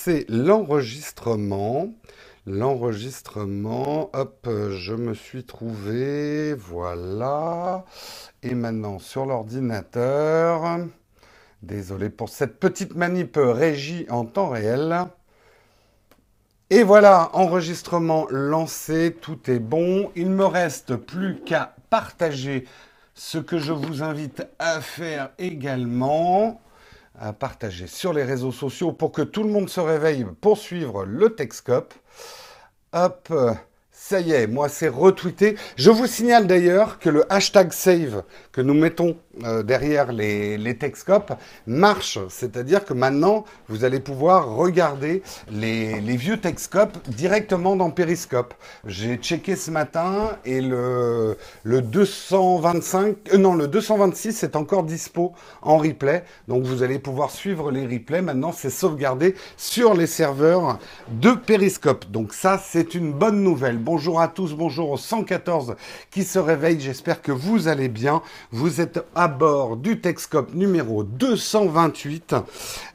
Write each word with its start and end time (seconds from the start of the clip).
lancer 0.00 0.24
l'enregistrement. 0.28 1.92
L'enregistrement, 2.46 4.10
hop, 4.14 4.48
je 4.70 4.94
me 4.94 5.12
suis 5.12 5.44
trouvé, 5.44 6.54
voilà. 6.54 7.84
Et 8.42 8.54
maintenant 8.54 8.98
sur 8.98 9.26
l'ordinateur, 9.26 10.78
désolé 11.62 12.08
pour 12.08 12.30
cette 12.30 12.58
petite 12.58 12.94
manip 12.94 13.36
régie 13.38 14.06
en 14.08 14.24
temps 14.24 14.48
réel. 14.48 15.04
Et 16.70 16.82
voilà, 16.82 17.28
enregistrement 17.34 18.26
lancé, 18.30 19.14
tout 19.20 19.50
est 19.50 19.58
bon. 19.58 20.10
Il 20.16 20.30
me 20.30 20.46
reste 20.46 20.96
plus 20.96 21.40
qu'à 21.44 21.74
partager 21.90 22.64
ce 23.14 23.36
que 23.36 23.58
je 23.58 23.72
vous 23.72 24.02
invite 24.02 24.46
à 24.58 24.80
faire 24.80 25.30
également 25.38 26.60
à 27.20 27.34
partager 27.34 27.86
sur 27.86 28.12
les 28.12 28.24
réseaux 28.24 28.50
sociaux 28.50 28.92
pour 28.92 29.12
que 29.12 29.22
tout 29.22 29.42
le 29.42 29.50
monde 29.50 29.68
se 29.68 29.80
réveille 29.80 30.26
pour 30.40 30.56
suivre 30.56 31.04
le 31.04 31.34
Texcope. 31.34 31.92
Hop, 32.94 33.32
ça 33.92 34.20
y 34.20 34.32
est, 34.32 34.46
moi 34.46 34.70
c'est 34.70 34.88
retweeté. 34.88 35.56
Je 35.76 35.90
vous 35.90 36.06
signale 36.06 36.46
d'ailleurs 36.46 36.98
que 36.98 37.10
le 37.10 37.30
hashtag 37.30 37.72
save 37.72 38.24
que 38.50 38.62
nous 38.62 38.74
mettons 38.74 39.18
euh, 39.44 39.62
derrière 39.62 40.12
les, 40.12 40.58
les 40.58 40.76
marche. 41.66 42.18
C'est-à-dire 42.28 42.84
que 42.84 42.94
maintenant, 42.94 43.44
vous 43.68 43.84
allez 43.84 44.00
pouvoir 44.00 44.54
regarder 44.54 45.22
les, 45.50 46.00
les 46.00 46.16
vieux 46.16 46.38
Texcopes 46.38 46.98
directement 47.08 47.76
dans 47.76 47.90
Periscope. 47.90 48.54
J'ai 48.86 49.16
checké 49.16 49.56
ce 49.56 49.70
matin 49.70 50.36
et 50.44 50.60
le, 50.60 51.36
le 51.62 51.82
225, 51.82 53.16
euh, 53.34 53.66
226 53.66 54.42
est 54.42 54.56
encore 54.56 54.84
dispo 54.84 55.32
en 55.62 55.78
replay. 55.78 56.24
Donc 56.48 56.64
vous 56.64 56.82
allez 56.82 56.98
pouvoir 56.98 57.30
suivre 57.30 57.70
les 57.70 57.86
replays. 57.86 58.22
Maintenant, 58.22 58.52
c'est 58.52 58.70
sauvegardé 58.70 59.34
sur 59.56 59.94
les 59.94 60.06
serveurs 60.06 60.78
de 61.08 61.32
Periscope. 61.32 62.10
Donc 62.10 62.32
ça, 62.32 62.60
c'est 62.62 62.94
une 62.94 63.12
bonne 63.12 63.42
nouvelle. 63.42 63.78
Bonjour 63.78 64.20
à 64.20 64.28
tous, 64.28 64.54
bonjour 64.54 64.90
aux 64.90 64.96
114 64.96 65.76
qui 66.10 66.24
se 66.24 66.38
réveillent. 66.38 66.80
J'espère 66.80 67.22
que 67.22 67.32
vous 67.32 67.68
allez 67.68 67.88
bien. 67.88 68.22
Vous 68.50 68.80
êtes 68.80 69.00
à 69.14 69.28
bord 69.30 69.76
du 69.76 70.00
Texcope 70.00 70.54
numéro 70.54 71.04
228. 71.04 72.34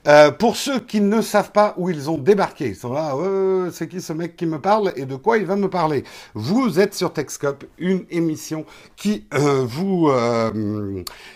Euh, 0.07 0.31
pour 0.31 0.55
ceux 0.55 0.79
qui 0.79 1.01
ne 1.01 1.21
savent 1.21 1.51
pas 1.51 1.73
où 1.77 1.89
ils 1.89 2.09
ont 2.11 2.17
débarqué, 2.17 2.67
ils 2.67 2.75
sont 2.75 2.93
là, 2.93 3.15
euh, 3.15 3.71
c'est 3.71 3.87
qui 3.87 4.01
ce 4.01 4.13
mec 4.13 4.35
qui 4.35 4.45
me 4.45 4.59
parle 4.59 4.93
et 4.95 5.05
de 5.05 5.15
quoi 5.15 5.39
il 5.39 5.45
va 5.45 5.55
me 5.55 5.69
parler? 5.69 6.03
Vous 6.35 6.79
êtes 6.79 6.93
sur 6.93 7.11
Texcope, 7.11 7.63
une 7.79 8.05
émission 8.11 8.65
qui 8.95 9.25
euh, 9.33 9.65
vous 9.65 10.11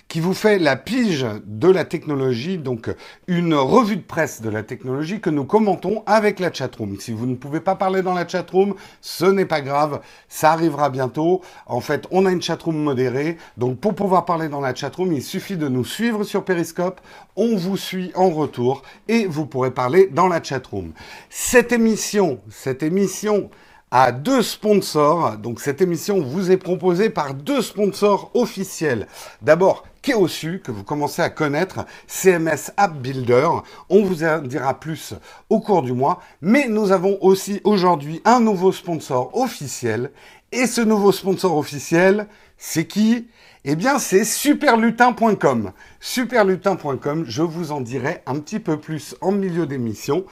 qui 0.08 0.20
vous 0.20 0.34
fait 0.34 0.60
la 0.60 0.76
pige 0.76 1.26
de 1.46 1.70
la 1.70 1.86
technologie, 1.86 2.58
donc 2.58 2.94
une 3.28 3.54
revue 3.54 3.98
de 3.98 4.02
presse 4.02 4.42
de 4.42 4.50
la 4.50 4.64
technologie 4.64 5.20
que 5.20 5.30
nous 5.30 5.46
commentons 5.46 6.04
avec 6.06 6.40
la 6.40 6.52
chatroom. 6.52 7.00
Si 7.00 7.12
vous 7.12 7.26
ne 7.26 7.36
pouvez 7.36 7.60
pas 7.60 7.76
parler 7.76 8.02
dans 8.02 8.14
la 8.14 8.28
chatroom, 8.28 8.76
ce 9.02 9.26
n'est 9.26 9.46
pas 9.46 9.62
grave, 9.62 10.02
ça 10.28 10.52
arrivera 10.52 10.90
bientôt. 10.90 11.42
En 11.66 11.80
fait, 11.82 12.08
on 12.12 12.26
a 12.26 12.32
une 12.32 12.42
chatroom 12.42 12.78
modérée, 12.78 13.38
donc 13.58 13.80
pour 13.80 13.96
pouvoir 13.96 14.26
parler 14.26 14.50
dans 14.50 14.62
la 14.62 14.76
chatroom, 14.80 15.12
il 15.12 15.22
suffit 15.22 15.58
de 15.58 15.68
nous 15.68 15.84
suivre 15.84 16.24
sur 16.24 16.46
Periscope, 16.46 17.02
on 17.36 17.58
vous 17.58 17.76
suit 17.76 18.12
en 18.16 18.30
retour 18.30 18.82
et 19.10 19.26
vous 19.26 19.46
pourrez 19.46 19.72
parler 19.72 20.08
dans 20.08 20.28
la 20.28 20.42
chatroom. 20.42 20.94
Cette 21.30 21.74
émission, 21.74 22.40
cette 22.50 22.82
émission 22.82 23.50
a 23.92 24.12
deux 24.12 24.42
sponsors. 24.42 25.38
Donc 25.38 25.60
cette 25.60 25.82
émission 25.82 26.22
vous 26.22 26.52
est 26.52 26.58
proposée 26.58 27.10
par 27.10 27.34
deux 27.34 27.62
sponsors 27.62 28.32
officiels. 28.34 29.08
D'abord, 29.42 29.84
Keosu, 30.02 30.62
que 30.64 30.72
vous 30.72 30.84
commencez 30.84 31.22
à 31.22 31.30
connaître, 31.30 31.86
CMS 32.08 32.72
App 32.78 32.94
Builder. 32.94 33.50
On 33.90 34.04
vous 34.04 34.24
en 34.24 34.40
dira 34.40 34.80
plus 34.80 35.14
au 35.50 35.60
cours 35.60 35.82
du 35.82 35.92
mois. 35.92 36.22
Mais 36.42 36.68
nous 36.70 36.92
avons 36.94 37.18
aussi 37.22 37.60
aujourd'hui 37.66 38.22
un 38.24 38.40
nouveau 38.40 38.72
sponsor 38.72 39.36
officiel. 39.36 40.12
Et 40.52 40.68
ce 40.68 40.82
nouveau 40.82 41.12
sponsor 41.12 41.58
officiel, 41.58 42.28
c'est 42.58 42.86
qui? 42.86 43.28
Eh 43.66 43.76
bien, 43.76 44.00
c'est 44.00 44.24
superlutin.com. 44.24 45.72
Superlutin.com, 46.00 47.26
je 47.28 47.42
vous 47.42 47.72
en 47.72 47.82
dirai 47.82 48.22
un 48.26 48.40
petit 48.40 48.60
peu 48.60 48.80
plus 48.80 49.16
en 49.22 49.32
milieu 49.32 49.66
d'émission. 49.68 50.26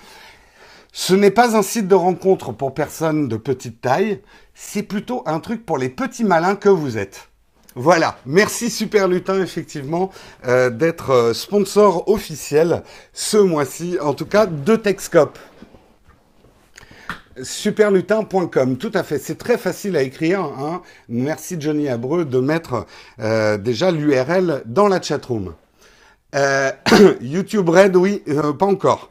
Ce 0.94 1.14
n'est 1.14 1.32
pas 1.32 1.56
un 1.56 1.62
site 1.62 1.88
de 1.88 1.96
rencontre 1.96 2.54
pour 2.54 2.74
personnes 2.74 3.28
de 3.28 3.38
petite 3.38 3.82
taille, 3.82 4.22
c'est 4.56 4.84
plutôt 4.84 5.24
un 5.26 5.40
truc 5.40 5.66
pour 5.66 5.78
les 5.78 5.90
petits 5.90 6.24
malins 6.24 6.56
que 6.56 6.70
vous 6.70 6.98
êtes. 6.98 7.30
Voilà, 7.76 8.18
merci 8.26 8.72
Super 8.72 9.08
Lutin 9.08 9.40
effectivement 9.40 10.10
euh, 10.48 10.72
d'être 10.72 11.12
euh, 11.12 11.34
sponsor 11.34 12.10
officiel 12.10 12.82
ce 13.14 13.38
mois-ci, 13.38 14.00
en 14.02 14.16
tout 14.16 14.26
cas 14.26 14.48
de 14.48 14.76
Texcope. 14.76 15.38
Superlutin.com, 17.44 18.78
tout 18.78 18.92
à 18.94 19.04
fait. 19.04 19.20
C'est 19.20 19.38
très 19.38 19.58
facile 19.58 19.96
à 19.96 20.02
écrire. 20.02 20.42
Hein. 20.42 20.82
Merci 21.10 21.58
Johnny 21.60 21.88
Abreu 21.90 22.26
de 22.26 22.40
mettre 22.40 22.86
euh, 23.20 23.58
déjà 23.58 23.92
l'URL 23.92 24.64
dans 24.66 24.88
la 24.88 25.02
chatroom. 25.02 25.54
Euh, 26.36 26.72
YouTube 27.22 27.70
Red, 27.70 27.96
oui, 27.96 28.24
euh, 28.28 28.54
pas 28.54 28.66
encore. 28.66 29.10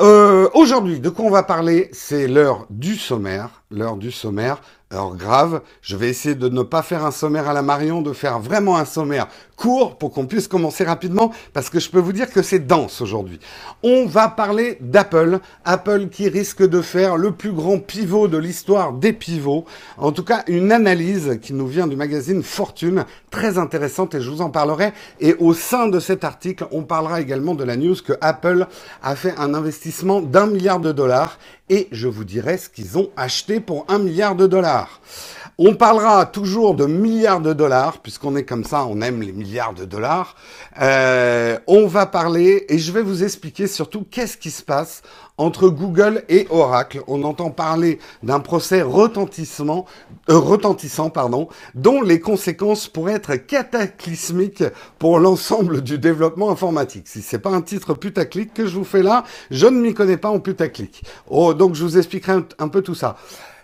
Euh, 0.00 0.48
Aujourd'hui, 0.54 1.00
de 1.00 1.08
quoi 1.08 1.24
on 1.24 1.30
va 1.30 1.42
parler? 1.42 1.88
C'est 1.92 2.28
l'heure 2.28 2.66
du 2.70 2.96
sommaire. 2.96 3.62
L'heure 3.70 3.96
du 3.96 4.12
sommaire. 4.12 4.60
Heure 4.94 5.16
grave. 5.16 5.60
Je 5.82 5.96
vais 5.96 6.08
essayer 6.08 6.34
de 6.34 6.48
ne 6.48 6.62
pas 6.62 6.80
faire 6.80 7.04
un 7.04 7.10
sommaire 7.10 7.46
à 7.46 7.52
la 7.52 7.60
Marion, 7.60 8.00
de 8.00 8.14
faire 8.14 8.38
vraiment 8.38 8.78
un 8.78 8.86
sommaire 8.86 9.28
court 9.54 9.98
pour 9.98 10.12
qu'on 10.12 10.24
puisse 10.24 10.48
commencer 10.48 10.82
rapidement, 10.84 11.30
parce 11.52 11.68
que 11.68 11.78
je 11.78 11.90
peux 11.90 11.98
vous 11.98 12.14
dire 12.14 12.30
que 12.30 12.40
c'est 12.40 12.60
dense 12.60 13.02
aujourd'hui. 13.02 13.38
On 13.82 14.06
va 14.06 14.28
parler 14.28 14.78
d'Apple. 14.80 15.40
Apple 15.66 16.08
qui 16.08 16.30
risque 16.30 16.66
de 16.66 16.80
faire 16.80 17.18
le 17.18 17.32
plus 17.32 17.52
grand 17.52 17.78
pivot 17.80 18.28
de 18.28 18.38
l'histoire 18.38 18.94
des 18.94 19.12
pivots. 19.12 19.66
En 19.98 20.12
tout 20.12 20.24
cas, 20.24 20.42
une 20.46 20.72
analyse 20.72 21.38
qui 21.42 21.52
nous 21.52 21.66
vient 21.66 21.86
du 21.86 21.96
magazine 21.96 22.42
Fortune, 22.42 23.04
très 23.30 23.58
intéressante 23.58 24.14
et 24.14 24.22
je 24.22 24.30
vous 24.30 24.40
en 24.40 24.48
parlerai. 24.48 24.94
Et 25.20 25.34
au 25.34 25.52
sein 25.52 25.88
de 25.88 26.00
cet 26.00 26.24
article, 26.24 26.66
on 26.70 26.84
parlera 26.84 27.20
également 27.20 27.54
de 27.54 27.64
la 27.64 27.76
news 27.76 27.96
que 28.02 28.14
Apple 28.22 28.66
a 29.02 29.16
fait 29.16 29.34
un 29.36 29.52
investissement 29.52 30.22
d'un 30.22 30.46
milliard 30.46 30.80
de 30.80 30.92
dollars 30.92 31.38
et 31.70 31.88
je 31.92 32.08
vous 32.08 32.24
dirai 32.24 32.58
ce 32.58 32.68
qu'ils 32.68 32.98
ont 32.98 33.10
acheté 33.16 33.60
pour 33.60 33.84
un 33.88 33.98
milliard 33.98 34.34
de 34.34 34.46
dollars. 34.46 35.00
On 35.60 35.74
parlera 35.74 36.24
toujours 36.24 36.76
de 36.76 36.86
milliards 36.86 37.40
de 37.40 37.52
dollars, 37.52 37.98
puisqu'on 37.98 38.36
est 38.36 38.44
comme 38.44 38.62
ça, 38.62 38.84
on 38.84 39.00
aime 39.00 39.20
les 39.22 39.32
milliards 39.32 39.74
de 39.74 39.84
dollars. 39.84 40.36
Euh, 40.80 41.58
on 41.66 41.88
va 41.88 42.06
parler, 42.06 42.64
et 42.68 42.78
je 42.78 42.92
vais 42.92 43.02
vous 43.02 43.24
expliquer 43.24 43.66
surtout 43.66 44.06
qu'est-ce 44.08 44.36
qui 44.36 44.52
se 44.52 44.62
passe 44.62 45.02
entre 45.36 45.68
Google 45.68 46.22
et 46.28 46.46
Oracle. 46.50 47.02
On 47.08 47.24
entend 47.24 47.50
parler 47.50 47.98
d'un 48.22 48.38
procès 48.38 48.82
retentissement, 48.82 49.84
euh, 50.30 50.38
retentissant, 50.38 51.10
pardon, 51.10 51.48
dont 51.74 52.02
les 52.02 52.20
conséquences 52.20 52.86
pourraient 52.86 53.14
être 53.14 53.34
cataclysmiques 53.34 54.62
pour 55.00 55.18
l'ensemble 55.18 55.82
du 55.82 55.98
développement 55.98 56.52
informatique. 56.52 57.08
Si 57.08 57.20
c'est 57.20 57.40
pas 57.40 57.50
un 57.50 57.62
titre 57.62 57.94
putaclic 57.94 58.54
que 58.54 58.68
je 58.68 58.76
vous 58.76 58.84
fais 58.84 59.02
là, 59.02 59.24
je 59.50 59.66
ne 59.66 59.80
m'y 59.80 59.92
connais 59.92 60.18
pas 60.18 60.30
en 60.30 60.38
putaclic. 60.38 61.02
Oh, 61.28 61.52
donc 61.52 61.74
je 61.74 61.82
vous 61.82 61.98
expliquerai 61.98 62.34
un, 62.34 62.44
un 62.60 62.68
peu 62.68 62.80
tout 62.80 62.94
ça. 62.94 63.16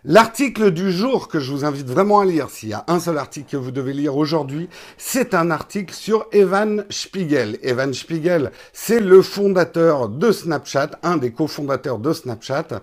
L'article 0.06 0.70
du 0.70 0.92
jour 0.92 1.28
que 1.28 1.40
je 1.40 1.50
vous 1.50 1.64
invite 1.64 1.88
vraiment 1.88 2.20
à 2.20 2.26
lire, 2.26 2.50
s'il 2.50 2.68
y 2.68 2.74
a 2.74 2.84
un 2.88 3.00
seul 3.00 3.16
article 3.16 3.52
que 3.52 3.56
vous 3.56 3.70
devez 3.70 3.94
lire 3.94 4.18
aujourd'hui, 4.18 4.68
c'est 4.98 5.32
un 5.32 5.50
article 5.50 5.94
sur 5.94 6.26
Evan 6.30 6.84
Spiegel. 6.90 7.58
Evan 7.62 7.94
Spiegel, 7.94 8.52
c'est 8.74 9.00
le 9.00 9.22
fondateur 9.22 10.10
de 10.10 10.30
Snapchat, 10.30 10.90
un 11.02 11.16
des 11.16 11.32
cofondateurs 11.32 11.98
de 11.98 12.12
Snapchat 12.12 12.82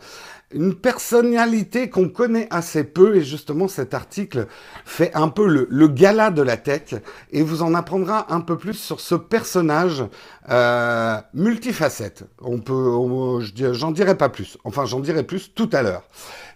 une 0.54 0.76
personnalité 0.76 1.90
qu'on 1.90 2.10
connaît 2.10 2.48
assez 2.50 2.84
peu 2.84 3.16
et 3.16 3.24
justement 3.24 3.68
cet 3.68 3.94
article 3.94 4.48
fait 4.86 5.14
un 5.16 5.30
peu 5.30 5.48
le, 5.48 5.88
gala 5.88 6.32
de 6.32 6.42
la 6.42 6.58
tech 6.58 6.96
et 7.32 7.42
vous 7.42 7.64
en 7.64 7.74
apprendra 7.74 8.34
un 8.34 8.42
peu 8.42 8.58
plus 8.58 8.74
sur 8.74 9.00
ce 9.00 9.16
personnage 9.16 10.04
euh, 10.50 11.18
multifacette. 11.34 12.24
On 12.42 12.60
peut, 12.60 12.98
j'en 13.74 13.92
dirai 13.92 14.16
pas 14.16 14.30
plus. 14.30 14.58
Enfin, 14.64 14.86
j'en 14.86 15.00
dirai 15.00 15.24
plus 15.24 15.54
tout 15.54 15.70
à 15.72 15.84
l'heure. 15.84 16.04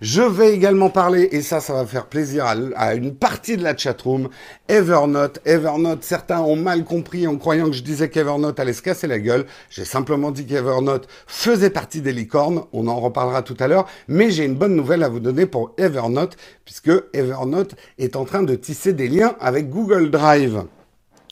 Je 0.02 0.22
vais 0.22 0.54
également 0.54 0.90
parler 0.90 1.30
et 1.32 1.42
ça, 1.42 1.62
ça 1.62 1.74
va 1.74 1.86
faire 1.86 2.08
plaisir 2.08 2.46
à, 2.46 2.56
à 2.76 2.96
une 2.96 3.16
partie 3.16 3.58
de 3.58 3.64
la 3.64 3.78
chatroom. 3.78 4.30
Evernote, 4.68 5.40
Evernote. 5.46 6.04
Certains 6.04 6.42
ont 6.42 6.56
mal 6.56 6.84
compris 6.84 7.28
en 7.28 7.38
croyant 7.38 7.68
que 7.68 7.74
je 7.74 7.84
disais 7.84 8.10
qu'Evernote 8.10 8.60
allait 8.60 8.74
se 8.74 8.82
casser 8.82 9.08
la 9.08 9.20
gueule. 9.20 9.46
J'ai 9.70 9.86
simplement 9.86 10.32
dit 10.32 10.46
qu'Evernote 10.46 11.08
faisait 11.28 11.70
partie 11.70 12.02
des 12.02 12.14
licornes. 12.14 12.64
On 12.74 12.88
en 12.88 13.00
reparlera 13.00 13.42
tout 13.42 13.58
à 13.60 13.68
l'heure. 13.68 13.88
Mais 14.08 14.32
j'ai 14.32 14.46
une 14.46 14.56
bonne 14.56 14.76
nouvelle 14.76 15.04
à 15.04 15.10
vous 15.10 15.20
donner 15.20 15.46
pour 15.46 15.74
Evernote, 15.78 16.38
puisque 16.66 16.92
Evernote 17.14 17.76
est 17.98 18.16
en 18.16 18.26
train 18.26 18.44
de 18.44 18.56
tisser 18.56 18.94
des 18.94 19.08
liens 19.08 19.36
avec 19.40 19.70
Google 19.70 20.10
Drive. 20.10 20.64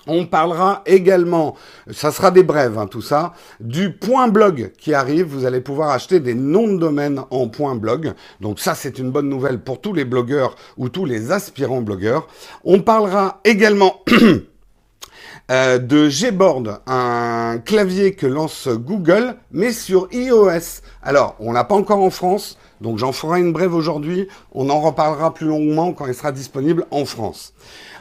On 0.06 0.26
parlera 0.26 0.82
également, 0.86 1.56
ça 1.90 2.12
sera 2.12 2.30
des 2.30 2.44
brèves 2.44 2.78
hein, 2.78 2.88
tout 2.88 3.02
ça, 3.02 3.34
du 3.62 3.94
point 3.94 4.28
blog 4.28 4.74
qui 4.78 4.94
arrive. 4.94 5.28
Vous 5.28 5.46
allez 5.46 5.62
pouvoir 5.62 5.92
acheter 5.92 6.20
des 6.20 6.34
noms 6.34 6.68
de 6.68 6.78
domaine 6.78 7.22
en 7.30 7.48
point 7.48 7.76
blog. 7.76 8.14
Donc 8.42 8.60
ça 8.60 8.76
c'est 8.76 9.00
une 9.00 9.12
bonne 9.12 9.30
nouvelle 9.30 9.60
pour 9.60 9.80
tous 9.80 9.94
les 9.94 10.04
blogueurs 10.04 10.56
ou 10.78 10.90
tous 10.90 11.06
les 11.06 11.32
aspirants 11.32 11.82
blogueurs. 11.82 12.28
On 12.66 12.82
parlera 12.82 13.40
également 13.46 14.02
euh, 15.52 15.78
de 15.78 16.10
Gboard, 16.10 16.82
un 16.86 17.60
clavier 17.64 18.14
que 18.14 18.28
lance 18.28 18.68
Google, 18.68 19.38
mais 19.52 19.72
sur 19.72 20.10
iOS. 20.12 20.82
Alors, 21.02 21.36
on 21.40 21.54
l'a 21.54 21.64
pas 21.64 21.76
encore 21.76 22.02
en 22.02 22.10
France, 22.10 22.58
donc 22.82 22.98
j'en 22.98 23.14
ferai 23.14 23.40
une 23.40 23.54
brève 23.54 23.74
aujourd'hui. 23.74 24.28
On 24.52 24.70
en 24.70 24.82
reparlera 24.82 25.34
plus 25.34 25.48
longuement 25.48 25.94
quand 25.94 26.08
il 26.08 26.14
sera 26.14 26.34
disponible 26.34 26.86
en 26.92 27.06
France. 27.06 27.54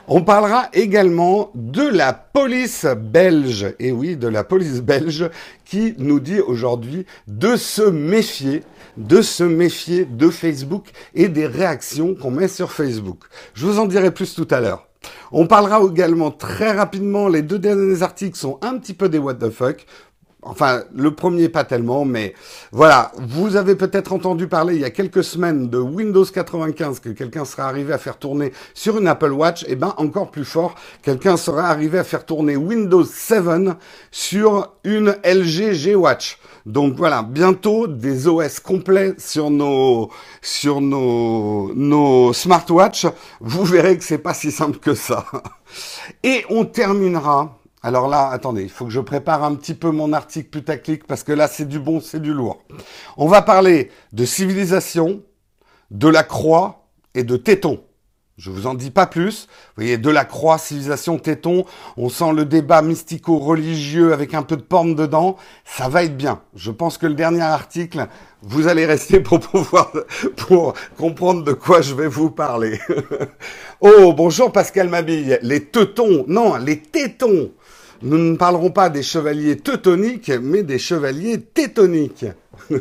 On 0.09 0.23
parlera 0.23 0.69
également 0.73 1.53
de 1.55 1.87
la 1.87 2.13
police 2.13 2.87
belge, 2.87 3.73
et 3.79 3.93
oui, 3.93 4.17
de 4.17 4.27
la 4.27 4.43
police 4.43 4.83
belge, 4.83 5.31
qui 5.65 5.95
nous 5.99 6.19
dit 6.19 6.41
aujourd'hui 6.41 7.07
de 7.29 7.55
se 7.55 7.83
méfier, 7.83 8.65
de 8.97 9.23
se 9.23 9.45
méfier 9.45 10.05
de 10.05 10.29
Facebook 10.29 10.87
et 11.15 11.29
des 11.29 11.47
réactions 11.47 12.17
qu'on 12.17 12.33
met 12.33 12.49
sur 12.49 12.73
Facebook. 12.73 13.25
Je 13.55 13.65
vous 13.65 13.79
en 13.79 13.87
dirai 13.87 14.11
plus 14.11 14.35
tout 14.35 14.49
à 14.51 14.61
l'heure. 14.61 14.89
On 15.31 15.47
parlera 15.47 15.81
également 15.89 16.33
très 16.33 16.73
rapidement, 16.73 17.29
les 17.29 17.43
deux 17.43 17.59
derniers 17.59 18.03
articles 18.03 18.37
sont 18.37 18.59
un 18.61 18.79
petit 18.79 18.95
peu 18.95 19.09
des 19.09 19.19
what 19.19 19.35
the 19.35 19.51
fuck. 19.51 19.87
Enfin, 20.45 20.83
le 20.95 21.15
premier 21.15 21.49
pas 21.49 21.65
tellement, 21.65 22.05
mais 22.05 22.35
voilà. 22.73 23.13
Vous 23.19 23.57
avez 23.57 23.77
peut-être 23.77 24.13
entendu 24.13 24.49
parler 24.49 24.75
il 24.75 24.81
y 24.81 24.85
a 24.85 24.91
quelques 24.91 25.23
semaines 25.23 25.69
de 25.69 25.79
Windows 25.79 26.25
95 26.25 27.01
que 27.01 27.11
quelqu'un 27.11 27.45
serait 27.45 27.63
arrivé 27.63 27.93
à 27.93 27.99
faire 27.99 28.19
tourner 28.19 28.53
sur 28.75 28.99
une 28.99 29.07
Apple 29.07 29.33
Watch. 29.33 29.63
Et 29.65 29.73
eh 29.73 29.77
ben, 29.77 29.95
encore 29.99 30.31
plus 30.31 30.45
fort, 30.45 30.75
quelqu'un 31.03 31.37
serait 31.37 31.63
arrivé 31.63 31.99
à 31.99 32.05
faire 32.05 32.27
tourner 32.27 32.57
Windows 32.57 33.05
7 33.05 33.43
sur 34.11 34.73
une 34.85 35.17
LG 35.25 35.73
G 35.73 35.95
Watch. 35.95 36.39
Donc 36.67 36.95
voilà, 36.97 37.23
bientôt 37.23 37.87
des 37.87 38.29
OS 38.29 38.61
complets 38.61 39.15
sur 39.19 39.51
nos 39.51 40.11
sur 40.41 40.81
nos 40.81 41.73
nos 41.75 42.33
smartwatches. 42.33 43.07
Vous 43.41 43.65
verrez 43.65 43.99
que 43.99 44.05
c'est 44.05 44.19
pas 44.19 44.35
si 44.35 44.53
simple 44.53 44.79
que 44.79 44.95
ça. 44.95 45.25
Et 46.23 46.45
on 46.51 46.65
terminera 46.65 47.59
alors 47.83 48.07
là, 48.07 48.29
attendez, 48.29 48.63
il 48.63 48.71
faut 48.71 48.85
que 48.85 48.93
je 48.93 49.01
prépare 49.01 49.43
un 49.43 49.57
petit 49.57 49.75
peu 49.75 49.91
mon 49.91 50.13
article 50.13 50.51
putaclic 50.51 51.05
parce 51.07 51.25
que 51.25 51.33
là, 51.33 51.49
c'est 51.49 51.67
du 51.67 51.81
bon, 51.81 52.01
c'est 52.01 52.21
du 52.21 52.33
lourd. 52.33 52.63
On 53.17 53.27
va 53.27 53.43
parler 53.43 53.91
de 54.13 54.25
civilisation, 54.25 55.23
de 55.91 56.09
la 56.09 56.23
croix 56.23 56.87
et 57.15 57.25
de 57.25 57.37
téton. 57.37 57.83
Je 58.39 58.51
vous 58.51 58.67
en 58.67 58.75
dis 58.75 58.91
pas 58.91 59.07
plus. 59.07 59.47
Vous 59.77 59.83
voyez, 59.83 59.99
de 59.99 60.11
la 60.11 60.25
croix, 60.25 60.59
civilisation, 60.59 61.19
téton. 61.19 61.65
On 61.97 62.09
sent 62.09 62.33
le 62.33 62.45
débat 62.45 62.81
mystico-religieux 62.81 64.13
avec 64.13 64.33
un 64.33 64.43
peu 64.43 64.57
de 64.57 64.63
porne 64.63 64.95
dedans. 64.95 65.37
Ça 65.65 65.89
va 65.89 66.03
être 66.05 66.17
bien. 66.17 66.41
Je 66.55 66.71
pense 66.71 66.99
que 66.99 67.07
le 67.07 67.15
dernier 67.15 67.43
article, 67.43 68.09
vous 68.43 68.69
allez 68.69 68.87
rester 68.87 69.21
pour 69.21 69.39
pouvoir, 69.41 69.93
pour 70.37 70.75
comprendre 70.97 71.45
de 71.45 71.53
quoi 71.53 71.83
je 71.83 71.95
vais 71.95 72.09
vous 72.09 72.31
parler. 72.31 72.81
oh, 73.81 74.13
bonjour 74.13 74.51
Pascal 74.51 74.89
Mabille. 74.89 75.39
Les 75.43 75.65
tétons. 75.65 76.25
Non, 76.27 76.57
les 76.57 76.81
tétons. 76.81 77.51
Nous 78.05 78.19
ne 78.19 78.37
parlerons 78.37 78.73
pas 78.73 78.91
des 78.91 79.05
chevaliers 79.05 79.59
teutoniques, 79.59 80.33
mais 80.43 80.65
des 80.65 80.81
chevaliers 80.81 81.41
tétoniques. 81.41 82.27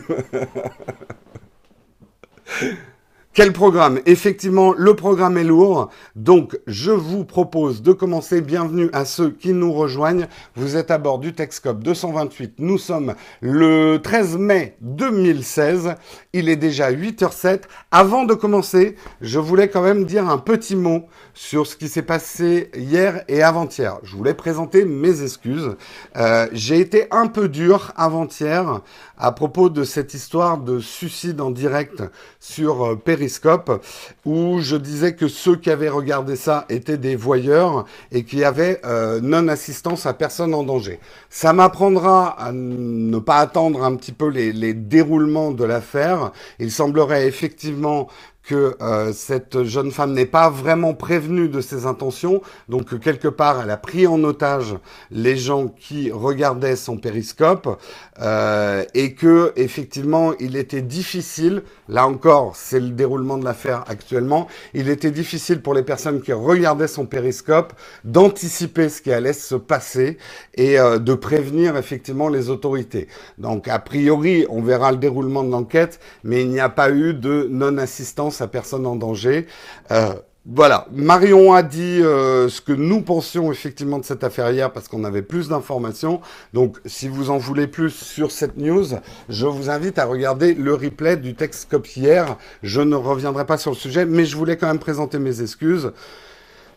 Quel 3.33 3.53
programme? 3.53 4.01
Effectivement, 4.05 4.73
le 4.75 4.93
programme 4.93 5.37
est 5.37 5.45
lourd. 5.45 5.89
Donc, 6.17 6.59
je 6.67 6.91
vous 6.91 7.23
propose 7.23 7.81
de 7.81 7.93
commencer. 7.93 8.41
Bienvenue 8.41 8.89
à 8.91 9.05
ceux 9.05 9.29
qui 9.29 9.53
nous 9.53 9.71
rejoignent. 9.71 10.27
Vous 10.55 10.75
êtes 10.75 10.91
à 10.91 10.97
bord 10.97 11.17
du 11.17 11.33
Texcope 11.33 11.81
228. 11.81 12.55
Nous 12.57 12.77
sommes 12.77 13.13
le 13.39 13.99
13 13.99 14.37
mai 14.37 14.75
2016. 14.81 15.95
Il 16.33 16.47
est 16.47 16.55
déjà 16.55 16.89
8h07. 16.89 17.63
Avant 17.91 18.23
de 18.23 18.33
commencer, 18.33 18.95
je 19.19 19.37
voulais 19.37 19.67
quand 19.67 19.81
même 19.81 20.05
dire 20.05 20.29
un 20.29 20.37
petit 20.37 20.77
mot 20.77 21.07
sur 21.33 21.67
ce 21.67 21.75
qui 21.75 21.89
s'est 21.89 22.03
passé 22.03 22.71
hier 22.73 23.25
et 23.27 23.43
avant-hier. 23.43 23.97
Je 24.03 24.15
voulais 24.15 24.33
présenter 24.33 24.85
mes 24.85 25.23
excuses. 25.23 25.75
Euh, 26.15 26.47
j'ai 26.53 26.79
été 26.79 27.07
un 27.11 27.27
peu 27.27 27.49
dur 27.49 27.91
avant-hier 27.97 28.79
à 29.17 29.33
propos 29.33 29.69
de 29.69 29.83
cette 29.83 30.13
histoire 30.13 30.57
de 30.57 30.79
suicide 30.79 31.41
en 31.41 31.51
direct 31.51 32.01
sur 32.39 32.85
euh, 32.85 32.95
Periscope, 32.95 33.83
où 34.25 34.59
je 34.61 34.77
disais 34.77 35.15
que 35.15 35.27
ceux 35.27 35.57
qui 35.57 35.69
avaient 35.69 35.89
regardé 35.89 36.37
ça 36.37 36.65
étaient 36.69 36.97
des 36.97 37.17
voyeurs 37.17 37.85
et 38.11 38.23
qui 38.23 38.45
avaient 38.45 38.79
euh, 38.85 39.19
non-assistance 39.21 40.05
à 40.05 40.13
personne 40.13 40.53
en 40.53 40.63
danger. 40.63 40.99
Ça 41.29 41.51
m'apprendra 41.51 42.29
à 42.41 42.53
ne 42.53 43.19
pas 43.19 43.37
attendre 43.37 43.83
un 43.83 43.95
petit 43.95 44.13
peu 44.13 44.27
les 44.29 44.73
déroulements 44.73 45.51
de 45.51 45.65
l'affaire. 45.65 46.20
Il 46.59 46.71
semblerait 46.71 47.27
effectivement 47.27 48.07
que 48.43 48.75
euh, 48.81 49.13
cette 49.13 49.63
jeune 49.63 49.91
femme 49.91 50.13
n'est 50.13 50.25
pas 50.25 50.49
vraiment 50.49 50.93
prévenue 50.93 51.47
de 51.47 51.61
ses 51.61 51.85
intentions, 51.85 52.41
donc 52.69 52.99
quelque 52.99 53.27
part 53.27 53.61
elle 53.61 53.69
a 53.69 53.77
pris 53.77 54.07
en 54.07 54.23
otage 54.23 54.75
les 55.11 55.37
gens 55.37 55.67
qui 55.67 56.11
regardaient 56.11 56.75
son 56.75 56.97
périscope 56.97 57.79
euh, 58.19 58.83
et 58.93 59.13
que 59.13 59.53
effectivement 59.55 60.33
il 60.39 60.55
était 60.55 60.81
difficile, 60.81 61.63
là 61.87 62.07
encore 62.07 62.55
c'est 62.55 62.79
le 62.79 62.89
déroulement 62.89 63.37
de 63.37 63.45
l'affaire 63.45 63.83
actuellement, 63.87 64.47
il 64.73 64.89
était 64.89 65.11
difficile 65.11 65.61
pour 65.61 65.73
les 65.73 65.83
personnes 65.83 66.21
qui 66.21 66.33
regardaient 66.33 66.87
son 66.87 67.05
périscope 67.05 67.73
d'anticiper 68.03 68.89
ce 68.89 69.01
qui 69.01 69.11
allait 69.11 69.33
se 69.33 69.55
passer 69.55 70.17
et 70.55 70.79
euh, 70.79 70.97
de 70.97 71.13
prévenir 71.13 71.77
effectivement 71.77 72.29
les 72.29 72.49
autorités. 72.49 73.07
Donc 73.37 73.67
a 73.67 73.79
priori 73.79 74.45
on 74.49 74.61
verra 74.61 74.91
le 74.91 74.97
déroulement 74.97 75.43
de 75.43 75.51
l'enquête, 75.51 75.99
mais 76.23 76.41
il 76.41 76.49
n'y 76.49 76.59
a 76.59 76.69
pas 76.69 76.89
eu 76.89 77.13
de 77.13 77.47
non-assistance 77.49 78.30
à 78.39 78.47
personne 78.47 78.85
en 78.85 78.95
danger. 78.95 79.47
Euh, 79.91 80.13
voilà, 80.47 80.87
Marion 80.91 81.53
a 81.53 81.61
dit 81.61 82.01
euh, 82.01 82.49
ce 82.49 82.61
que 82.61 82.71
nous 82.71 83.01
pensions 83.01 83.51
effectivement 83.51 83.99
de 83.99 84.05
cette 84.05 84.23
affaire 84.23 84.49
hier 84.49 84.73
parce 84.73 84.87
qu'on 84.87 85.03
avait 85.03 85.21
plus 85.21 85.49
d'informations. 85.49 86.19
Donc 86.53 86.79
si 86.85 87.07
vous 87.07 87.29
en 87.29 87.37
voulez 87.37 87.67
plus 87.67 87.91
sur 87.91 88.31
cette 88.31 88.57
news, 88.57 88.87
je 89.29 89.45
vous 89.45 89.69
invite 89.69 89.99
à 89.99 90.05
regarder 90.05 90.55
le 90.55 90.73
replay 90.73 91.15
du 91.15 91.35
texte 91.35 91.67
hier. 91.95 92.37
Je 92.63 92.81
ne 92.81 92.95
reviendrai 92.95 93.45
pas 93.45 93.59
sur 93.59 93.69
le 93.69 93.77
sujet, 93.77 94.05
mais 94.05 94.25
je 94.25 94.35
voulais 94.35 94.57
quand 94.57 94.65
même 94.65 94.79
présenter 94.79 95.19
mes 95.19 95.43
excuses. 95.43 95.91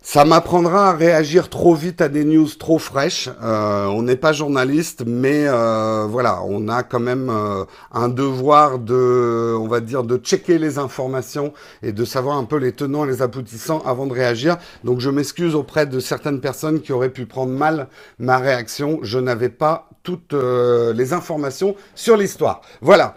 Ça 0.07 0.27
m'apprendra 0.27 0.91
à 0.91 0.93
réagir 0.93 1.49
trop 1.49 1.75
vite 1.75 2.03
à 2.03 2.11
des 2.11 2.27
news 2.27 2.47
trop 2.59 2.79
fraîches. 2.79 3.31
Euh, 3.43 3.87
on 3.87 4.03
n'est 4.03 4.17
pas 4.17 4.35
journaliste, 4.35 5.03
mais 5.07 5.49
euh, 5.49 6.07
voilà, 6.07 6.43
on 6.45 6.69
a 6.69 6.83
quand 6.83 7.01
même 7.01 7.31
euh, 7.31 7.65
un 7.91 8.11
devoir 8.11 8.79
de, 8.79 9.57
on 9.59 9.67
va 9.67 9.81
dire, 9.81 10.05
de 10.05 10.19
checker 10.19 10.59
les 10.59 10.79
informations 10.79 11.55
et 11.83 11.93
de 11.93 12.05
savoir 12.05 12.37
un 12.37 12.45
peu 12.45 12.59
les 12.59 12.73
tenants 12.73 13.07
et 13.07 13.09
les 13.09 13.23
aboutissants 13.23 13.83
avant 13.87 14.07
de 14.07 14.13
réagir. 14.13 14.59
Donc 14.85 15.01
je 15.01 15.09
m'excuse 15.09 15.55
auprès 15.55 15.87
de 15.87 15.99
certaines 16.01 16.43
personnes 16.43 16.83
qui 16.83 16.93
auraient 16.93 17.09
pu 17.09 17.25
prendre 17.25 17.53
mal 17.53 17.89
ma 18.19 18.37
réaction. 18.37 18.99
Je 19.01 19.19
n'avais 19.19 19.49
pas 19.49 19.89
toutes 20.03 20.35
les 20.35 21.15
informations 21.15 21.77
sur 21.95 22.19
l'histoire. 22.19 22.61
Voilà. 22.83 23.17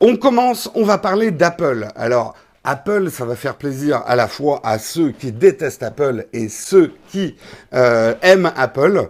On 0.00 0.16
commence, 0.16 0.70
on 0.74 0.84
va 0.84 0.96
parler 0.96 1.30
d'Apple. 1.30 1.88
Alors, 1.96 2.34
Apple, 2.64 3.10
ça 3.10 3.26
va 3.26 3.36
faire 3.36 3.56
plaisir 3.56 4.02
à 4.06 4.16
la 4.16 4.26
fois 4.26 4.60
à 4.64 4.78
ceux 4.78 5.10
qui 5.10 5.32
détestent 5.32 5.82
Apple 5.82 6.26
et 6.32 6.48
ceux 6.48 6.92
qui 7.08 7.36
euh, 7.74 8.14
aiment 8.22 8.52
Apple. 8.56 9.08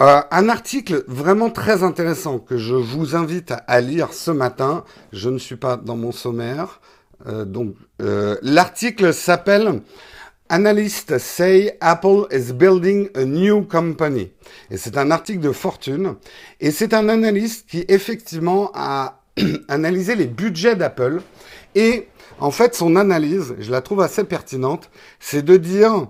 Euh, 0.00 0.20
un 0.30 0.48
article 0.48 1.04
vraiment 1.06 1.50
très 1.50 1.82
intéressant 1.82 2.38
que 2.38 2.56
je 2.56 2.74
vous 2.74 3.14
invite 3.14 3.52
à, 3.66 3.80
lire 3.80 4.12
ce 4.12 4.30
matin. 4.30 4.84
Je 5.12 5.28
ne 5.28 5.38
suis 5.38 5.56
pas 5.56 5.76
dans 5.76 5.96
mon 5.96 6.12
sommaire. 6.12 6.80
Euh, 7.26 7.44
donc, 7.44 7.74
l'article 8.42 9.12
s'appelle 9.12 9.82
Analysts 10.50 11.18
say 11.18 11.76
Apple 11.82 12.26
is 12.32 12.54
building 12.54 13.10
a 13.14 13.24
new 13.24 13.64
company. 13.64 14.32
Et 14.70 14.78
c'est 14.78 14.96
un 14.96 15.10
article 15.10 15.40
de 15.40 15.52
Fortune. 15.52 16.14
Et 16.60 16.70
c'est 16.70 16.94
un 16.94 17.10
analyste 17.10 17.68
qui 17.68 17.84
effectivement 17.88 18.70
a 18.74 19.20
analysé 19.68 20.14
les 20.14 20.26
budgets 20.26 20.74
d'Apple 20.74 21.20
et 21.74 22.08
en 22.40 22.50
fait, 22.50 22.74
son 22.74 22.96
analyse, 22.96 23.54
je 23.58 23.70
la 23.70 23.80
trouve 23.80 24.00
assez 24.00 24.24
pertinente, 24.24 24.90
c'est 25.18 25.44
de 25.44 25.56
dire 25.56 26.06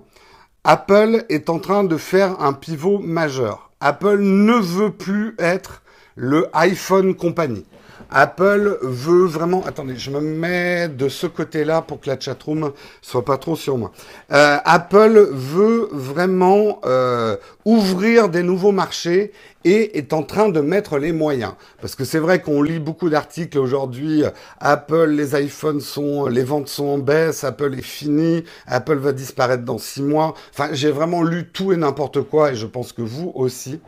Apple 0.63 1.25
est 1.29 1.49
en 1.49 1.59
train 1.59 1.83
de 1.83 1.97
faire 1.97 2.41
un 2.41 2.53
pivot 2.53 2.99
majeur. 2.99 3.71
Apple 3.79 4.19
ne 4.19 4.53
veut 4.53 4.91
plus 4.91 5.35
être 5.39 5.81
le 6.15 6.47
iPhone 6.53 7.15
compagnie. 7.15 7.65
Apple 8.11 8.77
veut 8.81 9.25
vraiment. 9.25 9.63
Attendez, 9.65 9.95
je 9.95 10.11
me 10.11 10.19
mets 10.19 10.87
de 10.87 11.09
ce 11.09 11.27
côté-là 11.27 11.81
pour 11.81 11.99
que 11.99 12.09
la 12.09 12.19
chatroom 12.19 12.71
soit 13.01 13.25
pas 13.25 13.37
trop 13.37 13.55
sur 13.55 13.77
moi. 13.77 13.91
Euh, 14.31 14.57
Apple 14.63 15.29
veut 15.31 15.89
vraiment 15.91 16.79
euh, 16.85 17.37
ouvrir 17.65 18.29
des 18.29 18.43
nouveaux 18.43 18.71
marchés 18.71 19.31
et 19.65 19.97
est 19.97 20.13
en 20.13 20.23
train 20.23 20.49
de 20.49 20.61
mettre 20.61 20.97
les 20.97 21.11
moyens. 21.11 21.53
Parce 21.81 21.95
que 21.95 22.05
c'est 22.05 22.19
vrai 22.19 22.41
qu'on 22.41 22.61
lit 22.61 22.79
beaucoup 22.79 23.09
d'articles 23.09 23.57
aujourd'hui. 23.57 24.23
Apple, 24.59 25.09
les 25.09 25.39
iPhones 25.39 25.81
sont, 25.81 26.27
les 26.27 26.43
ventes 26.43 26.69
sont 26.69 26.85
en 26.85 26.97
baisse. 26.97 27.43
Apple 27.43 27.73
est 27.77 27.83
fini. 27.83 28.43
Apple 28.67 28.97
va 28.97 29.11
disparaître 29.11 29.63
dans 29.63 29.77
six 29.77 30.01
mois. 30.01 30.33
Enfin, 30.53 30.69
j'ai 30.71 30.91
vraiment 30.91 31.23
lu 31.23 31.47
tout 31.47 31.73
et 31.73 31.77
n'importe 31.77 32.21
quoi 32.21 32.51
et 32.51 32.55
je 32.55 32.65
pense 32.65 32.93
que 32.93 33.01
vous 33.01 33.31
aussi. 33.35 33.79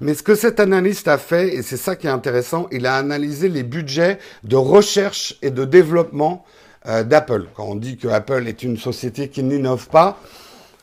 Mais 0.00 0.14
ce 0.14 0.22
que 0.22 0.34
cet 0.34 0.60
analyste 0.60 1.08
a 1.08 1.18
fait, 1.18 1.54
et 1.54 1.62
c'est 1.62 1.76
ça 1.76 1.96
qui 1.96 2.06
est 2.06 2.10
intéressant, 2.10 2.68
il 2.72 2.86
a 2.86 2.96
analysé 2.96 3.48
les 3.48 3.62
budgets 3.62 4.18
de 4.44 4.56
recherche 4.56 5.36
et 5.42 5.50
de 5.50 5.64
développement 5.64 6.44
euh, 6.86 7.04
d'Apple. 7.04 7.46
Quand 7.54 7.64
on 7.64 7.76
dit 7.76 7.98
que 7.98 8.08
Apple 8.08 8.44
est 8.46 8.62
une 8.62 8.78
société 8.78 9.28
qui 9.28 9.42
n'innove 9.42 9.88
pas, 9.88 10.18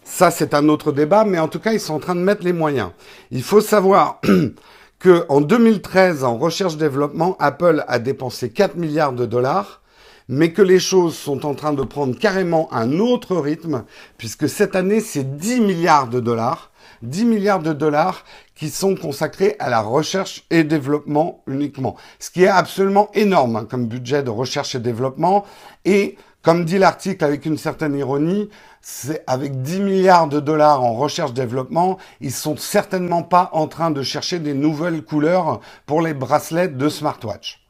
Ça, 0.10 0.32
c'est 0.32 0.54
un 0.54 0.70
autre 0.70 0.94
débat, 0.94 1.26
mais 1.26 1.38
en 1.38 1.50
tout 1.50 1.60
cas, 1.60 1.74
ils 1.74 1.82
sont 1.82 1.96
en 1.96 2.00
train 2.00 2.16
de 2.16 2.22
mettre 2.22 2.44
les 2.44 2.54
moyens. 2.54 2.92
Il 3.30 3.44
faut 3.44 3.60
savoir 3.60 4.22
que 5.00 5.26
en 5.28 5.42
2013, 5.42 6.24
en 6.24 6.38
recherche-développement, 6.38 7.36
Apple 7.40 7.84
a 7.88 8.00
dépensé 8.00 8.50
4 8.50 8.78
milliards 8.78 9.12
de 9.12 9.26
dollars, 9.26 9.82
mais 10.30 10.54
que 10.54 10.62
les 10.62 10.80
choses 10.80 11.16
sont 11.16 11.46
en 11.46 11.56
train 11.56 11.74
de 11.74 11.84
prendre 11.84 12.18
carrément 12.18 12.74
un 12.74 13.00
autre 13.00 13.36
rythme, 13.36 13.84
puisque 14.18 14.48
cette 14.48 14.76
année, 14.76 15.02
c'est 15.02 15.38
10 15.38 15.60
milliards 15.60 16.08
de 16.08 16.22
dollars. 16.22 16.72
10 17.02 17.26
milliards 17.26 17.60
de 17.62 17.74
dollars 17.74 18.24
qui 18.56 18.70
sont 18.70 18.96
consacrés 18.96 19.56
à 19.60 19.70
la 19.70 19.82
recherche 19.82 20.46
et 20.50 20.64
développement 20.64 21.44
uniquement. 21.48 21.96
Ce 22.20 22.30
qui 22.30 22.44
est 22.44 22.48
absolument 22.48 23.10
énorme 23.14 23.56
hein, 23.56 23.68
comme 23.70 23.88
budget 23.88 24.24
de 24.24 24.30
recherche 24.30 24.76
et 24.76 24.80
développement. 24.80 25.46
Et 25.86 26.18
comme 26.42 26.66
dit 26.66 26.78
l'article 26.78 27.26
avec 27.26 27.46
une 27.46 27.58
certaine 27.58 27.96
ironie, 27.96 28.50
c'est 28.82 29.24
avec 29.28 29.62
10 29.62 29.82
milliards 29.82 30.28
de 30.28 30.40
dollars 30.40 30.82
en 30.82 30.94
recherche-développement, 30.94 31.98
ils 32.22 32.32
sont 32.32 32.56
certainement 32.56 33.22
pas 33.22 33.50
en 33.52 33.68
train 33.68 33.92
de 33.92 34.02
chercher 34.02 34.40
des 34.40 34.54
nouvelles 34.54 35.04
couleurs 35.04 35.60
pour 35.86 36.02
les 36.02 36.14
bracelets 36.14 36.70
de 36.70 36.88
smartwatch. 36.88 37.68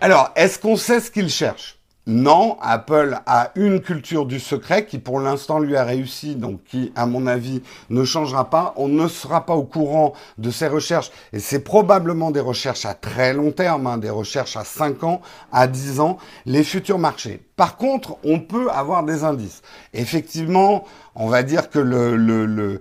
Alors, 0.00 0.30
est-ce 0.36 0.58
qu'on 0.58 0.76
sait 0.76 1.00
ce 1.00 1.10
qu'ils 1.10 1.30
cherchent? 1.30 1.81
Non, 2.06 2.56
Apple 2.60 3.20
a 3.26 3.52
une 3.54 3.80
culture 3.80 4.26
du 4.26 4.40
secret 4.40 4.86
qui 4.86 4.98
pour 4.98 5.20
l'instant 5.20 5.60
lui 5.60 5.76
a 5.76 5.84
réussi, 5.84 6.34
donc 6.34 6.64
qui, 6.64 6.92
à 6.96 7.06
mon 7.06 7.28
avis, 7.28 7.62
ne 7.90 8.02
changera 8.02 8.50
pas. 8.50 8.74
On 8.76 8.88
ne 8.88 9.06
sera 9.06 9.46
pas 9.46 9.54
au 9.54 9.62
courant 9.62 10.12
de 10.36 10.50
ces 10.50 10.66
recherches, 10.66 11.12
et 11.32 11.38
c'est 11.38 11.60
probablement 11.60 12.32
des 12.32 12.40
recherches 12.40 12.86
à 12.86 12.94
très 12.94 13.32
long 13.32 13.52
terme, 13.52 13.86
hein, 13.86 13.98
des 13.98 14.10
recherches 14.10 14.56
à 14.56 14.64
5 14.64 15.04
ans, 15.04 15.20
à 15.52 15.68
10 15.68 16.00
ans, 16.00 16.18
les 16.44 16.64
futurs 16.64 16.98
marchés. 16.98 17.40
Par 17.54 17.76
contre, 17.76 18.16
on 18.24 18.40
peut 18.40 18.68
avoir 18.70 19.04
des 19.04 19.22
indices. 19.22 19.62
Effectivement, 19.94 20.82
on 21.14 21.28
va 21.28 21.44
dire 21.44 21.70
que 21.70 21.78
le, 21.78 22.16
le, 22.16 22.46
le, 22.46 22.80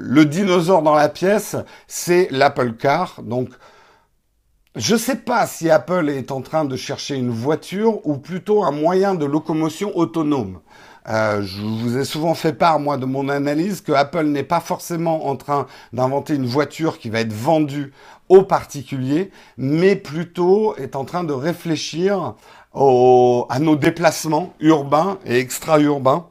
le 0.00 0.24
dinosaure 0.24 0.82
dans 0.82 0.96
la 0.96 1.08
pièce, 1.08 1.54
c'est 1.86 2.26
l'Apple 2.32 2.72
Car. 2.72 3.22
Donc, 3.22 3.50
je 4.78 4.94
ne 4.94 4.98
sais 4.98 5.16
pas 5.16 5.46
si 5.48 5.68
Apple 5.70 6.08
est 6.08 6.30
en 6.30 6.40
train 6.40 6.64
de 6.64 6.76
chercher 6.76 7.16
une 7.16 7.30
voiture 7.30 8.06
ou 8.06 8.16
plutôt 8.16 8.62
un 8.62 8.70
moyen 8.70 9.16
de 9.16 9.24
locomotion 9.24 9.90
autonome. 9.96 10.60
Euh, 11.08 11.42
je 11.42 11.60
vous 11.62 11.98
ai 11.98 12.04
souvent 12.04 12.34
fait 12.34 12.52
part, 12.52 12.78
moi, 12.78 12.96
de 12.96 13.04
mon 13.04 13.28
analyse 13.28 13.80
que 13.80 13.90
Apple 13.90 14.26
n'est 14.26 14.44
pas 14.44 14.60
forcément 14.60 15.26
en 15.26 15.34
train 15.34 15.66
d'inventer 15.92 16.36
une 16.36 16.46
voiture 16.46 16.98
qui 17.00 17.10
va 17.10 17.20
être 17.20 17.32
vendue 17.32 17.92
aux 18.28 18.44
particuliers, 18.44 19.32
mais 19.56 19.96
plutôt 19.96 20.76
est 20.76 20.94
en 20.94 21.04
train 21.04 21.24
de 21.24 21.32
réfléchir 21.32 22.34
à 22.72 23.58
nos 23.58 23.74
déplacements 23.74 24.54
urbains 24.60 25.18
et 25.26 25.38
extra-urbains. 25.38 26.28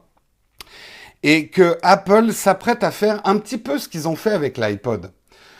Et 1.22 1.48
que 1.48 1.76
Apple 1.82 2.32
s'apprête 2.32 2.82
à 2.82 2.92
faire 2.92 3.20
un 3.24 3.36
petit 3.36 3.58
peu 3.58 3.78
ce 3.78 3.88
qu'ils 3.88 4.08
ont 4.08 4.16
fait 4.16 4.30
avec 4.30 4.56
l'iPod. 4.56 5.10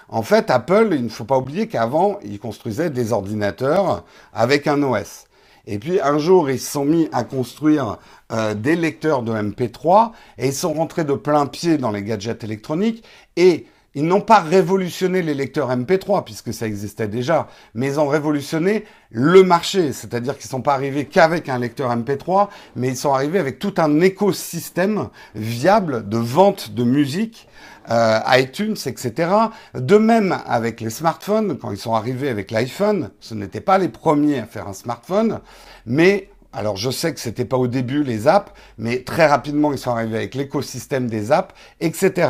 En 0.09 0.23
fait, 0.23 0.51
Apple, 0.51 0.89
il 0.93 1.05
ne 1.05 1.09
faut 1.09 1.25
pas 1.25 1.37
oublier 1.37 1.69
qu'avant, 1.69 2.19
ils 2.25 2.39
construisaient 2.39 2.91
des 2.91 3.13
ordinateurs 3.13 4.05
avec 4.33 4.67
un 4.67 4.83
OS. 4.83 5.27
Et 5.67 5.79
puis 5.79 6.01
un 6.01 6.17
jour, 6.17 6.49
ils 6.49 6.59
se 6.59 6.71
sont 6.71 6.87
mis 6.87 7.11
à 7.13 7.25
construire 7.25 7.99
euh, 8.33 8.55
des 8.55 8.75
lecteurs 8.75 9.23
de 9.23 9.33
MP3 9.33 10.13
et 10.39 10.47
ils 10.47 10.55
sont 10.55 10.73
rentrés 10.73 11.05
de 11.05 11.13
plein 11.13 11.45
pied 11.45 11.77
dans 11.77 11.91
les 11.91 12.03
gadgets 12.03 12.43
électroniques 12.43 13.05
et 13.37 13.67
ils 13.95 14.07
n'ont 14.07 14.23
pas 14.23 14.41
révolutionné 14.41 15.21
les 15.21 15.35
lecteurs 15.35 15.71
MP3 15.71 16.25
puisque 16.25 16.55
ça 16.55 16.67
existait 16.67 17.09
déjà, 17.09 17.49
mais 17.75 17.89
ils 17.89 18.01
ont 18.01 18.09
révolutionné 18.09 18.85
le 19.11 19.43
marché, 19.43 19.93
c'est-à-dire 19.93 20.39
qu'ils 20.39 20.47
ne 20.47 20.51
sont 20.51 20.63
pas 20.63 20.75
arrivés 20.75 21.05
qu'avec 21.05 21.51
un 21.51 21.59
lecteur 21.59 21.95
MP3, 21.95 22.49
mais 22.77 22.89
ils 22.89 22.97
sont 22.97 23.13
arrivés 23.13 23.39
avec 23.39 23.59
tout 23.59 23.75
un 23.77 24.01
écosystème 24.01 25.09
viable 25.35 26.09
de 26.09 26.17
vente 26.17 26.73
de 26.73 26.85
musique 26.85 27.49
euh, 27.91 28.21
iTunes, 28.29 28.77
etc. 28.87 29.31
De 29.75 29.97
même 29.97 30.39
avec 30.47 30.81
les 30.81 30.91
smartphones, 30.91 31.59
quand 31.59 31.71
ils 31.71 31.79
sont 31.79 31.95
arrivés 31.95 32.29
avec 32.29 32.51
l'iPhone, 32.51 33.11
ce 33.21 33.35
n'étaient 33.35 33.61
pas 33.61 33.79
les 33.79 33.89
premiers 33.89 34.41
à 34.41 34.47
faire 34.47 34.69
un 34.69 34.73
smartphone, 34.73 35.41
mais 35.87 36.31
alors 36.53 36.77
je 36.77 36.91
sais 36.91 37.13
que 37.13 37.21
c'était 37.21 37.45
pas 37.45 37.57
au 37.57 37.67
début 37.67 38.03
les 38.03 38.27
apps, 38.27 38.53
mais 38.79 39.03
très 39.03 39.27
rapidement 39.27 39.73
ils 39.73 39.79
sont 39.79 39.91
arrivés 39.91 40.17
avec 40.17 40.35
l'écosystème 40.35 41.09
des 41.09 41.33
apps, 41.33 41.55
etc. 41.81 42.29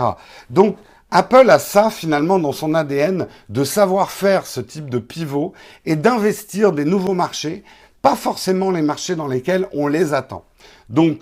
Donc 0.50 0.77
Apple 1.11 1.49
a 1.49 1.59
ça 1.59 1.88
finalement 1.91 2.38
dans 2.38 2.53
son 2.53 2.75
ADN 2.75 3.27
de 3.49 3.65
savoir 3.65 4.11
faire 4.11 4.47
ce 4.47 4.61
type 4.61 4.91
de 4.91 4.99
pivot 4.99 5.55
et 5.87 5.97
d'investir 5.97 6.73
des 6.73 6.85
nouveaux 6.85 7.15
marchés, 7.15 7.65
pas 8.03 8.15
forcément 8.15 8.71
les 8.71 8.83
marchés 8.83 9.17
dans 9.17 9.27
lesquels 9.27 9.67
on 9.73 9.88
les 9.88 10.12
attend. 10.12 10.45
Donc 10.91 11.21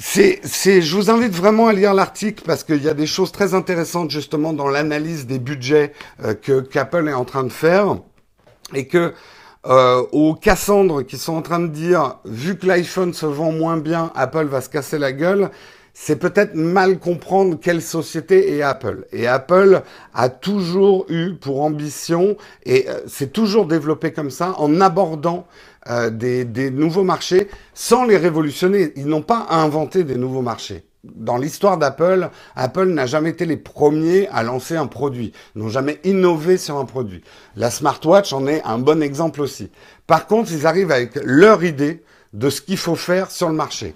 c'est, 0.00 0.40
c'est, 0.44 0.80
je 0.80 0.94
vous 0.94 1.10
invite 1.10 1.32
vraiment 1.32 1.66
à 1.66 1.72
lire 1.72 1.92
l'article 1.92 2.44
parce 2.46 2.62
qu'il 2.62 2.82
y 2.82 2.88
a 2.88 2.94
des 2.94 3.06
choses 3.06 3.32
très 3.32 3.54
intéressantes 3.54 4.10
justement 4.10 4.52
dans 4.52 4.68
l'analyse 4.68 5.26
des 5.26 5.40
budgets 5.40 5.92
euh, 6.24 6.34
que 6.34 6.60
qu'Apple 6.60 7.08
est 7.08 7.14
en 7.14 7.24
train 7.24 7.42
de 7.42 7.52
faire 7.52 7.96
et 8.74 8.86
que 8.86 9.12
euh, 9.66 10.02
aux 10.12 10.34
Cassandres 10.34 11.02
qui 11.02 11.18
sont 11.18 11.34
en 11.34 11.42
train 11.42 11.58
de 11.58 11.66
dire 11.66 12.16
vu 12.24 12.56
que 12.56 12.66
l'iPhone 12.66 13.12
se 13.12 13.26
vend 13.26 13.50
moins 13.50 13.76
bien, 13.76 14.12
Apple 14.14 14.46
va 14.46 14.60
se 14.60 14.68
casser 14.68 14.98
la 14.98 15.12
gueule. 15.12 15.50
C'est 15.94 16.16
peut-être 16.16 16.54
mal 16.54 17.00
comprendre 17.00 17.58
quelle 17.60 17.82
société 17.82 18.56
est 18.56 18.62
Apple. 18.62 19.04
Et 19.10 19.26
Apple 19.26 19.82
a 20.14 20.28
toujours 20.28 21.06
eu 21.08 21.34
pour 21.34 21.60
ambition, 21.62 22.36
et 22.64 22.88
euh, 22.88 23.00
c'est 23.08 23.32
toujours 23.32 23.66
développé 23.66 24.12
comme 24.12 24.30
ça, 24.30 24.54
en 24.58 24.80
abordant 24.80 25.48
euh, 25.88 26.10
des, 26.10 26.44
des, 26.44 26.70
nouveaux 26.70 27.04
marchés 27.04 27.48
sans 27.74 28.04
les 28.04 28.16
révolutionner. 28.16 28.92
Ils 28.96 29.06
n'ont 29.06 29.22
pas 29.22 29.46
inventé 29.50 30.04
des 30.04 30.16
nouveaux 30.16 30.42
marchés. 30.42 30.84
Dans 31.04 31.36
l'histoire 31.36 31.78
d'Apple, 31.78 32.28
Apple, 32.56 32.86
n'a 32.86 33.06
jamais 33.06 33.30
été 33.30 33.46
les 33.46 33.56
premiers 33.56 34.28
à 34.28 34.42
lancer 34.42 34.76
un 34.76 34.86
produit, 34.88 35.32
n'ont 35.54 35.68
jamais 35.68 36.00
innové 36.04 36.58
sur 36.58 36.76
un 36.76 36.84
produit. 36.84 37.22
La 37.56 37.70
smartwatch 37.70 38.32
en 38.32 38.46
est 38.48 38.62
un 38.64 38.78
bon 38.78 39.00
exemple 39.02 39.40
aussi. 39.40 39.70
Par 40.06 40.26
contre, 40.26 40.50
ils 40.52 40.66
arrivent 40.66 40.90
avec 40.90 41.18
leur 41.22 41.62
idée 41.62 42.02
de 42.32 42.50
ce 42.50 42.60
qu'il 42.60 42.76
faut 42.76 42.96
faire 42.96 43.30
sur 43.30 43.48
le 43.48 43.54
marché. 43.54 43.94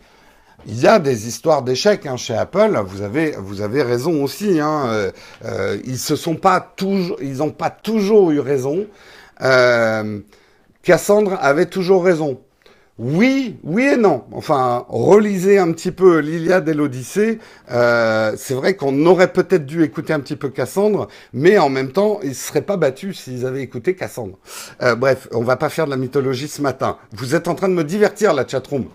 Il 0.66 0.80
y 0.80 0.86
a 0.86 1.00
des 1.00 1.26
histoires 1.26 1.62
d'échecs 1.62 2.06
hein, 2.06 2.16
chez 2.16 2.34
Apple. 2.34 2.80
Vous 2.86 3.02
avez, 3.02 3.32
vous 3.32 3.62
avez 3.62 3.82
raison 3.82 4.22
aussi. 4.22 4.60
Hein, 4.60 4.84
euh, 4.86 5.10
euh, 5.44 5.78
ils 5.84 5.98
se 5.98 6.14
sont 6.14 6.36
pas 6.36 6.60
toujours, 6.60 7.16
ils 7.20 7.38
n'ont 7.38 7.50
pas 7.50 7.70
toujours 7.70 8.30
eu 8.30 8.38
raison. 8.38 8.86
Euh, 9.42 10.20
Cassandre 10.82 11.38
avait 11.40 11.66
toujours 11.66 12.04
raison. 12.04 12.40
Oui, 12.98 13.56
oui 13.64 13.84
et 13.84 13.96
non. 13.96 14.24
Enfin, 14.32 14.84
relisez 14.88 15.58
un 15.58 15.72
petit 15.72 15.92
peu 15.92 16.18
l'Iliade 16.18 16.68
et 16.68 16.74
l'Odyssée. 16.74 17.38
Euh, 17.70 18.34
c'est 18.36 18.54
vrai 18.54 18.74
qu'on 18.74 19.06
aurait 19.06 19.32
peut-être 19.32 19.64
dû 19.64 19.82
écouter 19.82 20.12
un 20.12 20.20
petit 20.20 20.36
peu 20.36 20.50
Cassandre, 20.50 21.08
mais 21.32 21.58
en 21.58 21.70
même 21.70 21.90
temps, 21.90 22.20
ils 22.22 22.30
ne 22.30 22.34
seraient 22.34 22.62
pas 22.62 22.76
battus 22.76 23.18
s'ils 23.18 23.46
avaient 23.46 23.62
écouté 23.62 23.94
Cassandre. 23.94 24.38
Euh, 24.82 24.94
bref, 24.94 25.26
on 25.32 25.42
va 25.42 25.56
pas 25.56 25.70
faire 25.70 25.86
de 25.86 25.90
la 25.90 25.96
mythologie 25.96 26.48
ce 26.48 26.60
matin. 26.60 26.98
Vous 27.12 27.34
êtes 27.34 27.48
en 27.48 27.54
train 27.54 27.68
de 27.68 27.74
me 27.74 27.84
divertir, 27.84 28.34
la 28.34 28.46
chatroom. 28.46 28.86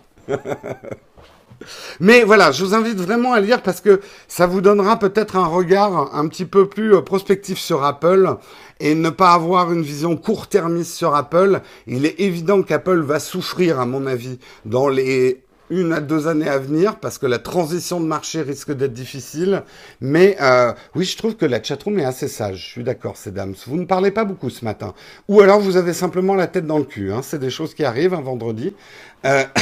Mais 2.00 2.24
voilà, 2.24 2.52
je 2.52 2.64
vous 2.64 2.76
invite 2.76 2.98
vraiment 2.98 3.34
à 3.34 3.40
lire 3.40 3.62
parce 3.62 3.82
que 3.82 4.02
ça 4.28 4.46
vous 4.46 4.62
donnera 4.62 5.00
peut-être 5.00 5.36
un 5.36 5.48
regard 5.48 6.16
un 6.16 6.28
petit 6.28 6.46
peu 6.46 6.70
plus 6.70 6.96
euh, 6.96 7.02
prospectif 7.02 7.58
sur 7.58 7.84
Apple 7.84 8.36
et 8.80 8.96
ne 8.96 9.10
pas 9.10 9.34
avoir 9.34 9.72
une 9.72 9.82
vision 9.82 10.16
court-termiste 10.18 10.94
sur 10.94 11.16
Apple. 11.16 11.62
Il 11.86 12.06
est 12.06 12.20
évident 12.20 12.62
qu'Apple 12.64 13.02
va 13.02 13.20
souffrir, 13.20 13.80
à 13.80 13.86
mon 13.86 14.06
avis, 14.06 14.40
dans 14.66 14.90
les 14.90 15.44
une 15.70 15.94
à 15.94 16.00
deux 16.00 16.28
années 16.28 16.48
à 16.48 16.58
venir 16.58 16.98
parce 16.98 17.18
que 17.18 17.26
la 17.26 17.40
transition 17.40 18.00
de 18.00 18.06
marché 18.06 18.42
risque 18.42 18.72
d'être 18.72 18.94
difficile. 18.94 19.64
Mais 20.02 20.38
euh, 20.42 20.72
oui, 20.96 21.06
je 21.06 21.18
trouve 21.18 21.36
que 21.36 21.46
la 21.46 21.62
chatroom 21.62 22.00
est 22.00 22.06
assez 22.06 22.28
sage. 22.28 22.60
Je 22.60 22.66
suis 22.66 22.84
d'accord, 22.84 23.18
c'est 23.18 23.34
dames. 23.34 23.56
Vous 23.66 23.78
ne 23.78 23.86
parlez 23.86 24.12
pas 24.12 24.26
beaucoup 24.26 24.50
ce 24.50 24.64
matin. 24.64 24.94
Ou 25.28 25.42
alors 25.42 25.60
vous 25.60 25.78
avez 25.78 25.94
simplement 25.94 26.36
la 26.36 26.48
tête 26.48 26.66
dans 26.66 26.78
le 26.78 26.86
cul. 26.86 27.12
Hein. 27.12 27.22
C'est 27.22 27.40
des 27.40 27.50
choses 27.50 27.74
qui 27.74 27.84
arrivent 27.84 28.14
un 28.14 28.22
vendredi. 28.22 28.74
Euh... 29.26 29.44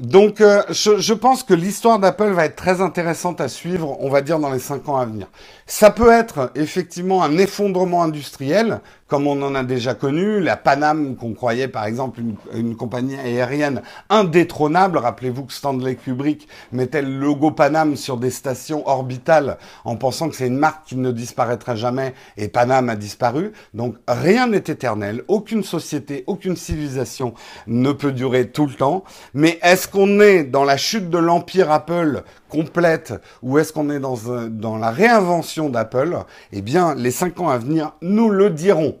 Donc, 0.00 0.40
euh, 0.40 0.60
je, 0.70 0.98
je, 0.98 1.14
pense 1.14 1.44
que 1.44 1.54
l'histoire 1.54 2.00
d'Apple 2.00 2.32
va 2.32 2.46
être 2.46 2.56
très 2.56 2.80
intéressante 2.80 3.40
à 3.40 3.46
suivre, 3.46 3.96
on 4.00 4.10
va 4.10 4.22
dire, 4.22 4.40
dans 4.40 4.50
les 4.50 4.58
cinq 4.58 4.88
ans 4.88 4.96
à 4.96 5.04
venir. 5.04 5.28
Ça 5.66 5.90
peut 5.90 6.10
être 6.10 6.52
effectivement 6.56 7.22
un 7.22 7.38
effondrement 7.38 8.02
industriel, 8.02 8.80
comme 9.08 9.26
on 9.26 9.40
en 9.42 9.54
a 9.54 9.62
déjà 9.62 9.94
connu, 9.94 10.40
la 10.40 10.56
Panam, 10.56 11.16
qu'on 11.16 11.32
croyait 11.32 11.68
par 11.68 11.86
exemple 11.86 12.20
une, 12.52 12.76
compagnie 12.76 13.16
aérienne 13.16 13.80
indétrônable. 14.10 14.98
Rappelez-vous 14.98 15.44
que 15.44 15.52
Stanley 15.54 15.94
Kubrick 15.94 16.48
mettait 16.72 17.00
le 17.00 17.18
logo 17.18 17.50
Panam 17.50 17.96
sur 17.96 18.18
des 18.18 18.30
stations 18.30 18.86
orbitales 18.86 19.56
en 19.86 19.96
pensant 19.96 20.28
que 20.28 20.36
c'est 20.36 20.48
une 20.48 20.58
marque 20.58 20.84
qui 20.86 20.96
ne 20.96 21.12
disparaîtra 21.12 21.76
jamais, 21.76 22.12
et 22.36 22.48
Panam 22.48 22.90
a 22.90 22.96
disparu. 22.96 23.52
Donc 23.72 23.96
rien 24.06 24.48
n'est 24.48 24.58
éternel, 24.58 25.22
aucune 25.28 25.64
société, 25.64 26.24
aucune 26.26 26.56
civilisation 26.56 27.32
ne 27.66 27.92
peut 27.92 28.12
durer 28.12 28.50
tout 28.50 28.66
le 28.66 28.74
temps. 28.74 29.04
Mais 29.32 29.58
est-ce 29.62 29.88
qu'on 29.88 30.20
est 30.20 30.44
dans 30.44 30.64
la 30.64 30.76
chute 30.76 31.08
de 31.08 31.18
l'empire 31.18 31.70
Apple 31.70 32.22
complète 32.48 33.14
ou 33.42 33.58
est-ce 33.58 33.72
qu'on 33.72 33.90
est 33.90 34.00
dans, 34.00 34.76
la 34.76 34.90
réinvention 34.90 35.68
d'Apple 35.68 36.16
Eh 36.52 36.62
bien, 36.62 36.94
les 36.94 37.10
cinq 37.10 37.40
ans 37.40 37.48
à 37.48 37.58
venir 37.58 37.92
nous 38.02 38.30
le 38.30 38.50
diront. 38.50 38.98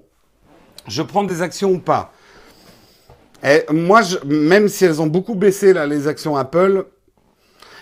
Je 0.88 1.02
prends 1.02 1.24
des 1.24 1.42
actions 1.42 1.72
ou 1.72 1.78
pas? 1.78 2.12
Et 3.42 3.64
moi, 3.70 4.02
je, 4.02 4.16
même 4.24 4.68
si 4.68 4.84
elles 4.84 5.02
ont 5.02 5.06
beaucoup 5.06 5.34
baissé 5.34 5.72
là, 5.72 5.86
les 5.86 6.08
actions 6.08 6.36
Apple, 6.36 6.86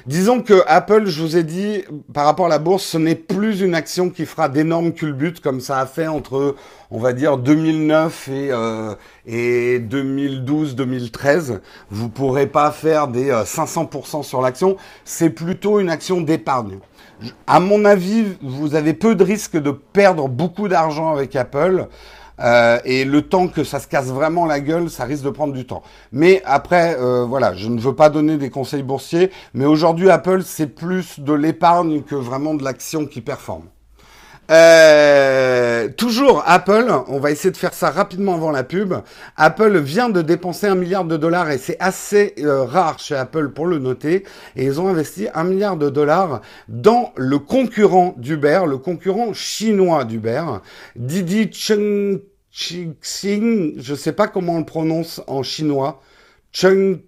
Disons 0.07 0.43
que 0.43 0.65
Apple, 0.67 1.07
je 1.07 1.23
vous 1.23 1.37
ai 1.37 1.45
dit, 1.45 1.85
par 2.13 2.25
rapport 2.25 2.47
à 2.47 2.49
la 2.49 2.59
bourse, 2.59 2.83
ce 2.83 2.99
n'est 2.99 3.15
plus 3.15 3.61
une 3.61 3.75
action 3.75 4.11
qui 4.11 4.27
fera 4.27 4.49
d'énormes 4.49 4.93
culbutes 4.93 5.41
comme 5.41 5.61
ça 5.61 5.79
a 5.79 5.87
fait 5.87 6.09
entre, 6.09 6.57
on 6.91 6.99
va 6.99 7.13
dire, 7.13 7.39
2009 7.39 8.29
et, 8.29 8.49
euh, 8.51 8.95
et 9.27 9.79
2012-2013. 9.79 11.61
Vous 11.91 12.09
pourrez 12.09 12.49
pas 12.49 12.73
faire 12.73 13.07
des 13.07 13.31
500% 13.31 14.21
euh, 14.21 14.23
sur 14.23 14.41
l'action. 14.41 14.77
C'est 15.05 15.31
plutôt 15.31 15.79
une 15.79 15.91
action 15.91 16.21
d'épargne. 16.21 16.79
À 17.47 17.61
mon 17.61 17.85
avis, 17.85 18.25
vous 18.43 18.75
avez 18.75 18.95
peu 18.95 19.15
de 19.15 19.23
risques 19.23 19.57
de 19.57 19.71
perdre 19.71 20.29
beaucoup 20.29 20.67
d'argent 20.67 21.13
avec 21.13 21.37
Apple. 21.37 21.87
Euh, 22.43 22.79
et 22.85 23.05
le 23.05 23.23
temps 23.23 23.49
que 23.49 23.65
ça 23.65 23.79
se 23.79 23.87
casse 23.87 24.07
vraiment 24.07 24.47
la 24.47 24.61
gueule, 24.61 24.91
ça 24.91 25.05
risque 25.05 25.25
de 25.25 25.31
prendre 25.31 25.53
du 25.53 25.65
temps. 25.65 25.83
Mais 26.11 26.43
après, 26.45 26.97
euh, 26.99 27.25
voilà, 27.25 27.55
je 27.55 27.69
ne 27.69 27.81
veux 27.81 27.95
pas 27.95 28.11
donner 28.11 28.37
des 28.37 28.51
conseils 28.51 28.83
boursiers, 28.83 29.31
mais 29.55 29.65
aujourd'hui, 29.65 30.11
Apple, 30.11 30.43
c'est 30.45 30.67
plus 30.67 31.21
de 31.21 31.33
l'épargne 31.33 32.03
que 32.03 32.15
vraiment 32.15 32.55
de 32.55 32.65
l'action 32.65 33.07
qui 33.07 33.21
performe. 33.21 33.65
Euh, 34.51 35.89
toujours 35.97 36.43
Apple, 36.47 36.93
on 37.07 37.21
va 37.21 37.31
essayer 37.31 37.53
de 37.53 37.57
faire 37.57 37.73
ça 37.73 37.91
rapidement 37.91 38.35
avant 38.35 38.51
la 38.51 38.65
pub. 38.65 38.93
Apple 39.37 39.79
vient 39.79 40.11
de 40.11 40.21
dépenser 40.21 40.67
un 40.67 40.75
milliard 40.75 41.05
de 41.05 41.17
dollars 41.17 41.51
et 41.51 41.59
c'est 41.59 41.77
assez 41.79 42.35
rare 42.45 42.99
chez 42.99 43.15
Apple 43.15 43.51
pour 43.51 43.67
le 43.67 43.79
noter. 43.79 44.25
Et 44.57 44.65
ils 44.65 44.81
ont 44.81 44.89
investi 44.89 45.29
un 45.33 45.45
milliard 45.45 45.77
de 45.77 45.89
dollars 45.89 46.43
dans 46.69 47.13
le 47.17 47.39
concurrent 47.39 48.15
d'Uber, 48.19 48.63
le 48.67 48.79
concurrent 48.79 49.33
chinois 49.33 50.05
d'Uber, 50.05 50.43
Didi 50.97 51.49
Cheng 51.53 52.19
Xing, 52.53 53.75
je 53.79 53.95
sais 53.95 54.13
pas 54.13 54.29
comment 54.29 54.57
on 54.57 54.59
le 54.59 54.67
prononce 54.67 55.23
en 55.27 55.43
chinois. 55.43 56.03
Cheng, 56.53 57.01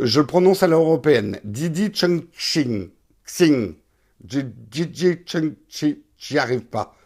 je 0.00 0.20
le 0.20 0.26
prononce 0.26 0.62
à 0.62 0.66
l'européenne. 0.66 1.38
Didi 1.44 1.90
Cheng 1.94 2.22
Xing. 2.36 2.90
Didi 4.20 5.18
Cheng 5.24 5.54
J'y 6.18 6.38
arrive 6.38 6.62
pas. 6.62 6.96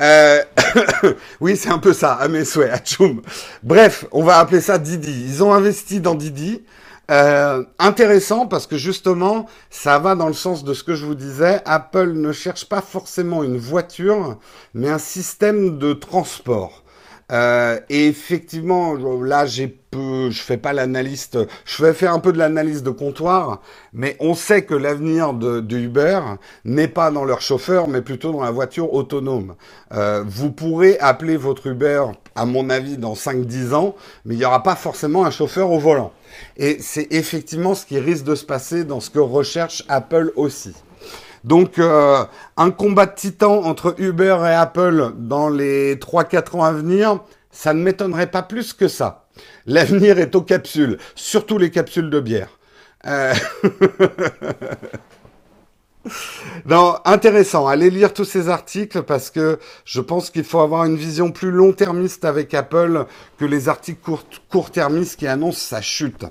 Euh, 0.00 0.42
oui, 1.40 1.56
c'est 1.56 1.68
un 1.68 1.78
peu 1.78 1.92
ça, 1.92 2.14
à 2.14 2.28
mes 2.28 2.46
souhaits, 2.46 2.72
Atchoum. 2.72 3.20
Bref, 3.62 4.06
on 4.12 4.22
va 4.22 4.38
appeler 4.38 4.62
ça 4.62 4.78
Didi. 4.78 5.24
Ils 5.26 5.44
ont 5.44 5.52
investi 5.52 6.00
dans 6.00 6.14
Didi. 6.14 6.62
Euh, 7.10 7.64
intéressant 7.78 8.46
parce 8.46 8.66
que 8.66 8.76
justement, 8.76 9.46
ça 9.70 9.98
va 9.98 10.14
dans 10.14 10.26
le 10.26 10.32
sens 10.32 10.64
de 10.64 10.72
ce 10.72 10.82
que 10.82 10.94
je 10.94 11.04
vous 11.04 11.14
disais. 11.14 11.60
Apple 11.66 12.12
ne 12.12 12.32
cherche 12.32 12.66
pas 12.66 12.80
forcément 12.80 13.44
une 13.44 13.58
voiture, 13.58 14.38
mais 14.72 14.88
un 14.88 14.98
système 14.98 15.78
de 15.78 15.92
transport. 15.92 16.82
Euh, 17.32 17.80
et 17.88 18.06
effectivement, 18.06 18.94
là, 18.94 19.46
j'ai 19.46 19.66
peu, 19.66 20.30
je 20.30 20.40
fais 20.40 20.56
pas 20.56 20.72
l'analyste, 20.72 21.38
je 21.64 21.82
vais 21.82 21.92
faire 21.92 22.12
un 22.12 22.20
peu 22.20 22.32
de 22.32 22.38
l'analyse 22.38 22.84
de 22.84 22.90
comptoir, 22.90 23.62
mais 23.92 24.16
on 24.20 24.34
sait 24.34 24.62
que 24.62 24.74
l'avenir 24.74 25.32
de, 25.32 25.60
de, 25.60 25.76
Uber 25.76 26.20
n'est 26.64 26.86
pas 26.86 27.10
dans 27.10 27.24
leur 27.24 27.40
chauffeur, 27.40 27.88
mais 27.88 28.00
plutôt 28.00 28.30
dans 28.30 28.44
la 28.44 28.52
voiture 28.52 28.92
autonome. 28.94 29.56
Euh, 29.92 30.22
vous 30.24 30.52
pourrez 30.52 30.98
appeler 31.00 31.36
votre 31.36 31.66
Uber, 31.66 32.04
à 32.36 32.46
mon 32.46 32.70
avis, 32.70 32.96
dans 32.96 33.14
5-10 33.14 33.74
ans, 33.74 33.96
mais 34.24 34.34
il 34.34 34.38
n'y 34.38 34.44
aura 34.44 34.62
pas 34.62 34.76
forcément 34.76 35.24
un 35.24 35.30
chauffeur 35.30 35.72
au 35.72 35.80
volant. 35.80 36.12
Et 36.56 36.78
c'est 36.80 37.08
effectivement 37.10 37.74
ce 37.74 37.86
qui 37.86 37.98
risque 37.98 38.24
de 38.24 38.36
se 38.36 38.44
passer 38.44 38.84
dans 38.84 39.00
ce 39.00 39.10
que 39.10 39.18
recherche 39.18 39.84
Apple 39.88 40.32
aussi. 40.36 40.74
Donc, 41.46 41.78
euh, 41.78 42.24
un 42.56 42.70
combat 42.72 43.06
de 43.06 43.14
titans 43.14 43.64
entre 43.64 43.94
Uber 43.98 44.38
et 44.42 44.54
Apple 44.54 45.12
dans 45.16 45.48
les 45.48 45.94
3-4 45.94 46.56
ans 46.56 46.64
à 46.64 46.72
venir, 46.72 47.20
ça 47.52 47.72
ne 47.72 47.82
m'étonnerait 47.82 48.32
pas 48.32 48.42
plus 48.42 48.72
que 48.72 48.88
ça. 48.88 49.28
L'avenir 49.64 50.18
est 50.18 50.34
aux 50.34 50.42
capsules, 50.42 50.98
surtout 51.14 51.56
les 51.56 51.70
capsules 51.70 52.10
de 52.10 52.18
bière. 52.18 52.58
Euh... 53.06 53.32
Non, 56.66 56.96
intéressant. 57.04 57.66
Allez 57.66 57.90
lire 57.90 58.14
tous 58.14 58.24
ces 58.24 58.48
articles 58.48 59.02
parce 59.02 59.30
que 59.30 59.58
je 59.84 60.00
pense 60.00 60.30
qu'il 60.30 60.44
faut 60.44 60.60
avoir 60.60 60.84
une 60.84 60.96
vision 60.96 61.30
plus 61.30 61.50
long-termiste 61.50 62.24
avec 62.24 62.54
Apple 62.54 63.06
que 63.38 63.44
les 63.44 63.68
articles 63.68 64.10
court-termistes 64.50 65.18
qui 65.18 65.26
annoncent 65.26 65.60
sa 65.60 65.80
chute. 65.80 66.24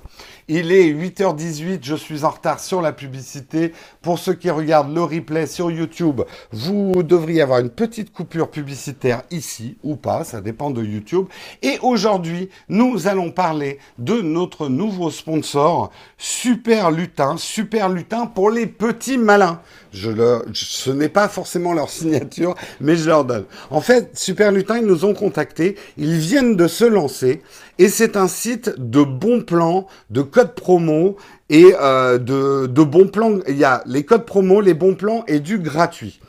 Il 0.47 0.71
est 0.71 0.93
8h18, 0.93 1.79
je 1.81 1.95
suis 1.95 2.23
en 2.23 2.29
retard 2.29 2.59
sur 2.59 2.79
la 2.79 2.93
publicité. 2.93 3.73
Pour 4.03 4.19
ceux 4.19 4.35
qui 4.35 4.51
regardent 4.51 4.93
le 4.93 5.01
replay 5.01 5.47
sur 5.47 5.71
YouTube, 5.71 6.21
vous 6.51 7.01
devriez 7.01 7.41
avoir 7.41 7.61
une 7.61 7.71
petite 7.71 8.13
coupure 8.13 8.51
publicitaire 8.51 9.23
ici 9.31 9.77
ou 9.83 9.95
pas, 9.95 10.23
ça 10.23 10.41
dépend 10.41 10.69
de 10.69 10.83
YouTube. 10.83 11.25
Et 11.63 11.79
aujourd'hui, 11.81 12.49
nous 12.69 13.07
allons 13.07 13.31
parler 13.31 13.79
de 13.97 14.21
notre 14.21 14.69
nouveau 14.69 15.09
sponsor, 15.09 15.89
Super 16.19 16.91
Lutin. 16.91 17.37
Super 17.37 17.89
Lutin 17.89 18.27
pour 18.27 18.51
les 18.51 18.67
petits 18.67 19.17
malins. 19.17 19.61
Je 19.95 20.11
leur, 20.11 20.43
ce 20.53 20.91
n'est 20.91 21.09
pas 21.09 21.29
forcément 21.29 21.71
leur 21.71 21.89
signature, 21.89 22.55
mais 22.81 22.97
je 22.97 23.07
leur 23.07 23.23
donne. 23.23 23.45
En 23.69 23.79
fait, 23.79 24.09
Super 24.17 24.51
Lutin, 24.51 24.79
ils 24.79 24.85
nous 24.85 25.05
ont 25.05 25.13
contactés. 25.13 25.77
Ils 25.97 26.17
viennent 26.17 26.57
de 26.57 26.67
se 26.67 26.83
lancer 26.83 27.41
et 27.79 27.87
c'est 27.87 28.17
un 28.17 28.27
site 28.27 28.73
de 28.77 29.03
bons 29.03 29.41
plans, 29.41 29.87
de 30.09 30.21
codes 30.21 30.53
promo 30.53 31.15
et 31.49 31.73
euh, 31.79 32.17
de, 32.17 32.67
de 32.67 32.83
bons 32.83 33.07
plans. 33.07 33.39
Il 33.47 33.57
y 33.57 33.63
a 33.63 33.83
les 33.85 34.03
codes 34.03 34.25
promo, 34.25 34.59
les 34.59 34.73
bons 34.73 34.95
plans 34.95 35.23
et 35.27 35.39
du 35.39 35.59
gratuit. 35.59 36.19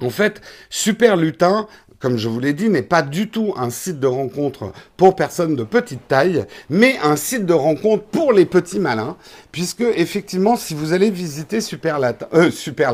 En 0.00 0.10
fait, 0.10 0.40
Super 0.70 1.16
Lutin 1.16 1.66
comme 2.00 2.16
je 2.16 2.28
vous 2.28 2.38
l'ai 2.38 2.52
dit, 2.52 2.68
n'est 2.68 2.82
pas 2.82 3.02
du 3.02 3.28
tout 3.28 3.54
un 3.56 3.70
site 3.70 3.98
de 3.98 4.06
rencontre 4.06 4.72
pour 4.96 5.16
personnes 5.16 5.56
de 5.56 5.64
petite 5.64 6.06
taille, 6.06 6.44
mais 6.70 6.96
un 7.02 7.16
site 7.16 7.44
de 7.44 7.52
rencontre 7.52 8.04
pour 8.04 8.32
les 8.32 8.44
petits 8.44 8.78
malins, 8.78 9.16
puisque 9.52 9.80
effectivement, 9.80 10.56
si 10.56 10.74
vous 10.74 10.92
allez 10.92 11.10
visiter 11.10 11.60
Super 11.60 11.98
Latin, 11.98 12.26
euh, 12.34 12.50
Super 12.50 12.92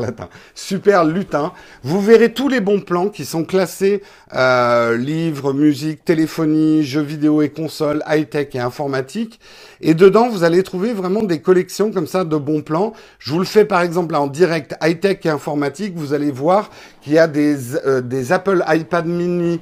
Lutin, 1.05 1.51
vous 1.83 2.01
verrez 2.01 2.33
tous 2.33 2.49
les 2.49 2.61
bons 2.61 2.81
plans 2.81 3.09
qui 3.09 3.25
sont 3.25 3.43
classés 3.43 4.01
euh, 4.33 4.97
livres, 4.97 5.53
musique, 5.53 6.03
téléphonie, 6.03 6.83
jeux 6.83 7.01
vidéo 7.01 7.41
et 7.41 7.49
consoles, 7.49 8.03
high-tech 8.07 8.49
et 8.53 8.59
informatique. 8.59 9.39
Et 9.81 9.93
dedans, 9.93 10.29
vous 10.29 10.43
allez 10.43 10.63
trouver 10.63 10.93
vraiment 10.93 11.21
des 11.21 11.41
collections 11.41 11.91
comme 11.91 12.07
ça 12.07 12.23
de 12.23 12.37
bons 12.37 12.61
plans. 12.61 12.93
Je 13.19 13.31
vous 13.31 13.39
le 13.39 13.45
fais 13.45 13.65
par 13.65 13.81
exemple 13.81 14.15
en 14.15 14.27
direct 14.27 14.75
high-tech 14.81 15.19
et 15.25 15.29
informatique. 15.29 15.93
Vous 15.95 16.13
allez 16.13 16.31
voir 16.31 16.71
qu'il 17.05 17.13
y 17.13 17.19
a 17.19 17.27
des, 17.27 17.75
euh, 17.75 18.01
des 18.01 18.31
Apple 18.31 18.63
iPad 18.67 19.05
mini 19.05 19.61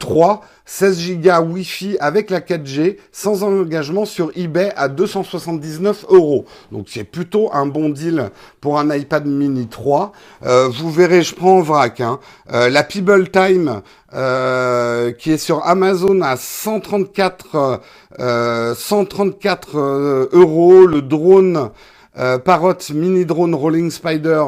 3, 0.00 0.40
16 0.64 1.20
Go 1.20 1.30
Wi-Fi 1.52 1.96
avec 2.00 2.30
la 2.30 2.40
4G, 2.40 2.96
sans 3.12 3.42
engagement 3.42 4.04
sur 4.04 4.30
eBay 4.36 4.72
à 4.76 4.88
279 4.88 6.06
euros. 6.08 6.44
Donc 6.72 6.86
c'est 6.88 7.04
plutôt 7.04 7.50
un 7.52 7.66
bon 7.66 7.88
deal 7.88 8.30
pour 8.60 8.78
un 8.78 8.94
iPad 8.94 9.26
mini 9.26 9.66
3. 9.66 10.12
Euh, 10.46 10.68
vous 10.68 10.90
verrez, 10.90 11.22
je 11.22 11.34
prends 11.34 11.58
en 11.58 11.60
vrac, 11.60 12.00
hein, 12.00 12.18
euh, 12.52 12.68
la 12.68 12.82
People 12.82 13.30
Time 13.30 13.82
euh, 14.14 15.12
qui 15.12 15.32
est 15.32 15.38
sur 15.38 15.66
Amazon 15.66 16.20
à 16.22 16.36
134, 16.36 17.80
134 18.18 19.76
euros, 20.32 20.86
le 20.86 21.02
drone 21.02 21.70
euh, 22.18 22.38
Parrot 22.38 22.74
Mini 22.92 23.24
Drone 23.24 23.54
Rolling 23.54 23.90
Spider, 23.90 24.44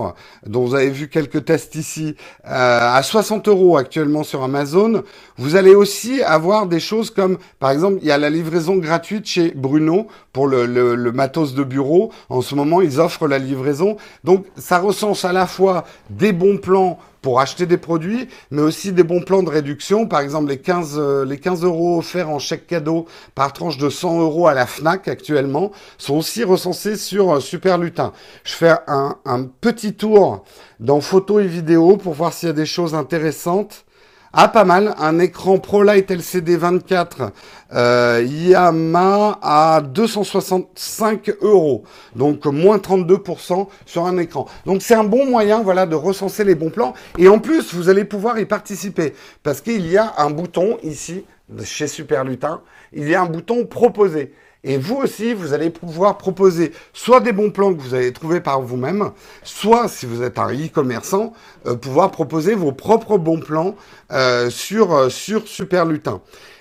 dont 0.46 0.64
vous 0.64 0.74
avez 0.74 0.90
vu 0.90 1.08
quelques 1.08 1.44
tests 1.44 1.74
ici, 1.74 2.16
euh, 2.46 2.94
à 2.96 3.02
60 3.02 3.48
euros 3.48 3.76
actuellement 3.76 4.24
sur 4.24 4.42
Amazon. 4.42 5.02
Vous 5.38 5.56
allez 5.56 5.74
aussi 5.74 6.22
avoir 6.22 6.66
des 6.66 6.80
choses 6.80 7.10
comme, 7.10 7.38
par 7.58 7.70
exemple, 7.70 7.98
il 8.02 8.08
y 8.08 8.10
a 8.12 8.18
la 8.18 8.30
livraison 8.30 8.76
gratuite 8.76 9.26
chez 9.26 9.52
Bruno 9.54 10.06
pour 10.32 10.48
le, 10.48 10.66
le, 10.66 10.94
le 10.94 11.12
matos 11.12 11.54
de 11.54 11.64
bureau. 11.64 12.12
En 12.28 12.42
ce 12.42 12.54
moment, 12.54 12.80
ils 12.80 13.00
offrent 13.00 13.28
la 13.28 13.38
livraison. 13.38 13.96
Donc, 14.24 14.46
ça 14.56 14.78
recense 14.78 15.24
à 15.24 15.32
la 15.32 15.46
fois 15.46 15.84
des 16.10 16.32
bons 16.32 16.58
plans 16.58 16.98
pour 17.22 17.40
acheter 17.40 17.66
des 17.66 17.78
produits, 17.78 18.28
mais 18.50 18.60
aussi 18.60 18.92
des 18.92 19.04
bons 19.04 19.22
plans 19.22 19.42
de 19.42 19.48
réduction. 19.48 20.06
Par 20.06 20.20
exemple, 20.20 20.50
les 20.50 20.58
15, 20.58 20.94
euh, 20.98 21.24
les 21.24 21.38
15 21.38 21.64
euros 21.64 21.98
offerts 21.98 22.28
en 22.28 22.40
chèque 22.40 22.66
cadeau 22.66 23.06
par 23.34 23.52
tranche 23.52 23.78
de 23.78 23.88
100 23.88 24.20
euros 24.20 24.48
à 24.48 24.54
la 24.54 24.66
FNAC 24.66 25.08
actuellement 25.08 25.70
sont 25.98 26.16
aussi 26.16 26.42
recensés 26.44 26.96
sur 26.96 27.36
euh, 27.36 27.40
Super 27.40 27.78
Lutin. 27.78 28.12
Je 28.44 28.52
fais 28.52 28.74
un, 28.88 29.16
un 29.24 29.44
petit 29.44 29.94
tour 29.94 30.44
dans 30.80 31.00
photos 31.00 31.44
et 31.44 31.46
vidéos 31.46 31.96
pour 31.96 32.12
voir 32.12 32.32
s'il 32.32 32.48
y 32.48 32.50
a 32.50 32.54
des 32.54 32.66
choses 32.66 32.94
intéressantes. 32.94 33.84
Ah, 34.34 34.48
pas 34.48 34.64
mal. 34.64 34.94
Un 34.98 35.18
écran 35.18 35.58
ProLight 35.58 36.10
LCD 36.10 36.56
24 36.56 37.32
euh, 37.74 38.26
Yamaha 38.26 39.38
à 39.42 39.82
265 39.82 41.34
euros. 41.42 41.84
Donc 42.16 42.46
moins 42.46 42.78
32% 42.78 43.66
sur 43.84 44.06
un 44.06 44.16
écran. 44.16 44.46
Donc 44.64 44.80
c'est 44.80 44.94
un 44.94 45.04
bon 45.04 45.26
moyen 45.26 45.62
voilà, 45.62 45.84
de 45.84 45.94
recenser 45.94 46.44
les 46.44 46.54
bons 46.54 46.70
plans. 46.70 46.94
Et 47.18 47.28
en 47.28 47.40
plus, 47.40 47.74
vous 47.74 47.90
allez 47.90 48.06
pouvoir 48.06 48.38
y 48.38 48.46
participer. 48.46 49.12
Parce 49.42 49.60
qu'il 49.60 49.86
y 49.86 49.98
a 49.98 50.14
un 50.16 50.30
bouton 50.30 50.78
ici, 50.82 51.26
chez 51.62 51.86
Super 51.86 52.24
Lutin, 52.24 52.62
il 52.94 53.06
y 53.08 53.14
a 53.14 53.20
un 53.20 53.26
bouton 53.26 53.66
proposer. 53.66 54.32
Et 54.64 54.78
vous 54.78 54.96
aussi, 54.96 55.34
vous 55.34 55.54
allez 55.54 55.70
pouvoir 55.70 56.18
proposer 56.18 56.72
soit 56.92 57.20
des 57.20 57.32
bons 57.32 57.50
plans 57.50 57.74
que 57.74 57.80
vous 57.80 57.94
allez 57.94 58.12
trouver 58.12 58.40
par 58.40 58.62
vous-même, 58.62 59.10
soit, 59.42 59.88
si 59.88 60.06
vous 60.06 60.22
êtes 60.22 60.38
un 60.38 60.52
e-commerçant, 60.52 61.32
euh, 61.66 61.74
pouvoir 61.74 62.12
proposer 62.12 62.54
vos 62.54 62.70
propres 62.70 63.18
bons 63.18 63.40
plans 63.40 63.74
euh, 64.12 64.50
sur, 64.50 64.94
euh, 64.94 65.08
sur 65.08 65.48
Super 65.48 65.84
Lutin. 65.84 66.20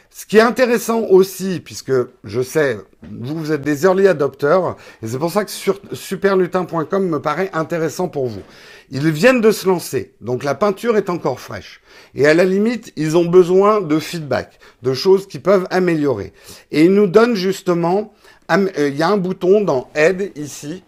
Ce 0.10 0.26
qui 0.26 0.38
est 0.38 0.42
intéressant 0.42 1.02
aussi, 1.04 1.62
puisque 1.64 1.94
je 2.24 2.42
sais, 2.42 2.80
vous, 3.04 3.38
vous 3.38 3.52
êtes 3.52 3.62
des 3.62 3.86
early 3.86 4.08
adopters, 4.08 4.76
et 5.02 5.08
c'est 5.08 5.20
pour 5.20 5.32
ça 5.32 5.46
que 5.46 5.52
sur 5.52 5.80
superlutin.com 5.94 7.08
me 7.08 7.22
paraît 7.22 7.50
intéressant 7.54 8.10
pour 8.10 8.28
vous. 8.28 8.42
Ils 8.90 9.10
viennent 9.10 9.42
de 9.42 9.52
se 9.52 9.68
lancer, 9.68 10.14
donc 10.20 10.44
la 10.44 10.56
peinture 10.56 10.98
est 10.98 11.10
encore 11.10 11.40
fraîche. 11.40 11.82
Et 12.16 12.28
à 12.28 12.34
la 12.34 12.44
limite, 12.44 12.92
ils 12.96 13.18
ont 13.18 13.26
besoin 13.26 13.82
de 13.82 14.00
feedback, 14.00 14.60
de 14.82 14.94
choses 14.94 15.28
qui 15.28 15.40
peuvent 15.40 15.68
améliorer. 15.70 16.34
Et 16.72 16.86
ils 16.86 16.94
nous 16.94 17.08
donnent 17.08 17.36
justement, 17.36 18.14
euh, 18.52 18.90
il 18.90 18.96
y 18.96 19.04
a 19.04 19.10
un 19.10 19.18
bouton 19.18 19.62
dans 19.62 19.90
Aide 19.96 20.32
ici, 20.36 20.84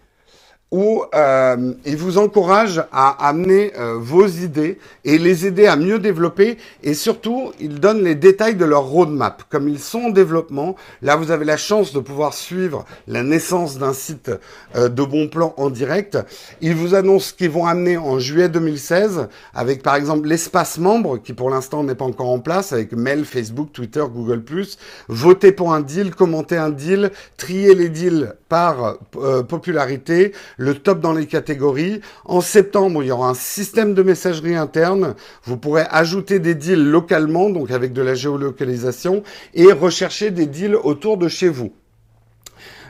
où 0.73 1.03
euh, 1.13 1.73
il 1.85 1.97
vous 1.97 2.17
encourage 2.17 2.83
à 2.91 3.27
amener 3.27 3.73
euh, 3.77 3.99
vos 3.99 4.25
idées 4.25 4.79
et 5.05 5.19
les 5.19 5.45
aider 5.45 5.67
à 5.67 5.75
mieux 5.75 5.99
développer 5.99 6.57
et 6.81 6.95
surtout 6.95 7.51
il 7.59 7.79
donne 7.79 8.03
les 8.03 8.15
détails 8.15 8.55
de 8.55 8.65
leur 8.65 8.85
roadmap. 8.85 9.43
Comme 9.51 9.69
ils 9.69 9.77
sont 9.77 10.05
en 10.05 10.09
développement, 10.09 10.75
là 11.03 11.15
vous 11.15 11.29
avez 11.29 11.45
la 11.45 11.57
chance 11.57 11.93
de 11.93 11.99
pouvoir 11.99 12.33
suivre 12.33 12.85
la 13.07 13.21
naissance 13.21 13.77
d'un 13.77 13.93
site 13.93 14.31
euh, 14.75 14.89
de 14.89 15.03
bon 15.03 15.27
plan 15.27 15.53
en 15.57 15.69
direct. 15.69 16.17
Ils 16.59 16.73
vous 16.73 16.95
annoncent 16.95 17.27
ce 17.27 17.33
qu'ils 17.33 17.51
vont 17.51 17.67
amener 17.67 17.97
en 17.97 18.17
juillet 18.17 18.49
2016 18.49 19.27
avec 19.53 19.83
par 19.83 19.93
exemple 19.93 20.27
l'espace 20.27 20.79
membre 20.79 21.19
qui 21.19 21.33
pour 21.33 21.51
l'instant 21.51 21.83
n'est 21.83 21.93
pas 21.93 22.05
encore 22.05 22.31
en 22.31 22.39
place 22.39 22.73
avec 22.73 22.93
mail, 22.93 23.25
Facebook, 23.25 23.71
Twitter, 23.73 24.03
Google+, 24.11 24.41
voter 25.07 25.51
pour 25.51 25.71
un 25.71 25.81
deal, 25.81 26.15
commenter 26.15 26.57
un 26.57 26.71
deal, 26.71 27.11
trier 27.37 27.75
les 27.75 27.89
deals 27.89 28.33
par 28.49 28.97
euh, 29.17 29.43
popularité, 29.43 30.31
le 30.63 30.75
top 30.75 30.99
dans 30.99 31.13
les 31.13 31.27
catégories. 31.27 32.01
En 32.25 32.41
septembre, 32.41 33.03
il 33.03 33.07
y 33.07 33.11
aura 33.11 33.29
un 33.29 33.33
système 33.33 33.93
de 33.93 34.03
messagerie 34.03 34.55
interne. 34.55 35.15
Vous 35.43 35.57
pourrez 35.57 35.85
ajouter 35.89 36.39
des 36.39 36.55
deals 36.55 36.89
localement, 36.89 37.49
donc 37.49 37.71
avec 37.71 37.93
de 37.93 38.01
la 38.01 38.15
géolocalisation, 38.15 39.23
et 39.53 39.71
rechercher 39.71 40.31
des 40.31 40.45
deals 40.45 40.75
autour 40.75 41.17
de 41.17 41.27
chez 41.27 41.49
vous. 41.49 41.73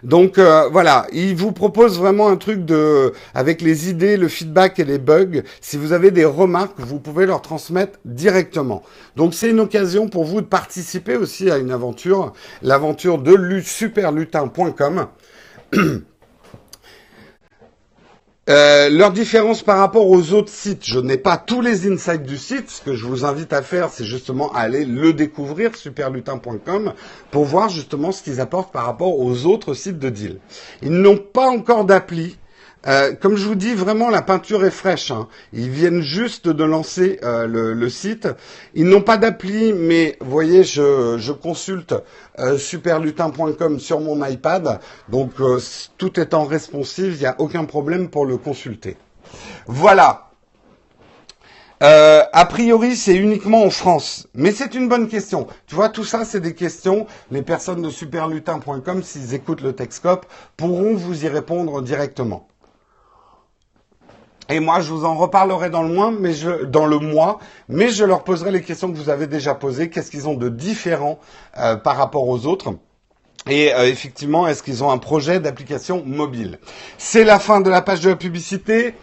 Donc 0.04 0.38
euh, 0.38 0.68
voilà, 0.70 1.08
il 1.14 1.34
vous 1.36 1.54
propose 1.54 1.98
vraiment 1.98 2.28
un 2.28 2.36
truc 2.36 2.66
de 2.66 3.14
avec 3.34 3.62
les 3.62 3.90
idées, 3.90 4.18
le 4.18 4.28
feedback 4.28 4.78
et 4.80 4.84
les 4.84 4.98
bugs. 4.98 5.44
Si 5.62 5.78
vous 5.78 5.94
avez 5.94 6.12
des 6.12 6.26
remarques, 6.26 6.78
vous 6.80 7.00
pouvez 7.00 7.26
leur 7.26 7.42
transmettre 7.42 8.00
directement. 8.04 8.84
Donc 9.16 9.34
c'est 9.34 9.50
une 9.50 9.62
occasion 9.62 10.10
pour 10.10 10.26
vous 10.26 10.42
de 10.42 10.46
participer 10.46 11.16
aussi 11.16 11.50
à 11.50 11.58
une 11.58 11.72
aventure, 11.72 12.34
l'aventure 12.62 13.18
de 13.18 13.62
superlutin.com. 13.62 15.08
Euh, 18.50 18.90
leur 18.90 19.14
différence 19.14 19.64
par 19.64 19.78
rapport 19.78 20.10
aux 20.10 20.34
autres 20.34 20.52
sites, 20.52 20.84
je 20.84 21.00
n'ai 21.00 21.18
pas 21.18 21.38
tous 21.38 21.62
les 21.62 21.90
insights 21.90 22.24
du 22.24 22.38
site. 22.38 22.70
Ce 22.70 22.82
que 22.82 22.94
je 22.94 23.06
vous 23.06 23.24
invite 23.24 23.54
à 23.54 23.62
faire, 23.62 23.90
c'est 23.90 24.04
justement 24.04 24.52
aller 24.52 24.84
le 24.84 25.14
découvrir, 25.14 25.78
superlutin.com, 25.78 26.94
pour 27.32 27.46
voir 27.46 27.70
justement 27.70 28.12
ce 28.12 28.22
qu'ils 28.22 28.42
apportent 28.42 28.74
par 28.74 28.86
rapport 28.86 29.18
aux 29.18 29.46
autres 29.46 29.74
sites 29.74 29.98
de 29.98 30.10
deal. 30.10 30.40
Ils 30.82 30.92
n'ont 30.92 31.18
pas 31.18 31.48
encore 31.48 31.86
d'appli. 31.86 32.38
Euh, 32.86 33.14
comme 33.14 33.38
je 33.38 33.48
vous 33.48 33.56
dis, 33.56 33.74
vraiment 33.74 34.10
la 34.10 34.22
peinture 34.22 34.66
est 34.66 34.72
fraîche. 34.72 35.12
Hein. 35.12 35.28
Ils 35.54 35.70
viennent 35.70 36.02
juste 36.02 36.48
de 36.50 36.64
lancer 36.64 37.20
euh, 37.24 37.48
le, 37.48 37.90
site. 37.90 38.28
Ils 38.74 38.88
n'ont 38.88 39.02
pas 39.02 39.18
d'appli, 39.18 39.74
mais 39.74 40.18
vous 40.20 40.30
voyez, 40.32 40.64
je, 40.64 41.32
consulte 41.32 41.96
euh, 42.40 42.58
superlutin.com 42.58 43.80
sur 43.80 44.00
mon 44.00 44.26
iPad. 44.26 44.80
Donc 45.10 45.32
tout 45.98 46.20
étant 46.20 46.46
responsive, 46.46 47.14
il 47.16 47.20
n'y 47.20 47.26
a 47.26 47.36
aucun 47.40 47.66
problème 47.66 48.10
pour 48.10 48.26
le 48.26 48.38
consulter. 48.38 48.98
Voilà. 49.66 50.30
a 51.80 52.46
priori, 52.46 52.96
c'est 52.96 53.16
uniquement 53.16 53.64
en 53.64 53.70
France, 53.70 54.28
mais 54.34 54.52
c'est 54.52 54.74
une 54.76 54.88
bonne 54.90 55.08
question. 55.08 55.48
Tu 55.68 55.76
vois, 55.76 55.90
tout 55.90 56.06
ça, 56.06 56.26
c'est 56.26 56.40
des 56.40 56.56
questions. 56.56 57.08
Les 57.32 57.42
personnes 57.42 57.82
de 57.82 57.90
superlutin.com, 57.90 59.04
s'ils 59.04 59.34
écoutent 59.34 59.62
le 59.62 59.74
Texcope, 59.74 60.26
pourront 60.58 60.96
vous 60.96 61.26
y 61.26 61.28
répondre 61.28 61.82
directement. 61.82 62.48
Et 64.50 64.60
moi, 64.60 64.82
je 64.82 64.92
vous 64.92 65.06
en 65.06 65.16
reparlerai 65.16 65.70
dans 65.70 65.84
le 65.84 65.94
mois, 65.94 66.12
mais 66.12 66.34
je, 66.34 66.66
dans 66.66 66.86
le 66.86 67.00
mois, 67.00 67.40
mais 67.70 67.90
je 67.90 68.04
leur 68.04 68.24
poserai 68.24 68.52
les 68.52 68.62
questions 68.62 68.92
que 68.92 68.98
vous 68.98 69.10
avez 69.10 69.28
déjà 69.28 69.56
posées. 69.56 69.90
Qu'est-ce 69.90 70.12
qu'ils 70.12 70.28
ont 70.28 70.34
de 70.36 70.50
différent 70.50 71.20
euh, 71.58 71.76
par 71.76 71.96
rapport 71.96 72.28
aux 72.28 72.46
autres? 72.46 72.76
Et 73.50 73.74
euh, 73.74 73.88
effectivement, 73.88 74.48
est-ce 74.48 74.64
qu'ils 74.64 74.84
ont 74.84 74.92
un 74.92 74.98
projet 74.98 75.40
d'application 75.40 76.04
mobile? 76.06 76.60
C'est 76.98 77.24
la 77.24 77.40
fin 77.40 77.62
de 77.62 77.70
la 77.70 77.82
page 77.82 78.02
de 78.02 78.10
la 78.10 78.16
publicité 78.16 78.96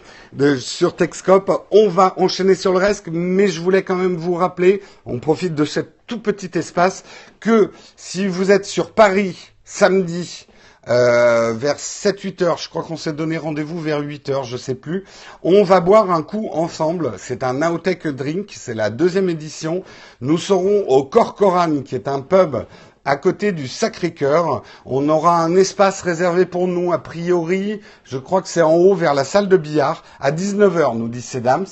sur 0.59 0.95
Texcope. 0.95 1.51
On 1.71 1.89
va 1.89 2.13
enchaîner 2.17 2.55
sur 2.55 2.71
le 2.71 2.79
reste, 2.79 3.07
mais 3.11 3.47
je 3.47 3.61
voulais 3.61 3.83
quand 3.83 3.95
même 3.95 4.15
vous 4.15 4.33
rappeler, 4.33 4.81
on 5.05 5.19
profite 5.19 5.53
de 5.55 5.65
cet 5.65 6.07
tout 6.07 6.19
petit 6.19 6.57
espace, 6.57 7.03
que 7.39 7.71
si 7.95 8.27
vous 8.27 8.51
êtes 8.51 8.65
sur 8.65 8.91
Paris 8.91 9.51
samedi 9.63 10.47
euh, 10.91 11.53
vers 11.53 11.77
7-8 11.77 12.43
heures. 12.43 12.57
Je 12.57 12.67
crois 12.69 12.83
qu'on 12.83 12.97
s'est 12.97 13.13
donné 13.13 13.37
rendez-vous 13.37 13.79
vers 13.79 13.99
8 13.99 14.29
heures, 14.29 14.43
je 14.43 14.57
sais 14.57 14.75
plus. 14.75 15.05
On 15.41 15.63
va 15.63 15.79
boire 15.79 16.11
un 16.11 16.21
coup 16.21 16.49
ensemble. 16.51 17.13
C'est 17.17 17.43
un 17.43 17.53
Nowtech 17.53 18.07
Drink, 18.07 18.53
c'est 18.57 18.73
la 18.73 18.89
deuxième 18.89 19.29
édition. 19.29 19.83
Nous 20.19 20.37
serons 20.37 20.85
au 20.89 21.05
Corcoran, 21.05 21.81
qui 21.81 21.95
est 21.95 22.09
un 22.09 22.19
pub 22.19 22.57
à 23.05 23.15
côté 23.15 23.51
du 23.51 23.67
Sacré-Cœur. 23.67 24.63
On 24.85 25.09
aura 25.09 25.41
un 25.41 25.55
espace 25.55 26.01
réservé 26.01 26.45
pour 26.45 26.67
nous, 26.67 26.93
a 26.93 26.99
priori, 26.99 27.81
je 28.03 28.17
crois 28.17 28.41
que 28.41 28.47
c'est 28.47 28.61
en 28.61 28.75
haut 28.75 28.93
vers 28.93 29.13
la 29.13 29.23
salle 29.23 29.47
de 29.47 29.57
billard, 29.57 30.03
à 30.19 30.31
19h, 30.31 30.97
nous 30.97 31.07
dit 31.07 31.21
Sedams. 31.21 31.65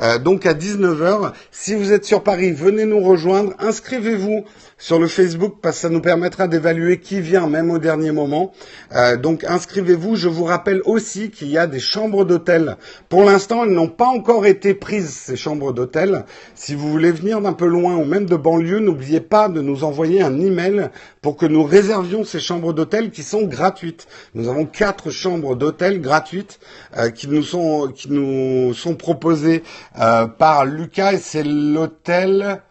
Euh, 0.00 0.18
donc 0.18 0.46
à 0.46 0.54
19h, 0.54 1.32
si 1.50 1.74
vous 1.74 1.92
êtes 1.92 2.04
sur 2.04 2.22
Paris, 2.22 2.52
venez 2.52 2.84
nous 2.84 3.00
rejoindre, 3.00 3.52
inscrivez-vous 3.58 4.44
sur 4.80 4.98
le 4.98 5.06
Facebook 5.06 5.56
parce 5.60 5.76
que 5.76 5.82
ça 5.82 5.88
nous 5.90 6.00
permettra 6.00 6.48
d'évaluer 6.48 6.98
qui 6.98 7.20
vient 7.20 7.46
même 7.46 7.70
au 7.70 7.78
dernier 7.78 8.10
moment. 8.10 8.52
Euh, 8.96 9.16
donc 9.16 9.44
inscrivez-vous. 9.44 10.16
Je 10.16 10.28
vous 10.28 10.44
rappelle 10.44 10.80
aussi 10.86 11.30
qu'il 11.30 11.48
y 11.48 11.58
a 11.58 11.66
des 11.66 11.78
chambres 11.78 12.24
d'hôtel. 12.24 12.76
Pour 13.10 13.22
l'instant, 13.22 13.64
elles 13.64 13.72
n'ont 13.72 13.88
pas 13.88 14.06
encore 14.06 14.46
été 14.46 14.74
prises, 14.74 15.10
ces 15.10 15.36
chambres 15.36 15.72
d'hôtel. 15.72 16.24
Si 16.54 16.74
vous 16.74 16.90
voulez 16.90 17.12
venir 17.12 17.42
d'un 17.42 17.52
peu 17.52 17.66
loin 17.66 17.94
ou 17.96 18.04
même 18.06 18.24
de 18.24 18.36
banlieue, 18.36 18.80
n'oubliez 18.80 19.20
pas 19.20 19.50
de 19.50 19.60
nous 19.60 19.84
envoyer 19.84 20.22
un 20.22 20.40
email 20.40 20.88
pour 21.20 21.36
que 21.36 21.44
nous 21.44 21.62
réservions 21.62 22.24
ces 22.24 22.40
chambres 22.40 22.72
d'hôtel 22.72 23.10
qui 23.10 23.22
sont 23.22 23.42
gratuites. 23.42 24.08
Nous 24.34 24.48
avons 24.48 24.64
quatre 24.64 25.10
chambres 25.10 25.56
d'hôtel 25.56 26.00
gratuites 26.00 26.58
euh, 26.96 27.10
qui 27.10 27.28
nous 27.28 27.42
sont 27.42 27.92
qui 27.94 28.10
nous 28.10 28.72
sont 28.72 28.94
proposées 28.94 29.62
euh, 30.00 30.26
par 30.26 30.64
Lucas 30.64 31.12
et 31.12 31.18
c'est 31.18 31.44
l'hôtel 31.44 32.62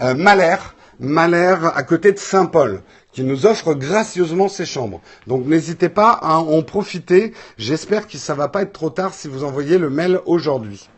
euh, 0.00 0.14
Malher 1.00 1.56
à 1.74 1.82
côté 1.82 2.12
de 2.12 2.18
Saint-Paul 2.18 2.82
qui 3.12 3.22
nous 3.22 3.46
offre 3.46 3.74
gracieusement 3.74 4.48
ces 4.48 4.66
chambres. 4.66 5.00
Donc 5.26 5.46
n'hésitez 5.46 5.88
pas 5.88 6.10
à 6.10 6.38
en 6.38 6.62
profiter. 6.62 7.32
J'espère 7.56 8.08
que 8.08 8.18
ça 8.18 8.34
va 8.34 8.48
pas 8.48 8.62
être 8.62 8.72
trop 8.72 8.90
tard 8.90 9.14
si 9.14 9.28
vous 9.28 9.44
envoyez 9.44 9.78
le 9.78 9.88
mail 9.88 10.20
aujourd'hui. 10.26 10.88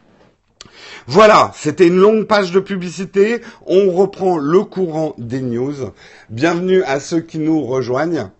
Voilà, 1.06 1.52
c'était 1.54 1.86
une 1.86 1.98
longue 1.98 2.26
page 2.26 2.52
de 2.52 2.60
publicité. 2.60 3.42
On 3.66 3.92
reprend 3.92 4.38
le 4.38 4.62
courant 4.62 5.14
des 5.18 5.42
news. 5.42 5.92
Bienvenue 6.30 6.82
à 6.84 7.00
ceux 7.00 7.20
qui 7.20 7.38
nous 7.38 7.62
rejoignent. 7.62 8.30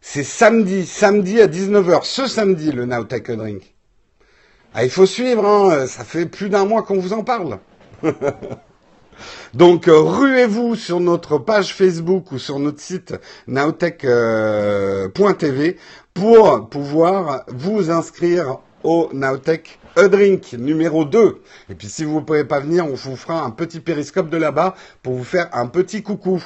C'est 0.00 0.24
samedi, 0.24 0.84
samedi 0.84 1.40
à 1.40 1.46
19h, 1.46 2.04
ce 2.04 2.26
samedi, 2.26 2.72
le 2.72 2.86
Now 2.86 3.04
Take 3.04 3.32
a 3.32 3.36
Drink. 3.36 3.74
Ah, 4.74 4.84
il 4.84 4.90
faut 4.90 5.06
suivre, 5.06 5.46
hein. 5.46 5.86
ça 5.86 6.04
fait 6.04 6.26
plus 6.26 6.48
d'un 6.48 6.64
mois 6.64 6.82
qu'on 6.82 6.98
vous 6.98 7.12
en 7.12 7.24
parle. 7.24 7.58
Donc 9.54 9.88
euh, 9.88 9.98
ruez-vous 9.98 10.74
sur 10.74 11.00
notre 11.00 11.38
page 11.38 11.74
Facebook 11.74 12.32
ou 12.32 12.38
sur 12.38 12.58
notre 12.58 12.80
site 12.80 13.14
nowtech.tv 13.46 14.08
euh, 14.08 15.72
pour 16.14 16.68
pouvoir 16.68 17.44
vous 17.48 17.90
inscrire 17.90 18.58
au 18.82 19.10
Nowtech 19.12 19.78
A 19.96 20.08
Drink 20.08 20.52
numéro 20.52 21.04
2. 21.04 21.40
Et 21.70 21.74
puis 21.74 21.88
si 21.88 22.04
vous 22.04 22.20
ne 22.20 22.24
pouvez 22.24 22.44
pas 22.44 22.60
venir, 22.60 22.86
on 22.86 22.94
vous 22.94 23.16
fera 23.16 23.42
un 23.42 23.50
petit 23.50 23.80
périscope 23.80 24.30
de 24.30 24.36
là-bas 24.36 24.74
pour 25.02 25.14
vous 25.14 25.24
faire 25.24 25.48
un 25.52 25.66
petit 25.66 26.02
coucou. 26.02 26.42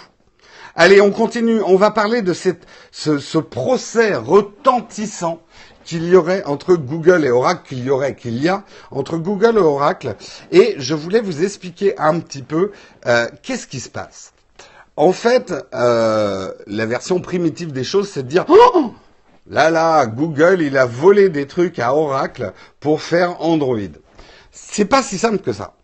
Allez, 0.74 1.02
on 1.02 1.10
continue. 1.10 1.60
On 1.62 1.76
va 1.76 1.90
parler 1.90 2.22
de 2.22 2.32
ce 2.32 3.38
procès 3.38 4.14
retentissant 4.14 5.42
qu'il 5.84 6.08
y 6.08 6.16
aurait 6.16 6.44
entre 6.44 6.74
Google 6.74 7.24
et 7.24 7.30
Oracle, 7.30 7.62
qu'il 7.68 7.84
y 7.84 7.90
aurait, 7.90 8.14
qu'il 8.14 8.42
y 8.42 8.48
a 8.48 8.64
entre 8.90 9.16
Google 9.16 9.56
et 9.56 9.60
Oracle. 9.60 10.16
Et 10.50 10.74
je 10.78 10.94
voulais 10.94 11.20
vous 11.20 11.42
expliquer 11.44 11.98
un 11.98 12.20
petit 12.20 12.42
peu 12.42 12.72
euh, 13.06 13.28
qu'est-ce 13.42 13.66
qui 13.66 13.80
se 13.80 13.88
passe. 13.88 14.32
En 14.96 15.12
fait, 15.12 15.54
euh, 15.74 16.52
la 16.66 16.86
version 16.86 17.20
primitive 17.20 17.72
des 17.72 17.84
choses, 17.84 18.10
c'est 18.10 18.22
de 18.22 18.28
dire 18.28 18.44
oh 18.48 18.92
Là, 19.48 19.70
là, 19.70 20.06
Google, 20.06 20.62
il 20.62 20.78
a 20.78 20.86
volé 20.86 21.28
des 21.28 21.46
trucs 21.46 21.80
à 21.80 21.94
Oracle 21.94 22.52
pour 22.78 23.02
faire 23.02 23.42
Android. 23.42 23.76
C'est 24.52 24.84
pas 24.84 25.02
si 25.02 25.18
simple 25.18 25.38
que 25.38 25.52
ça. 25.52 25.74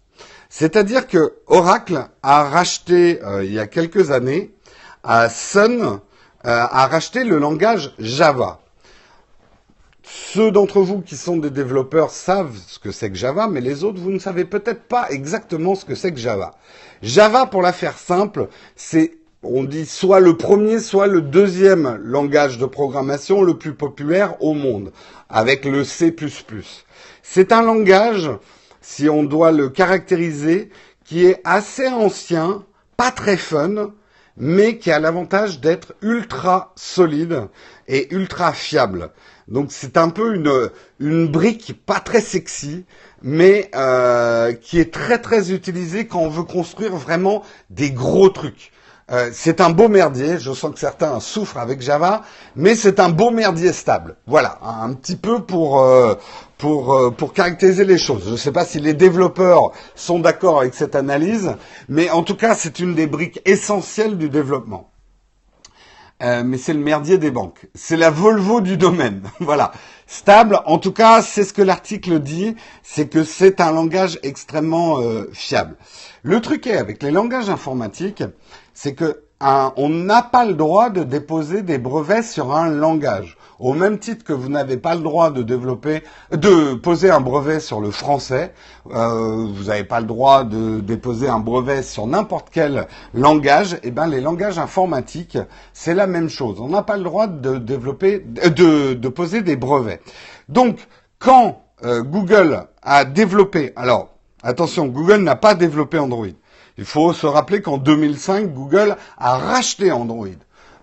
C'est-à-dire 0.49 1.09
que 1.09 1.35
Oracle 1.47 2.09
a 2.23 2.45
racheté, 2.45 3.21
euh, 3.23 3.45
il 3.45 3.53
y 3.53 3.59
a 3.59 3.67
quelques 3.67 4.11
années, 4.11 4.55
à 5.03 5.29
Sun, 5.29 5.83
euh, 5.83 5.99
a 6.43 6.87
racheté 6.87 7.25
le 7.25 7.39
langage 7.39 7.95
Java. 7.99 8.61
Ceux 10.11 10.51
d'entre 10.51 10.81
vous 10.81 11.01
qui 11.01 11.17
sont 11.17 11.37
des 11.37 11.51
développeurs 11.51 12.11
savent 12.11 12.57
ce 12.67 12.79
que 12.79 12.93
c'est 12.93 13.11
que 13.11 13.17
Java, 13.17 13.47
mais 13.47 13.61
les 13.61 13.85
autres, 13.85 14.01
vous 14.01 14.11
ne 14.11 14.19
savez 14.19 14.45
peut-être 14.45 14.85
pas 14.85 15.11
exactement 15.11 15.75
ce 15.75 15.85
que 15.85 15.95
c'est 15.95 16.13
que 16.13 16.19
Java. 16.19 16.55
Java, 17.03 17.47
pour 17.47 17.61
la 17.61 17.73
faire 17.73 17.99
simple, 17.99 18.49
c'est 18.75 19.19
on 19.43 19.65
dit 19.65 19.87
soit 19.87 20.21
le 20.21 20.37
premier, 20.37 20.81
soit 20.81 21.07
le 21.07 21.21
deuxième 21.21 21.97
langage 22.03 22.59
de 22.59 22.67
programmation 22.67 23.43
le 23.43 23.57
plus 23.57 23.75
populaire 23.75 24.43
au 24.43 24.55
monde, 24.55 24.93
avec 25.29 25.65
le 25.65 25.85
C++. 25.85 26.15
C'est 27.23 27.53
un 27.53 27.63
langage, 27.63 28.31
si 28.81 29.09
on 29.09 29.23
doit 29.23 29.53
le 29.53 29.69
caractériser, 29.69 30.71
qui 31.05 31.25
est 31.27 31.41
assez 31.45 31.87
ancien, 31.87 32.65
pas 32.97 33.13
très 33.13 33.37
fun, 33.37 33.93
mais 34.37 34.79
qui 34.79 34.91
a 34.91 34.99
l'avantage 34.99 35.61
d'être 35.61 35.95
ultra 36.03 36.73
solide 36.77 37.49
et 37.87 38.13
ultra 38.15 38.53
fiable. 38.53 39.11
Donc 39.49 39.69
c'est 39.71 39.97
un 39.97 40.11
peu 40.11 40.35
une, 40.35 40.71
une 41.01 41.27
brique 41.27 41.75
pas 41.87 42.01
très 42.01 42.21
sexy, 42.21 42.85
mais 43.23 43.71
euh, 43.75 44.53
qui 44.53 44.79
est 44.79 44.93
très 44.93 45.19
très 45.19 45.53
utilisée 45.53 46.07
quand 46.07 46.21
on 46.21 46.29
veut 46.29 46.45
construire 46.45 46.95
vraiment 46.95 47.43
des 47.71 47.91
gros 47.91 48.29
trucs. 48.29 48.73
Euh, 49.11 49.31
c'est 49.33 49.63
un 49.63 49.71
beau 49.71 49.89
merdier, 49.89 50.39
je 50.39 50.53
sens 50.53 50.71
que 50.75 50.79
certains 50.79 51.19
souffrent 51.19 51.57
avec 51.57 51.81
Java, 51.81 52.25
mais 52.57 52.75
c'est 52.75 53.01
un 53.01 53.09
beau 53.09 53.31
merdier 53.31 53.73
stable. 53.73 54.17
Voilà, 54.27 54.59
un 54.63 54.93
petit 54.93 55.17
peu 55.17 55.41
pour 55.43 55.81
euh, 55.81 56.15
pour 56.59 57.15
pour 57.17 57.33
caractériser 57.33 57.87
les 57.87 57.97
choses. 57.97 58.25
Je 58.27 58.33
ne 58.33 58.37
sais 58.37 58.53
pas 58.53 58.67
si 58.67 58.81
les 58.81 58.93
développeurs 58.93 59.73
sont 59.95 60.19
d'accord 60.19 60.61
avec 60.61 60.75
cette 60.75 60.95
analyse, 60.95 61.55
mais 61.89 62.11
en 62.11 62.23
tout 62.23 62.37
cas, 62.37 62.55
c'est 62.55 62.81
une 62.81 62.95
des 62.95 63.07
briques 63.07 63.41
essentielles 63.47 64.19
du 64.19 64.29
développement. 64.29 64.91
Mais 66.21 66.59
c'est 66.59 66.73
le 66.73 66.81
merdier 66.81 67.19
des 67.19 67.31
banques. 67.31 67.67
C'est 67.75 67.97
la 67.97 68.11
Volvo 68.11 68.61
du 68.61 68.77
domaine. 68.77 69.23
voilà. 69.41 69.73
Stable, 70.07 70.61
en 70.67 70.79
tout 70.79 70.93
cas, 70.93 71.23
c'est 71.23 71.45
ce 71.45 71.53
que 71.53 71.63
l'article 71.63 72.19
dit, 72.21 72.57
c'est 72.83 73.09
que 73.09 73.25
c'est 73.25 73.61
un 73.61 73.73
langage 73.73 74.19
extrêmement 74.23 75.01
fiable. 75.33 75.77
Le 76.23 76.41
truc 76.41 76.67
est, 76.67 76.77
avec 76.77 77.03
les 77.03 77.11
langages 77.11 77.51
informatiques, 77.51 78.25
c'est 78.75 78.95
que 78.95 79.23
on 79.41 79.89
n'a 79.89 80.23
pas 80.23 80.45
le 80.45 80.55
droit 80.55 80.91
de 80.91 81.05
déposer 81.05 81.63
des 81.63 81.79
brevets 81.79 82.23
sur 82.23 82.55
un 82.55 82.69
langage. 82.69 83.38
Au 83.61 83.75
même 83.75 83.99
titre 83.99 84.25
que 84.25 84.33
vous 84.33 84.49
n'avez 84.49 84.77
pas 84.77 84.95
le 84.95 85.01
droit 85.01 85.31
de 85.33 85.43
développer, 85.43 86.05
de 86.31 86.75
poser 86.75 87.11
un 87.11 87.21
brevet 87.21 87.59
sur 87.59 87.81
le 87.81 87.91
français, 87.91 88.53
euh, 88.95 89.47
vous 89.53 89.65
n'avez 89.65 89.83
pas 89.83 89.99
le 90.01 90.07
droit 90.07 90.45
de 90.45 90.79
déposer 90.79 91.29
un 91.29 91.41
brevet 91.41 91.83
sur 91.83 92.07
n'importe 92.07 92.49
quel 92.53 92.87
langage. 93.15 93.75
Et 93.75 93.89
eh 93.89 93.91
ben 93.91 94.07
les 94.07 94.21
langages 94.21 94.61
informatiques, 94.61 95.39
c'est 95.73 95.95
la 95.95 96.07
même 96.07 96.29
chose. 96.29 96.61
On 96.61 96.69
n'a 96.69 96.83
pas 96.83 96.97
le 96.97 97.03
droit 97.03 97.27
de 97.27 97.59
développer, 97.59 98.21
de, 98.21 99.09
poser 99.09 99.43
des 99.43 99.57
brevets. 99.57 100.01
Donc 100.49 100.79
quand 101.19 101.63
euh, 101.85 102.03
Google 102.03 102.67
a 102.83 103.05
développé, 103.05 103.73
alors 103.75 104.15
attention, 104.45 104.87
Google 104.87 105.23
n'a 105.23 105.37
pas 105.37 105.57
développé 105.57 105.99
Android. 105.99 106.27
Il 106.77 106.85
faut 106.85 107.13
se 107.13 107.27
rappeler 107.27 107.61
qu'en 107.61 107.79
2005, 107.79 108.55
Google 108.55 108.97
a 109.19 109.37
racheté 109.37 109.91
Android. 109.91 110.29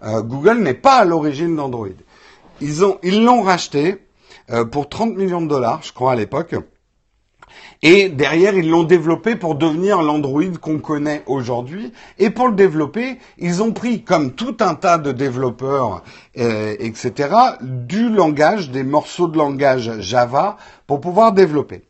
Euh, 0.03 0.21
Google 0.21 0.59
n'est 0.59 0.73
pas 0.73 0.97
à 0.97 1.05
l'origine 1.05 1.55
d'Android. 1.55 1.87
Ils 2.61 2.85
ont, 2.85 2.97
ils 3.03 3.23
l'ont 3.23 3.41
racheté 3.41 3.97
euh, 4.49 4.65
pour 4.65 4.89
30 4.89 5.15
millions 5.15 5.41
de 5.41 5.47
dollars, 5.47 5.81
je 5.83 5.93
crois 5.93 6.13
à 6.13 6.15
l'époque. 6.15 6.55
Et 7.81 8.09
derrière, 8.09 8.55
ils 8.55 8.69
l'ont 8.69 8.83
développé 8.83 9.35
pour 9.35 9.55
devenir 9.55 10.01
l'Android 10.01 10.43
qu'on 10.61 10.79
connaît 10.79 11.23
aujourd'hui. 11.27 11.91
Et 12.17 12.29
pour 12.29 12.47
le 12.47 12.55
développer, 12.55 13.19
ils 13.37 13.61
ont 13.61 13.73
pris, 13.73 14.03
comme 14.03 14.31
tout 14.33 14.57
un 14.59 14.75
tas 14.75 14.97
de 14.97 15.11
développeurs, 15.11 16.03
euh, 16.37 16.75
etc., 16.79 17.29
du 17.61 18.09
langage, 18.09 18.71
des 18.71 18.83
morceaux 18.83 19.27
de 19.27 19.37
langage 19.37 19.99
Java 19.99 20.57
pour 20.87 21.01
pouvoir 21.01 21.33
développer. 21.33 21.83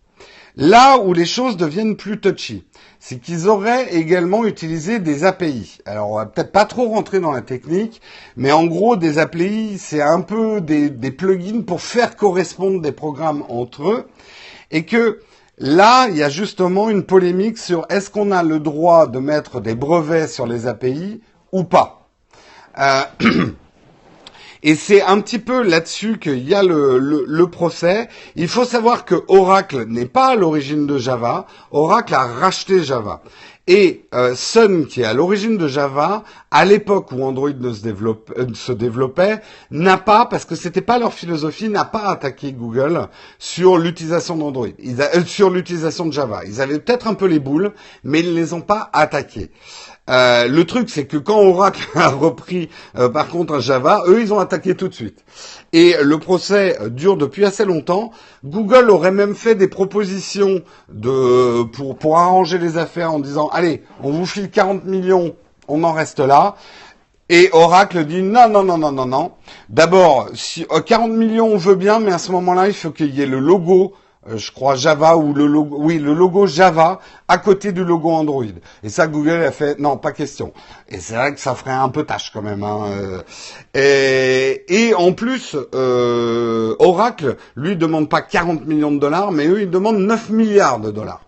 Là 0.57 0.99
où 0.99 1.11
les 1.13 1.25
choses 1.25 1.57
deviennent 1.57 1.97
plus 1.97 2.19
touchy, 2.21 2.63
c'est 2.99 3.19
qu'ils 3.19 3.49
auraient 3.49 3.93
également 3.93 4.45
utilisé 4.45 4.99
des 4.99 5.25
API. 5.25 5.79
Alors 5.85 6.11
on 6.11 6.15
va 6.15 6.25
peut-être 6.25 6.53
pas 6.53 6.63
trop 6.63 6.87
rentrer 6.87 7.19
dans 7.19 7.33
la 7.33 7.41
technique, 7.41 8.01
mais 8.37 8.53
en 8.53 8.65
gros 8.65 8.95
des 8.95 9.17
API, 9.17 9.77
c'est 9.77 10.01
un 10.01 10.21
peu 10.21 10.61
des, 10.61 10.89
plugins 11.11 11.61
pour 11.61 11.81
faire 11.81 12.15
correspondre 12.15 12.81
des 12.81 12.93
programmes 12.93 13.43
entre 13.49 13.89
eux, 13.89 14.07
et 14.71 14.85
que 14.85 15.19
là, 15.57 16.07
il 16.07 16.15
y 16.15 16.23
a 16.23 16.29
justement 16.29 16.89
une 16.89 17.03
polémique 17.03 17.57
sur 17.57 17.85
est-ce 17.89 18.09
qu'on 18.09 18.31
a 18.31 18.41
le 18.41 18.59
droit 18.59 19.07
de 19.07 19.19
mettre 19.19 19.59
des 19.59 19.75
brevets 19.75 20.29
sur 20.29 20.47
les 20.47 20.67
API 20.67 21.21
ou 21.51 21.65
pas. 21.65 22.07
Euh, 22.79 23.01
Et 24.63 24.75
c'est 24.75 25.01
un 25.01 25.19
petit 25.19 25.39
peu 25.39 25.61
là-dessus 25.61 26.17
qu'il 26.19 26.47
y 26.47 26.53
a 26.53 26.63
le, 26.63 26.97
le, 26.99 27.47
procès. 27.47 28.07
Il 28.35 28.47
faut 28.47 28.65
savoir 28.65 29.05
que 29.05 29.23
Oracle 29.27 29.85
n'est 29.87 30.05
pas 30.05 30.29
à 30.29 30.35
l'origine 30.35 30.87
de 30.87 30.97
Java. 30.97 31.45
Oracle 31.71 32.13
a 32.15 32.25
racheté 32.25 32.83
Java. 32.83 33.21
Et 33.67 34.05
euh, 34.13 34.35
Sun, 34.35 34.85
qui 34.85 35.01
est 35.01 35.05
à 35.05 35.13
l'origine 35.13 35.57
de 35.57 35.67
Java, 35.67 36.23
à 36.51 36.65
l'époque 36.65 37.11
où 37.11 37.23
Android 37.23 37.49
ne 37.49 37.73
se, 37.73 37.81
développe, 37.81 38.31
euh, 38.37 38.45
se 38.53 38.71
développait, 38.71 39.41
n'a 39.71 39.97
pas, 39.97 40.27
parce 40.27 40.45
que 40.45 40.53
c'était 40.53 40.81
pas 40.81 40.99
leur 40.99 41.13
philosophie, 41.13 41.69
n'a 41.69 41.83
pas 41.83 42.09
attaqué 42.09 42.51
Google 42.51 43.07
sur 43.39 43.79
l'utilisation 43.79 44.35
d'Android, 44.35 44.67
euh, 44.67 45.25
sur 45.25 45.49
l'utilisation 45.49 46.05
de 46.05 46.13
Java. 46.13 46.41
Ils 46.45 46.61
avaient 46.61 46.79
peut-être 46.79 47.07
un 47.07 47.15
peu 47.15 47.25
les 47.25 47.39
boules, 47.39 47.71
mais 48.03 48.19
ils 48.19 48.29
ne 48.29 48.35
les 48.35 48.53
ont 48.53 48.61
pas 48.61 48.91
attaqués. 48.93 49.49
Euh, 50.09 50.47
le 50.47 50.65
truc, 50.65 50.89
c'est 50.89 51.05
que 51.05 51.17
quand 51.17 51.39
Oracle 51.39 51.87
a 51.95 52.09
repris, 52.09 52.69
euh, 52.97 53.09
par 53.09 53.29
contre, 53.29 53.59
Java, 53.59 54.03
eux, 54.07 54.21
ils 54.21 54.33
ont 54.33 54.39
attaqué 54.39 54.75
tout 54.75 54.87
de 54.87 54.93
suite. 54.93 55.23
Et 55.73 55.95
le 56.01 56.19
procès 56.19 56.77
dure 56.89 57.17
depuis 57.17 57.43
assez 57.43 57.65
longtemps. 57.65 58.11
Google 58.43 58.89
aurait 58.89 59.11
même 59.11 59.35
fait 59.35 59.55
des 59.55 59.67
propositions 59.67 60.61
de 60.89 61.63
pour 61.63 61.97
pour 61.97 62.17
arranger 62.17 62.57
les 62.57 62.77
affaires 62.77 63.11
en 63.11 63.19
disant, 63.19 63.49
allez, 63.49 63.83
on 64.03 64.11
vous 64.11 64.25
file 64.25 64.49
40 64.49 64.85
millions, 64.85 65.35
on 65.67 65.83
en 65.83 65.91
reste 65.91 66.19
là. 66.19 66.55
Et 67.27 67.49
Oracle 67.53 68.05
dit 68.05 68.21
non, 68.21 68.47
non, 68.49 68.63
non, 68.63 68.77
non, 68.77 68.91
non, 68.91 69.07
non. 69.07 69.31
D'abord, 69.69 70.29
si 70.35 70.65
40 70.85 71.09
euh, 71.09 71.13
millions, 71.13 71.47
on 71.47 71.57
veut 71.57 71.73
bien, 71.75 71.99
mais 71.99 72.11
à 72.11 72.19
ce 72.19 72.31
moment-là, 72.31 72.67
il 72.67 72.73
faut 72.73 72.91
qu'il 72.91 73.15
y 73.15 73.21
ait 73.21 73.25
le 73.25 73.39
logo 73.39 73.93
euh, 73.93 74.04
je 74.27 74.51
crois 74.51 74.75
Java 74.75 75.17
ou 75.17 75.33
le 75.33 75.45
logo, 75.45 75.77
oui, 75.79 75.99
le 75.99 76.13
logo 76.13 76.47
Java 76.47 76.99
à 77.27 77.37
côté 77.37 77.71
du 77.71 77.83
logo 77.83 78.09
Android. 78.09 78.45
Et 78.83 78.89
ça, 78.89 79.07
Google 79.07 79.43
a 79.43 79.51
fait, 79.51 79.79
non, 79.79 79.97
pas 79.97 80.11
question. 80.11 80.53
Et 80.89 80.99
c'est 80.99 81.15
vrai 81.15 81.33
que 81.33 81.39
ça 81.39 81.55
ferait 81.55 81.71
un 81.71 81.89
peu 81.89 82.03
tâche 82.03 82.31
quand 82.33 82.41
même. 82.41 82.63
Hein. 82.63 82.87
Euh. 82.87 83.21
Et, 83.73 84.65
et, 84.67 84.95
en 84.95 85.13
plus, 85.13 85.55
euh, 85.73 86.75
Oracle, 86.79 87.37
lui, 87.55 87.75
demande 87.75 88.09
pas 88.09 88.21
40 88.21 88.65
millions 88.65 88.91
de 88.91 88.99
dollars, 88.99 89.31
mais 89.31 89.47
eux, 89.47 89.61
ils 89.61 89.69
demandent 89.69 89.99
9 89.99 90.29
milliards 90.29 90.79
de 90.79 90.91
dollars. 90.91 91.21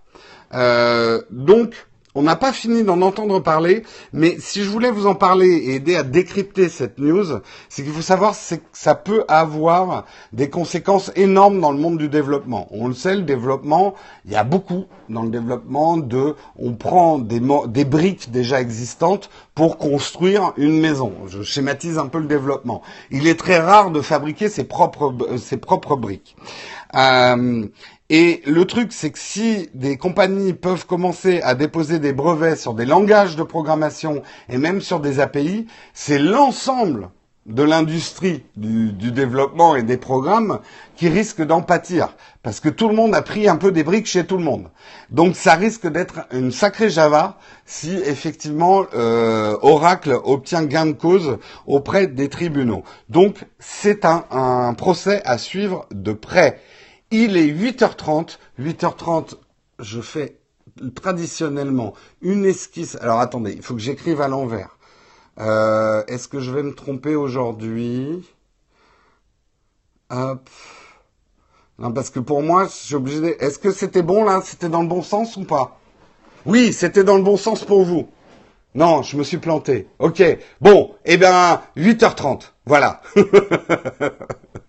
Euh, 0.54 1.22
donc, 1.30 1.88
on 2.18 2.24
n'a 2.24 2.36
pas 2.36 2.52
fini 2.52 2.84
d'en 2.84 3.04
entendre 3.04 3.40
parler, 3.40 3.84
mais 4.12 4.38
si 4.40 4.64
je 4.64 4.70
voulais 4.70 4.90
vous 4.90 5.06
en 5.06 5.14
parler 5.14 5.50
et 5.50 5.76
aider 5.76 5.96
à 5.96 6.02
décrypter 6.02 6.68
cette 6.68 6.98
news, 6.98 7.42
c'est 7.70 7.84
qu'il 7.84 7.92
faut 7.92 8.02
savoir 8.02 8.32
que 8.32 8.56
ça 8.74 8.96
peut 8.96 9.24
avoir 9.28 10.06
des 10.34 10.50
conséquences 10.50 11.12
énormes 11.16 11.62
dans 11.62 11.72
le 11.72 11.78
monde 11.78 12.00
du 12.00 12.10
développement. 12.10 12.68
On 12.72 12.88
le 12.88 12.96
sait, 12.96 13.16
le 13.16 13.22
développement, 13.22 13.94
il 14.26 14.32
y 14.32 14.36
a 14.36 14.44
beaucoup 14.44 14.86
dans 15.10 15.22
le 15.22 15.30
développement 15.30 15.98
de, 15.98 16.34
on 16.58 16.74
prend 16.74 17.20
des, 17.20 17.86
briques 17.86 18.32
déjà 18.32 18.62
existantes 18.62 19.30
pour 19.54 19.78
construire 19.78 20.54
une 20.58 20.80
maison. 20.80 21.14
Je 21.28 21.44
schématise 21.44 22.00
un 22.00 22.08
peu 22.08 22.18
le 22.18 22.28
développement. 22.28 22.82
Il 23.12 23.28
est 23.28 23.40
très 23.40 23.60
rare 23.60 23.92
de 23.92 24.02
fabriquer 24.02 24.50
ses 24.50 24.64
propres, 24.64 25.14
ses 25.38 25.58
propres 25.58 25.96
briques. 25.96 26.36
Euh, 26.96 27.68
et 28.10 28.42
le 28.46 28.66
truc, 28.66 28.94
c'est 28.94 29.12
que 29.12 29.20
si 29.20 29.70
des 29.74 29.98
compagnies 29.98 30.54
peuvent 30.54 30.86
commencer 30.86 31.42
à 31.42 31.56
déposer 31.56 32.00
des 32.00 32.14
brevets 32.14 32.58
sur 32.58 32.74
des 32.74 32.86
langages 32.86 33.36
de 33.36 33.44
programmation 33.44 34.24
et 34.48 34.58
même 34.58 34.80
sur 34.80 35.02
des 35.02 35.20
API, 35.20 35.68
c'est 35.94 36.20
l'ensemble 36.20 37.10
de 37.48 37.64
l'industrie 37.64 38.44
du, 38.56 38.92
développement 39.12 39.76
et 39.76 39.84
des 39.84 39.98
programmes 39.98 40.60
qui 40.96 41.08
risque 41.10 41.42
d'en 41.42 41.62
pâtir. 41.62 42.16
Parce 42.44 42.60
que 42.60 42.70
tout 42.70 42.88
le 42.90 42.96
monde 42.96 43.16
a 43.16 43.22
pris 43.22 43.48
un 43.48 43.56
peu 43.56 43.72
des 43.72 43.84
briques 43.84 44.06
chez 44.06 44.26
tout 44.26 44.38
le 44.38 44.44
monde. 44.44 44.70
Donc 45.10 45.36
ça 45.36 45.56
risque 45.56 45.88
d'être 45.88 46.28
une 46.32 46.52
sacrée 46.52 46.90
Java 46.90 47.38
si 47.66 47.94
effectivement 47.94 48.86
euh, 48.94 49.58
Oracle 49.62 50.18
obtient 50.24 50.64
gain 50.64 50.88
de 50.88 50.92
cause 50.92 51.40
auprès 51.66 52.08
des 52.08 52.30
tribunaux. 52.30 52.84
Donc 53.10 53.46
c'est 53.60 54.06
un, 54.06 54.26
un 54.30 54.74
procès 54.74 55.22
à 55.26 55.38
suivre 55.38 55.86
de 55.92 56.14
près. 56.14 56.62
Il 57.12 57.38
est 57.38 57.48
8h30. 57.48 58.38
8h30, 58.60 59.36
je 59.80 60.02
fais 60.02 60.38
traditionnellement 60.96 61.94
une 62.22 62.46
esquisse. 62.46 62.98
Alors 63.02 63.20
attendez, 63.20 63.54
il 63.54 63.62
faut 63.62 63.74
que 63.74 63.80
j'écrive 63.80 64.22
à 64.22 64.28
l'envers. 64.28 64.78
Euh, 65.40 66.04
est-ce 66.08 66.28
que 66.28 66.40
je 66.40 66.52
vais 66.52 66.64
me 66.64 66.74
tromper 66.74 67.16
aujourd'hui? 67.16 68.28
Hop. 70.10 70.50
Non, 71.80 71.92
parce 71.92 72.10
que 72.10 72.20
pour 72.20 72.42
moi, 72.42 72.66
je 72.66 72.72
suis 72.72 72.96
obligé. 72.96 73.42
Est-ce 73.44 73.60
que 73.60 73.72
c'était 73.72 74.02
bon 74.02 74.24
là? 74.24 74.42
C'était 74.44 74.70
dans 74.70 74.82
le 74.82 74.88
bon 74.88 75.04
sens 75.04 75.38
ou 75.38 75.46
pas? 75.46 75.80
Oui, 76.46 76.74
c'était 76.74 77.04
dans 77.04 77.18
le 77.18 77.24
bon 77.24 77.38
sens 77.38 77.64
pour 77.64 77.84
vous. 77.84 78.10
Non, 78.74 79.02
je 79.02 79.18
me 79.18 79.24
suis 79.24 79.38
planté. 79.38 79.88
Ok. 80.00 80.24
Bon, 80.60 80.96
eh 81.06 81.18
bien, 81.18 81.62
8h30. 81.78 82.52
Voilà. 82.66 83.02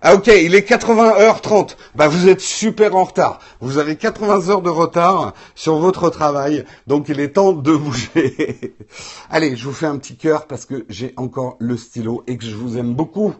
Ah 0.00 0.14
ok, 0.14 0.28
il 0.28 0.54
est 0.54 0.68
80h30. 0.68 1.74
Bah 1.96 2.06
vous 2.06 2.28
êtes 2.28 2.40
super 2.40 2.94
en 2.94 3.02
retard. 3.02 3.40
Vous 3.60 3.78
avez 3.78 3.96
80 3.96 4.48
heures 4.48 4.62
de 4.62 4.70
retard 4.70 5.34
sur 5.56 5.78
votre 5.78 6.08
travail, 6.10 6.64
donc 6.86 7.08
il 7.08 7.18
est 7.18 7.30
temps 7.30 7.52
de 7.52 7.74
bouger. 7.74 8.76
Allez, 9.30 9.56
je 9.56 9.64
vous 9.64 9.72
fais 9.72 9.86
un 9.86 9.98
petit 9.98 10.14
cœur 10.14 10.46
parce 10.46 10.66
que 10.66 10.86
j'ai 10.88 11.14
encore 11.16 11.56
le 11.58 11.76
stylo 11.76 12.22
et 12.28 12.36
que 12.36 12.44
je 12.44 12.54
vous 12.54 12.78
aime 12.78 12.94
beaucoup. 12.94 13.34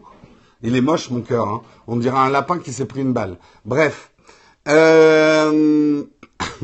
Il 0.61 0.75
est 0.75 0.81
moche 0.81 1.09
mon 1.11 1.21
cœur. 1.21 1.47
Hein. 1.47 1.61
On 1.87 1.95
dirait 1.95 2.19
un 2.19 2.29
lapin 2.29 2.59
qui 2.59 2.73
s'est 2.73 2.83
pris 2.83 2.99
une 3.01 3.13
balle. 3.13 3.37
Bref. 3.63 4.11
Euh... 4.67 6.03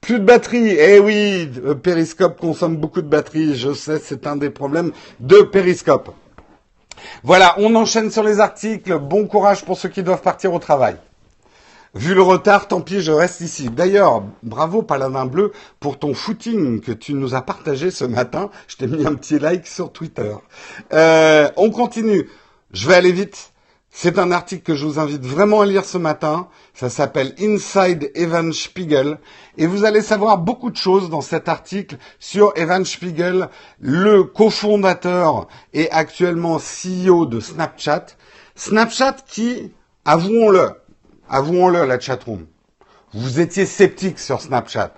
Plus 0.00 0.20
de 0.20 0.24
batterie. 0.24 0.76
Eh 0.78 1.00
oui, 1.00 1.50
Periscope 1.82 2.38
consomme 2.38 2.76
beaucoup 2.76 3.02
de 3.02 3.08
batterie. 3.08 3.56
Je 3.56 3.72
sais, 3.72 3.98
c'est 3.98 4.28
un 4.28 4.36
des 4.36 4.50
problèmes 4.50 4.92
de 5.18 5.42
Periscope. 5.42 6.14
Voilà, 7.22 7.54
on 7.58 7.74
enchaîne 7.74 8.10
sur 8.10 8.22
les 8.22 8.40
articles. 8.40 8.98
Bon 8.98 9.26
courage 9.26 9.64
pour 9.64 9.78
ceux 9.78 9.88
qui 9.88 10.02
doivent 10.02 10.22
partir 10.22 10.52
au 10.52 10.58
travail. 10.58 10.96
Vu 11.94 12.14
le 12.14 12.22
retard, 12.22 12.66
tant 12.66 12.80
pis, 12.80 13.00
je 13.00 13.12
reste 13.12 13.40
ici. 13.40 13.68
D'ailleurs, 13.70 14.24
bravo 14.42 14.82
Paladin 14.82 15.26
Bleu 15.26 15.52
pour 15.78 15.96
ton 15.96 16.12
footing 16.12 16.80
que 16.80 16.90
tu 16.90 17.14
nous 17.14 17.36
as 17.36 17.42
partagé 17.42 17.92
ce 17.92 18.04
matin. 18.04 18.50
Je 18.66 18.76
t'ai 18.76 18.88
mis 18.88 19.06
un 19.06 19.14
petit 19.14 19.38
like 19.38 19.66
sur 19.68 19.92
Twitter. 19.92 20.34
Euh, 20.92 21.48
on 21.56 21.70
continue. 21.70 22.28
Je 22.72 22.88
vais 22.88 22.94
aller 22.94 23.12
vite. 23.12 23.53
C'est 23.96 24.18
un 24.18 24.32
article 24.32 24.64
que 24.64 24.74
je 24.74 24.86
vous 24.86 24.98
invite 24.98 25.24
vraiment 25.24 25.60
à 25.60 25.66
lire 25.66 25.84
ce 25.84 25.98
matin. 25.98 26.48
Ça 26.74 26.90
s'appelle 26.90 27.32
Inside 27.38 28.10
Evan 28.16 28.52
Spiegel. 28.52 29.18
Et 29.56 29.68
vous 29.68 29.84
allez 29.84 30.02
savoir 30.02 30.38
beaucoup 30.38 30.72
de 30.72 30.76
choses 30.76 31.08
dans 31.10 31.20
cet 31.20 31.48
article 31.48 31.96
sur 32.18 32.52
Evan 32.56 32.84
Spiegel, 32.84 33.48
le 33.78 34.24
cofondateur 34.24 35.46
et 35.74 35.88
actuellement 35.92 36.58
CEO 36.58 37.24
de 37.26 37.38
Snapchat. 37.38 38.06
Snapchat 38.56 39.14
qui, 39.28 39.72
avouons-le, 40.04 40.72
avouons-le 41.28 41.84
la 41.86 42.00
chatroom, 42.00 42.46
vous 43.12 43.38
étiez 43.38 43.64
sceptique 43.64 44.18
sur 44.18 44.40
Snapchat. 44.40 44.92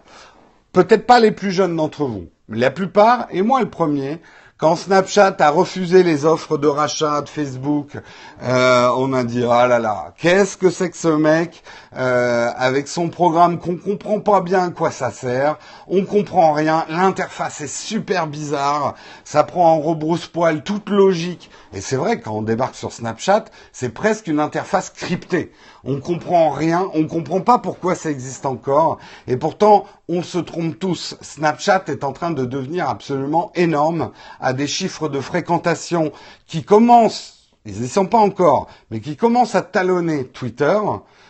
Peut-être 0.73 1.07
pas 1.07 1.21
les 1.21 1.33
plus 1.33 1.53
jeunes 1.53 1.77
d'entre 1.77 2.07
vous, 2.07 2.29
mais 2.49 2.59
la 2.59 2.71
plupart, 2.71 3.27
et 3.31 3.43
moi 3.43 3.61
le 3.61 3.69
premier, 3.69 4.23
quand 4.59 4.75
Snapchat 4.75 5.37
a 5.39 5.51
refusé 5.51 6.03
les 6.03 6.25
offres 6.25 6.57
de 6.57 6.67
rachat 6.67 7.21
de 7.21 7.29
Facebook, 7.29 7.99
euh, 8.43 8.89
on 8.97 9.13
a 9.13 9.23
dit 9.23 9.45
ah 9.45 9.67
là 9.67 9.79
là, 9.79 10.15
qu'est-ce 10.17 10.57
que 10.57 10.71
c'est 10.71 10.89
que 10.89 10.97
ce 10.97 11.09
mec 11.09 11.63
euh, 11.95 12.49
avec 12.57 12.89
son 12.89 13.11
programme 13.11 13.59
qu'on 13.59 13.77
comprend 13.77 14.19
pas 14.21 14.41
bien 14.41 14.69
à 14.69 14.71
quoi 14.71 14.91
ça 14.91 15.11
sert, 15.11 15.59
on 15.89 16.07
comprend 16.07 16.55
rien, 16.55 16.87
l'interface 16.89 17.61
est 17.61 17.67
super 17.67 18.29
bizarre, 18.29 18.95
ça 19.25 19.45
prend 19.45 19.75
en 19.75 19.81
rebrousse-poil 19.81 20.63
toute 20.63 20.89
logique. 20.89 21.51
Et 21.77 21.83
c'est 21.83 21.97
vrai 21.97 22.21
quand 22.21 22.33
on 22.33 22.41
débarque 22.41 22.75
sur 22.75 22.91
Snapchat, 22.91 23.45
c'est 23.71 23.91
presque 23.91 24.29
une 24.29 24.41
interface 24.41 24.89
cryptée 24.89 25.53
on 25.87 26.01
comprend 26.01 26.51
rien, 26.51 26.91
on 26.95 27.07
comprend 27.07 27.41
pas 27.41 27.59
pourquoi 27.59 27.95
ça 27.95 28.11
existe 28.11 28.45
encore, 28.45 28.99
et 29.29 29.37
pourtant 29.37 29.85
on 30.09 30.23
se 30.23 30.39
trompe 30.39 30.79
tous. 30.79 31.17
Snapchat 31.21 31.85
est 31.87 32.03
en 32.03 32.13
train 32.13 32.33
de 32.33 32.45
devenir 32.45 32.89
absolument 32.89 33.53
énorme, 33.55 34.11
à 34.41 34.53
des 34.53 34.67
chiffres 34.67 35.09
de 35.09 35.21
fréquentation 35.21 36.13
qui 36.47 36.65
commencent, 36.65 37.51
ils 37.65 37.81
n'y 37.81 37.89
sont 37.89 38.07
pas 38.07 38.19
encore, 38.19 38.69
mais 38.91 39.01
qui 39.01 39.17
commencent 39.17 39.55
à 39.55 39.63
talonner 39.63 40.25
Twitter. 40.27 40.79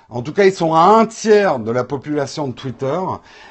En 0.09 0.23
tout 0.23 0.33
cas, 0.33 0.45
ils 0.45 0.55
sont 0.55 0.73
à 0.73 0.83
un 0.83 1.07
tiers 1.07 1.59
de 1.59 1.73
la 1.73 1.83
population 1.83 2.47
de 2.47 2.53
Twitter. 2.53 2.99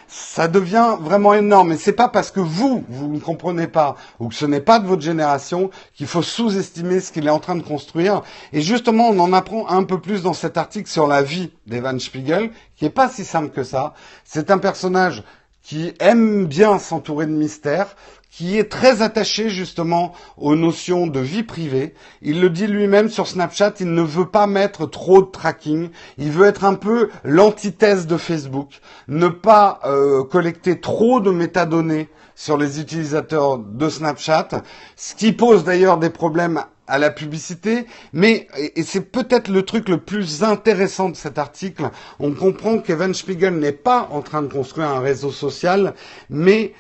Ça 0.08 0.48
devient 0.48 0.96
vraiment 1.02 1.34
énorme. 1.34 1.74
Et 1.74 1.78
c'est 1.78 1.92
pas 1.92 2.08
parce 2.08 2.32
que 2.32 2.40
vous, 2.40 2.86
vous 2.88 3.10
ne 3.10 3.20
comprenez 3.20 3.68
pas, 3.68 3.98
ou 4.20 4.30
que 4.30 4.36
ce 4.36 4.46
n'est 4.46 4.62
pas 4.62 4.80
de 4.80 4.88
votre 4.88 5.02
génération, 5.02 5.70
qu'il 5.96 6.08
faut 6.08 6.22
sous-estimer 6.22 7.02
ce 7.02 7.12
qu'il 7.12 7.28
est 7.28 7.32
en 7.32 7.40
train 7.40 7.56
de 7.56 7.62
construire. 7.62 8.22
Et 8.54 8.62
justement, 8.62 9.10
on 9.10 9.20
en 9.20 9.34
apprend 9.34 9.68
un 9.68 9.84
peu 9.84 10.00
plus 10.00 10.24
dans 10.24 10.34
cet 10.34 10.56
article 10.56 10.90
sur 10.90 11.08
la 11.08 11.22
vie 11.22 11.52
d'Evan 11.68 12.00
Spiegel, 12.00 12.52
qui 12.78 12.86
est 12.86 12.90
pas 12.90 13.10
si 13.10 13.26
simple 13.26 13.50
que 13.50 13.64
ça. 13.64 13.94
C'est 14.24 14.50
un 14.50 14.58
personnage 14.58 15.24
qui 15.62 15.94
aime 16.00 16.46
bien 16.46 16.80
s'entourer 16.80 17.26
de 17.26 17.32
mystères, 17.32 17.96
qui 18.36 18.58
est 18.58 18.70
très 18.70 19.02
attaché 19.02 19.50
justement 19.50 20.12
aux 20.36 20.58
notions 20.58 21.08
de 21.08 21.22
vie 21.22 21.44
privée. 21.44 21.94
Il 22.22 22.42
le 22.42 22.50
dit 22.50 22.68
lui-même 22.68 23.08
sur 23.08 23.28
Snapchat, 23.28 23.76
il 23.80 23.94
ne 23.94 24.02
veut 24.02 24.28
pas 24.28 24.46
mettre 24.46 24.86
trop 24.88 25.22
de 25.22 25.32
tracking, 25.32 25.90
il 26.18 26.32
veut 26.32 26.46
être 26.46 26.66
un 26.66 26.74
peu 26.74 27.10
l'antithèse 27.24 28.08
de 28.08 28.18
Facebook, 28.18 28.82
ne 29.08 29.30
pas 29.30 29.80
euh, 29.86 30.26
collecter 30.26 30.82
trop 30.82 31.22
de 31.22 31.32
métadonnées 31.32 32.10
sur 32.36 32.58
les 32.58 32.82
utilisateurs 32.82 33.58
de 33.58 33.88
Snapchat, 33.88 34.50
ce 34.98 35.16
qui 35.16 35.32
pose 35.32 35.64
d'ailleurs 35.64 35.98
des 35.98 36.10
problèmes 36.10 36.62
à 36.88 37.00
la 37.00 37.12
publicité, 37.12 37.86
mais, 38.12 38.48
et 38.76 38.84
c'est 38.84 39.12
peut-être 39.12 39.48
le 39.48 39.64
truc 39.64 39.88
le 39.88 39.98
plus 39.98 40.44
intéressant 40.44 41.08
de 41.08 41.16
cet 41.16 41.38
article, 41.38 41.90
on 42.20 42.34
comprend 42.34 42.80
qu'Evan 42.80 43.14
Spiegel 43.14 43.58
n'est 43.58 43.72
pas 43.72 44.10
en 44.12 44.22
train 44.22 44.42
de 44.42 44.52
construire 44.52 44.90
un 44.90 45.00
réseau 45.00 45.32
social, 45.32 45.96
mais 46.30 46.74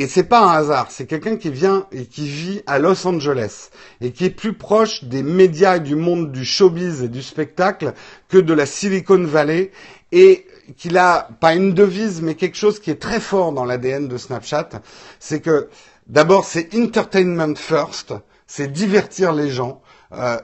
et 0.00 0.06
c'est 0.06 0.24
pas 0.24 0.40
un 0.40 0.52
hasard, 0.52 0.90
c'est 0.90 1.04
quelqu'un 1.04 1.36
qui 1.36 1.50
vient 1.50 1.86
et 1.92 2.06
qui 2.06 2.26
vit 2.26 2.62
à 2.66 2.78
Los 2.78 3.06
Angeles 3.06 3.68
et 4.00 4.12
qui 4.12 4.24
est 4.24 4.30
plus 4.30 4.54
proche 4.54 5.04
des 5.04 5.22
médias 5.22 5.76
et 5.76 5.80
du 5.80 5.94
monde 5.94 6.32
du 6.32 6.46
showbiz 6.46 7.02
et 7.02 7.08
du 7.08 7.20
spectacle 7.20 7.92
que 8.30 8.38
de 8.38 8.54
la 8.54 8.64
Silicon 8.64 9.22
Valley 9.22 9.72
et 10.10 10.46
qu'il 10.78 10.96
a 10.96 11.28
pas 11.40 11.54
une 11.54 11.74
devise 11.74 12.22
mais 12.22 12.34
quelque 12.34 12.56
chose 12.56 12.80
qui 12.80 12.90
est 12.90 12.94
très 12.94 13.20
fort 13.20 13.52
dans 13.52 13.66
l'ADN 13.66 14.08
de 14.08 14.16
Snapchat, 14.16 14.70
c'est 15.18 15.40
que 15.40 15.68
d'abord 16.06 16.46
c'est 16.46 16.74
entertainment 16.74 17.54
first, 17.54 18.14
c'est 18.46 18.72
divertir 18.72 19.34
les 19.34 19.50
gens. 19.50 19.82
Euh, 20.12 20.38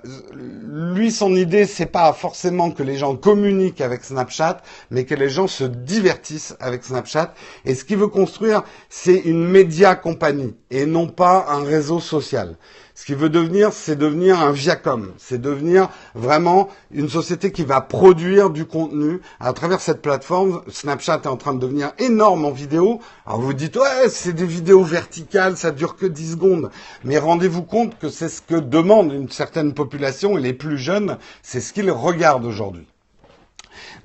lui, 0.95 1.11
son 1.11 1.35
idée, 1.35 1.67
c'est 1.67 1.87
pas 1.87 2.13
forcément 2.13 2.71
que 2.71 2.83
les 2.85 2.97
gens 2.97 3.17
communiquent 3.17 3.81
avec 3.81 4.05
Snapchat, 4.05 4.63
mais 4.91 5.05
que 5.05 5.15
les 5.15 5.29
gens 5.29 5.49
se 5.49 5.65
divertissent 5.65 6.57
avec 6.61 6.85
Snapchat. 6.85 7.35
Et 7.65 7.75
ce 7.75 7.85
qu'il 7.85 7.97
veut 7.97 8.07
construire, 8.09 8.63
c'est 8.89 9.17
une 9.17 9.45
média 9.45 9.97
compagnie 9.97 10.55
et 10.71 10.87
non 10.87 11.09
pas 11.09 11.47
un 11.49 11.65
réseau 11.65 11.99
social. 11.99 12.57
Ce 12.99 13.05
qu'il 13.05 13.17
veut 13.17 13.29
devenir, 13.29 13.75
c'est 13.75 13.95
devenir 13.95 14.41
un 14.41 14.53
Viacom. 14.53 15.13
C'est 15.19 15.39
devenir 15.39 15.91
vraiment 16.15 16.71
une 16.91 17.11
société 17.11 17.53
qui 17.53 17.63
va 17.63 17.83
produire 17.83 18.49
du 18.49 18.65
contenu 18.65 19.21
à 19.39 19.53
travers 19.53 19.83
cette 19.83 20.01
plateforme. 20.01 20.63
Snapchat 20.69 21.21
est 21.25 21.27
en 21.27 21.37
train 21.37 21.53
de 21.53 21.61
devenir 21.61 21.93
énorme 21.99 22.47
en 22.47 22.53
vidéo. 22.53 23.01
Alors 23.27 23.43
vous 23.43 23.53
dites, 23.53 23.77
ouais, 23.77 24.09
c'est 24.09 24.33
des 24.33 24.47
vidéos 24.47 24.83
verticales, 24.83 25.59
ça 25.59 25.73
dure 25.73 25.97
que 25.97 26.07
10 26.07 26.33
secondes. 26.33 26.71
Mais 27.05 27.19
rendez-vous 27.19 27.65
compte 27.65 27.99
que 27.99 28.09
c'est 28.09 28.31
ce 28.31 28.41
que 28.41 28.55
demande 28.55 29.13
une 29.13 29.29
certaine 29.29 29.75
population 29.75 30.39
et 30.39 30.41
les 30.41 30.55
plus 30.55 30.79
jeunes, 30.79 31.19
c'est 31.43 31.61
ce 31.61 31.75
qu'ils 31.75 31.91
regardent 31.91 32.47
aujourd'hui. 32.47 32.87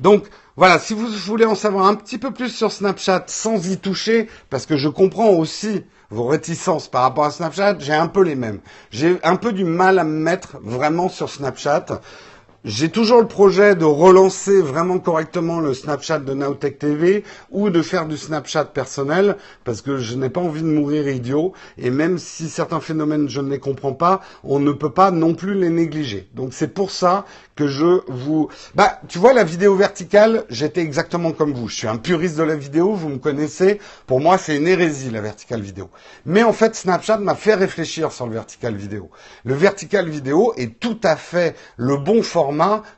Donc, 0.02 0.26
voilà, 0.58 0.80
si 0.80 0.94
vous 0.94 1.08
voulez 1.08 1.46
en 1.46 1.56
savoir 1.56 1.86
un 1.86 1.96
petit 1.96 2.18
peu 2.18 2.32
plus 2.32 2.50
sur 2.50 2.72
Snapchat 2.72 3.24
sans 3.28 3.70
y 3.70 3.78
toucher, 3.78 4.28
parce 4.50 4.66
que 4.66 4.76
je 4.76 4.90
comprends 4.90 5.30
aussi 5.30 5.84
vos 6.10 6.26
réticences 6.26 6.90
par 6.90 7.04
rapport 7.04 7.26
à 7.26 7.32
Snapchat, 7.32 7.78
j'ai 7.80 7.94
un 7.94 8.08
peu 8.08 8.22
les 8.22 8.36
mêmes. 8.36 8.60
J'ai 8.90 9.18
un 9.24 9.38
peu 9.38 9.54
du 9.54 9.64
mal 9.64 9.98
à 9.98 10.04
me 10.04 10.20
mettre 10.20 10.58
vraiment 10.62 11.08
sur 11.08 11.30
Snapchat. 11.30 12.02
J'ai 12.64 12.90
toujours 12.90 13.22
le 13.22 13.28
projet 13.28 13.74
de 13.74 13.86
relancer 13.86 14.62
vraiment 14.62 15.00
correctement 15.00 15.60
le 15.60 15.74
Snapchat 15.74 16.20
de 16.20 16.36
Nowtech 16.36 16.78
TV 16.78 17.24
ou 17.50 17.72
de 17.72 17.82
faire 17.82 18.06
du 18.06 18.18
Snapchat 18.18 18.66
personnel 18.66 19.38
parce 19.64 19.82
que 19.82 19.98
je 19.98 20.16
n'ai 20.16 20.30
pas 20.30 20.42
envie 20.42 20.62
de 20.62 20.68
mourir 20.68 21.08
idiot 21.08 21.54
et 21.80 21.90
même 21.90 22.20
si 22.20 22.50
certains 22.50 22.80
phénomènes 22.80 23.28
je 23.30 23.42
ne 23.42 23.50
les 23.50 23.58
comprends 23.58 23.94
pas, 23.94 24.22
on 24.44 24.60
ne 24.60 24.72
peut 24.74 24.92
pas 24.92 25.10
non 25.10 25.34
plus 25.34 25.56
les 25.56 25.72
négliger. 25.72 26.30
Donc 26.36 26.54
c'est 26.54 26.72
pour 26.72 26.92
ça 26.92 27.26
que 27.56 27.68
je 27.68 28.02
vous... 28.08 28.50
Bah, 28.76 29.00
tu 29.08 29.18
vois, 29.18 29.34
la 29.34 29.44
vidéo 29.44 29.76
verticale, 29.76 30.46
j'étais 30.50 30.82
exactement 30.82 31.32
comme 31.32 31.54
vous. 31.54 31.68
Je 31.68 31.76
suis 31.76 31.88
un 31.88 31.98
puriste 31.98 32.38
de 32.38 32.44
la 32.44 32.56
vidéo, 32.56 32.94
vous 32.94 33.10
me 33.10 33.18
connaissez. 33.18 33.80
Pour 34.06 34.20
moi, 34.20 34.38
c'est 34.38 34.56
une 34.56 34.68
hérésie, 34.68 35.10
la 35.10 35.22
verticale 35.22 35.62
vidéo. 35.62 35.90
Mais 36.26 36.44
en 36.44 36.54
fait, 36.54 36.76
Snapchat 36.76 37.18
m'a 37.18 37.36
fait 37.36 37.56
réfléchir 37.56 38.12
sur 38.12 38.28
le 38.28 38.34
vertical 38.34 38.76
vidéo. 38.76 39.10
Le 39.46 39.56
vertical 39.56 40.08
vidéo 40.08 40.54
est 40.58 40.80
tout 40.80 41.00
à 41.04 41.16
fait 41.16 41.56
le 41.78 41.98
bon 41.98 42.22
format 42.24 42.51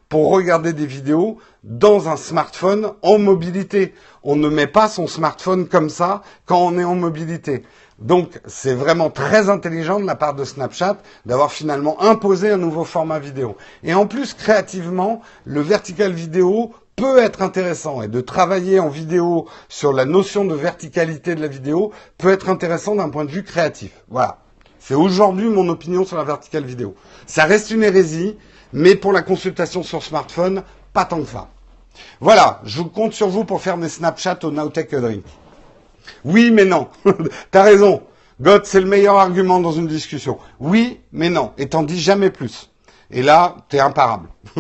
pour 0.10 0.30
regarder 0.32 0.74
des 0.74 0.86
vidéos 0.86 1.38
dans 1.64 2.10
un 2.10 2.18
smartphone 2.18 2.94
en 3.02 3.18
mobilité. 3.18 3.94
On 4.24 4.36
ne 4.36 4.50
met 4.50 4.68
pas 4.68 4.88
son 4.88 5.08
smartphone 5.08 5.68
comme 5.68 5.90
ça 5.90 6.22
quand 6.46 6.60
on 6.60 6.78
est 6.78 6.84
en 6.84 6.96
mobilité. 6.96 7.64
Donc 8.00 8.40
c'est 8.46 8.74
vraiment 8.74 9.10
très 9.10 9.50
intelligent 9.50 10.00
de 10.00 10.06
la 10.06 10.16
part 10.16 10.34
de 10.34 10.44
Snapchat 10.44 10.98
d'avoir 11.26 11.52
finalement 11.52 12.02
imposé 12.02 12.52
un 12.52 12.58
nouveau 12.58 12.84
format 12.84 13.20
vidéo. 13.20 13.56
Et 13.84 13.94
en 13.94 14.08
plus, 14.08 14.34
créativement, 14.34 15.22
le 15.46 15.62
vertical 15.62 16.12
vidéo 16.12 16.74
peut 16.96 17.20
être 17.20 17.42
intéressant 17.42 18.02
et 18.02 18.08
de 18.08 18.22
travailler 18.22 18.80
en 18.80 18.90
vidéo 18.90 19.48
sur 19.70 19.94
la 19.94 20.06
notion 20.06 20.46
de 20.46 20.54
verticalité 20.54 21.36
de 21.36 21.42
la 21.42 21.48
vidéo 21.48 21.92
peut 22.18 22.32
être 22.32 22.50
intéressant 22.50 22.96
d'un 22.96 23.10
point 23.10 23.26
de 23.26 23.32
vue 23.32 23.44
créatif. 23.44 23.92
Voilà. 24.10 24.40
C'est 24.80 24.96
aujourd'hui 24.96 25.48
mon 25.48 25.70
opinion 25.70 26.04
sur 26.04 26.18
la 26.18 26.26
verticale 26.26 26.66
vidéo. 26.66 26.94
Ça 27.26 27.46
reste 27.46 27.72
une 27.72 27.84
hérésie, 27.84 28.36
mais 28.74 28.96
pour 28.96 29.14
la 29.14 29.22
consultation 29.22 29.84
sur 29.84 30.04
smartphone, 30.04 30.64
pas 30.92 31.06
tant 31.06 31.22
que 31.22 31.30
ça. 31.30 31.48
Voilà, 32.20 32.60
je 32.64 32.82
compte 32.82 33.14
sur 33.14 33.30
vous 33.30 33.46
pour 33.46 33.62
faire 33.62 33.78
des 33.78 33.90
Snapchat 33.90 34.40
au 34.44 34.52
Nowtech 34.52 34.94
Drink. 34.96 35.24
Oui, 36.26 36.52
mais 36.52 36.66
non. 36.66 36.90
T'as 37.52 37.64
raison. 37.64 38.02
God, 38.42 38.66
c'est 38.66 38.82
le 38.82 38.88
meilleur 38.88 39.16
argument 39.18 39.60
dans 39.60 39.72
une 39.72 39.88
discussion. 39.88 40.40
Oui, 40.60 41.00
mais 41.12 41.30
non. 41.30 41.54
Et 41.58 41.70
t'en 41.70 41.84
dis 41.84 42.00
jamais 42.00 42.32
plus. 42.32 42.70
Et 43.12 43.22
là, 43.22 43.58
t'es 43.70 43.80
imparable. 43.80 44.28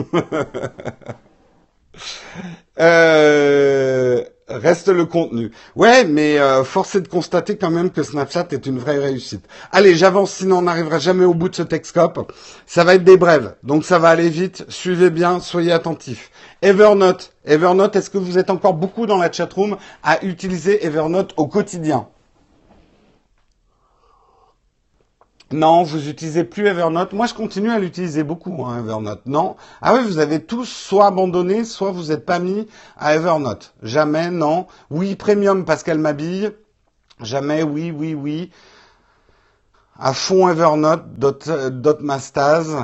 euh, 2.80 4.24
Reste 4.50 4.90
le 4.90 5.06
contenu. 5.06 5.52
Ouais, 5.76 6.04
mais 6.04 6.38
euh, 6.38 6.66
force 6.66 6.96
est 6.96 7.02
de 7.02 7.08
constater 7.08 7.56
quand 7.58 7.70
même 7.70 7.92
que 7.92 8.04
Snapchat 8.04 8.48
est 8.52 8.66
une 8.66 8.78
vraie 8.78 8.98
réussite. 9.00 9.46
Allez, 9.72 9.96
j'avance, 9.96 10.32
sinon 10.32 10.58
on 10.58 10.62
n'arrivera 10.64 11.00
jamais 11.00 11.24
au 11.24 11.34
bout 11.34 11.48
de 11.48 11.56
ce 11.56 11.64
Texcope. 11.64 12.34
Ça 12.66 12.84
va 12.84 12.96
être 12.96 13.06
des 13.06 13.16
brèves, 13.16 13.56
donc 13.64 13.86
ça 13.86 14.00
va 14.00 14.10
aller 14.10 14.30
vite. 14.30 14.66
Suivez 14.68 15.12
bien, 15.12 15.40
soyez 15.40 15.72
attentifs. 15.72 16.30
Evernote. 16.62 17.32
Evernote, 17.46 17.96
est-ce 17.96 18.10
que 18.10 18.18
vous 18.18 18.38
êtes 18.38 18.50
encore 18.50 18.74
beaucoup 18.74 19.06
dans 19.06 19.18
la 19.18 19.32
chatroom 19.32 19.78
à 20.04 20.24
utiliser 20.26 20.86
Evernote 20.86 21.34
au 21.38 21.48
quotidien? 21.48 22.08
Non, 25.54 25.84
vous 25.84 26.10
utilisez 26.10 26.44
plus 26.44 26.66
Evernote. 26.66 27.14
Moi, 27.14 27.28
je 27.28 27.36
continue 27.36 27.70
à 27.70 27.78
l'utiliser 27.78 28.24
beaucoup, 28.24 28.66
hein, 28.66 28.80
Evernote. 28.80 29.22
Non 29.28 29.56
Ah 29.84 29.94
oui, 29.94 30.00
vous 30.04 30.18
avez 30.18 30.44
tous 30.44 30.66
soit 30.66 31.06
abandonné, 31.06 31.64
soit 31.64 31.92
vous 31.92 32.06
n'êtes 32.06 32.26
pas 32.26 32.40
mis 32.40 32.68
à 32.98 33.14
Evernote. 33.14 33.76
Jamais, 33.84 34.32
non. 34.32 34.66
Oui, 34.90 35.16
Premium, 35.16 35.64
parce 35.64 35.84
qu'elle 35.84 36.00
m'habille. 36.00 36.50
Jamais, 37.22 37.62
oui, 37.62 37.92
oui, 37.92 38.16
oui. 38.16 38.50
À 40.00 40.14
fond 40.14 40.50
Evernote, 40.50 41.04
dot, 41.20 41.48
dot 41.70 42.02
Mastaz. 42.02 42.76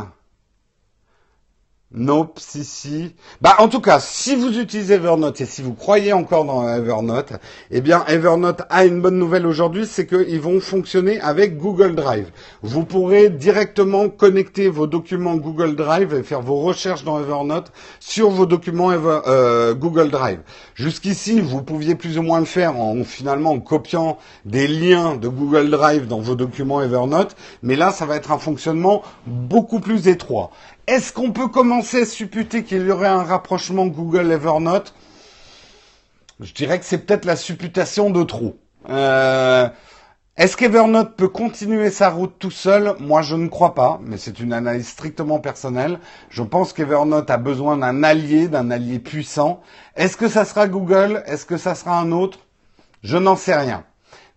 Nope, 1.91 2.37
si, 2.39 2.63
si. 2.65 3.15
Bah, 3.41 3.55
en 3.57 3.67
tout 3.67 3.81
cas, 3.81 3.99
si 3.99 4.35
vous 4.35 4.59
utilisez 4.59 4.93
Evernote 4.93 5.41
et 5.41 5.45
si 5.47 5.63
vous 5.63 5.73
croyez 5.73 6.13
encore 6.13 6.45
dans 6.45 6.69
Evernote, 6.71 7.33
eh 7.71 7.81
bien, 7.81 8.05
Evernote 8.05 8.61
a 8.69 8.85
une 8.85 9.01
bonne 9.01 9.17
nouvelle 9.17 9.47
aujourd'hui, 9.47 9.87
c'est 9.87 10.05
qu'ils 10.05 10.39
vont 10.39 10.59
fonctionner 10.59 11.19
avec 11.19 11.57
Google 11.57 11.95
Drive. 11.95 12.29
Vous 12.61 12.85
pourrez 12.85 13.31
directement 13.31 14.07
connecter 14.07 14.69
vos 14.69 14.85
documents 14.85 15.35
Google 15.35 15.75
Drive 15.75 16.13
et 16.13 16.21
faire 16.21 16.43
vos 16.43 16.57
recherches 16.57 17.03
dans 17.03 17.19
Evernote 17.19 17.71
sur 17.99 18.29
vos 18.29 18.45
documents 18.45 18.91
euh, 18.91 19.73
Google 19.73 20.11
Drive. 20.11 20.41
Jusqu'ici, 20.75 21.41
vous 21.41 21.63
pouviez 21.63 21.95
plus 21.95 22.19
ou 22.19 22.21
moins 22.21 22.39
le 22.39 22.45
faire 22.45 22.79
en 22.79 23.03
finalement 23.03 23.53
en 23.53 23.59
copiant 23.59 24.19
des 24.45 24.67
liens 24.67 25.15
de 25.15 25.27
Google 25.27 25.71
Drive 25.71 26.05
dans 26.05 26.19
vos 26.19 26.35
documents 26.35 26.83
Evernote, 26.83 27.35
mais 27.63 27.75
là, 27.75 27.89
ça 27.89 28.05
va 28.05 28.15
être 28.15 28.31
un 28.31 28.37
fonctionnement 28.37 29.01
beaucoup 29.25 29.79
plus 29.79 30.07
étroit. 30.07 30.51
Est-ce 30.89 31.13
qu'on 31.13 31.31
peut 31.31 31.49
commencer 31.49 32.01
à 32.01 32.05
supputer 32.07 32.63
qu'il 32.63 32.87
y 32.87 32.89
aurait 32.89 33.09
un 33.09 33.21
rapprochement 33.21 33.85
Google 33.85 34.31
Evernote 34.31 34.95
Je 36.39 36.51
dirais 36.51 36.79
que 36.79 36.85
c'est 36.85 36.97
peut-être 36.97 37.25
la 37.25 37.35
supputation 37.35 38.09
de 38.09 38.23
trop. 38.23 38.57
Euh, 38.89 39.69
est-ce 40.35 40.57
qu'Evernote 40.57 41.15
peut 41.15 41.27
continuer 41.27 41.91
sa 41.91 42.09
route 42.09 42.33
tout 42.39 42.49
seul? 42.49 42.95
Moi, 42.99 43.21
je 43.21 43.35
ne 43.35 43.49
crois 43.49 43.75
pas, 43.75 43.99
mais 44.03 44.17
c'est 44.17 44.39
une 44.39 44.51
analyse 44.51 44.87
strictement 44.87 45.37
personnelle. 45.37 45.99
Je 46.31 46.41
pense 46.41 46.73
qu'Evernote 46.73 47.29
a 47.29 47.37
besoin 47.37 47.77
d'un 47.77 48.01
allié, 48.01 48.47
d'un 48.47 48.71
allié 48.71 48.97
puissant. 48.97 49.61
Est-ce 49.95 50.17
que 50.17 50.27
ça 50.27 50.43
sera 50.43 50.67
Google? 50.67 51.21
Est-ce 51.27 51.45
que 51.45 51.57
ça 51.57 51.75
sera 51.75 51.99
un 51.99 52.11
autre? 52.11 52.39
Je 53.03 53.17
n'en 53.17 53.35
sais 53.35 53.55
rien. 53.55 53.83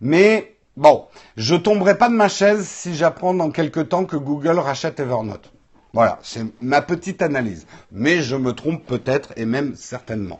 Mais 0.01 0.55
bon, 0.77 1.07
je 1.35 1.55
tomberai 1.55 1.97
pas 1.97 2.09
de 2.09 2.13
ma 2.13 2.29
chaise 2.29 2.67
si 2.67 2.93
j'apprends 2.93 3.33
dans 3.33 3.49
quelques 3.49 3.89
temps 3.89 4.05
que 4.05 4.17
Google 4.17 4.59
rachète 4.59 4.99
Evernote. 4.99 5.49
Voilà, 5.93 6.17
c'est 6.23 6.43
ma 6.61 6.81
petite 6.81 7.21
analyse. 7.21 7.67
Mais 7.91 8.23
je 8.23 8.35
me 8.35 8.53
trompe 8.53 8.85
peut-être 8.85 9.31
et 9.37 9.45
même 9.45 9.75
certainement. 9.75 10.39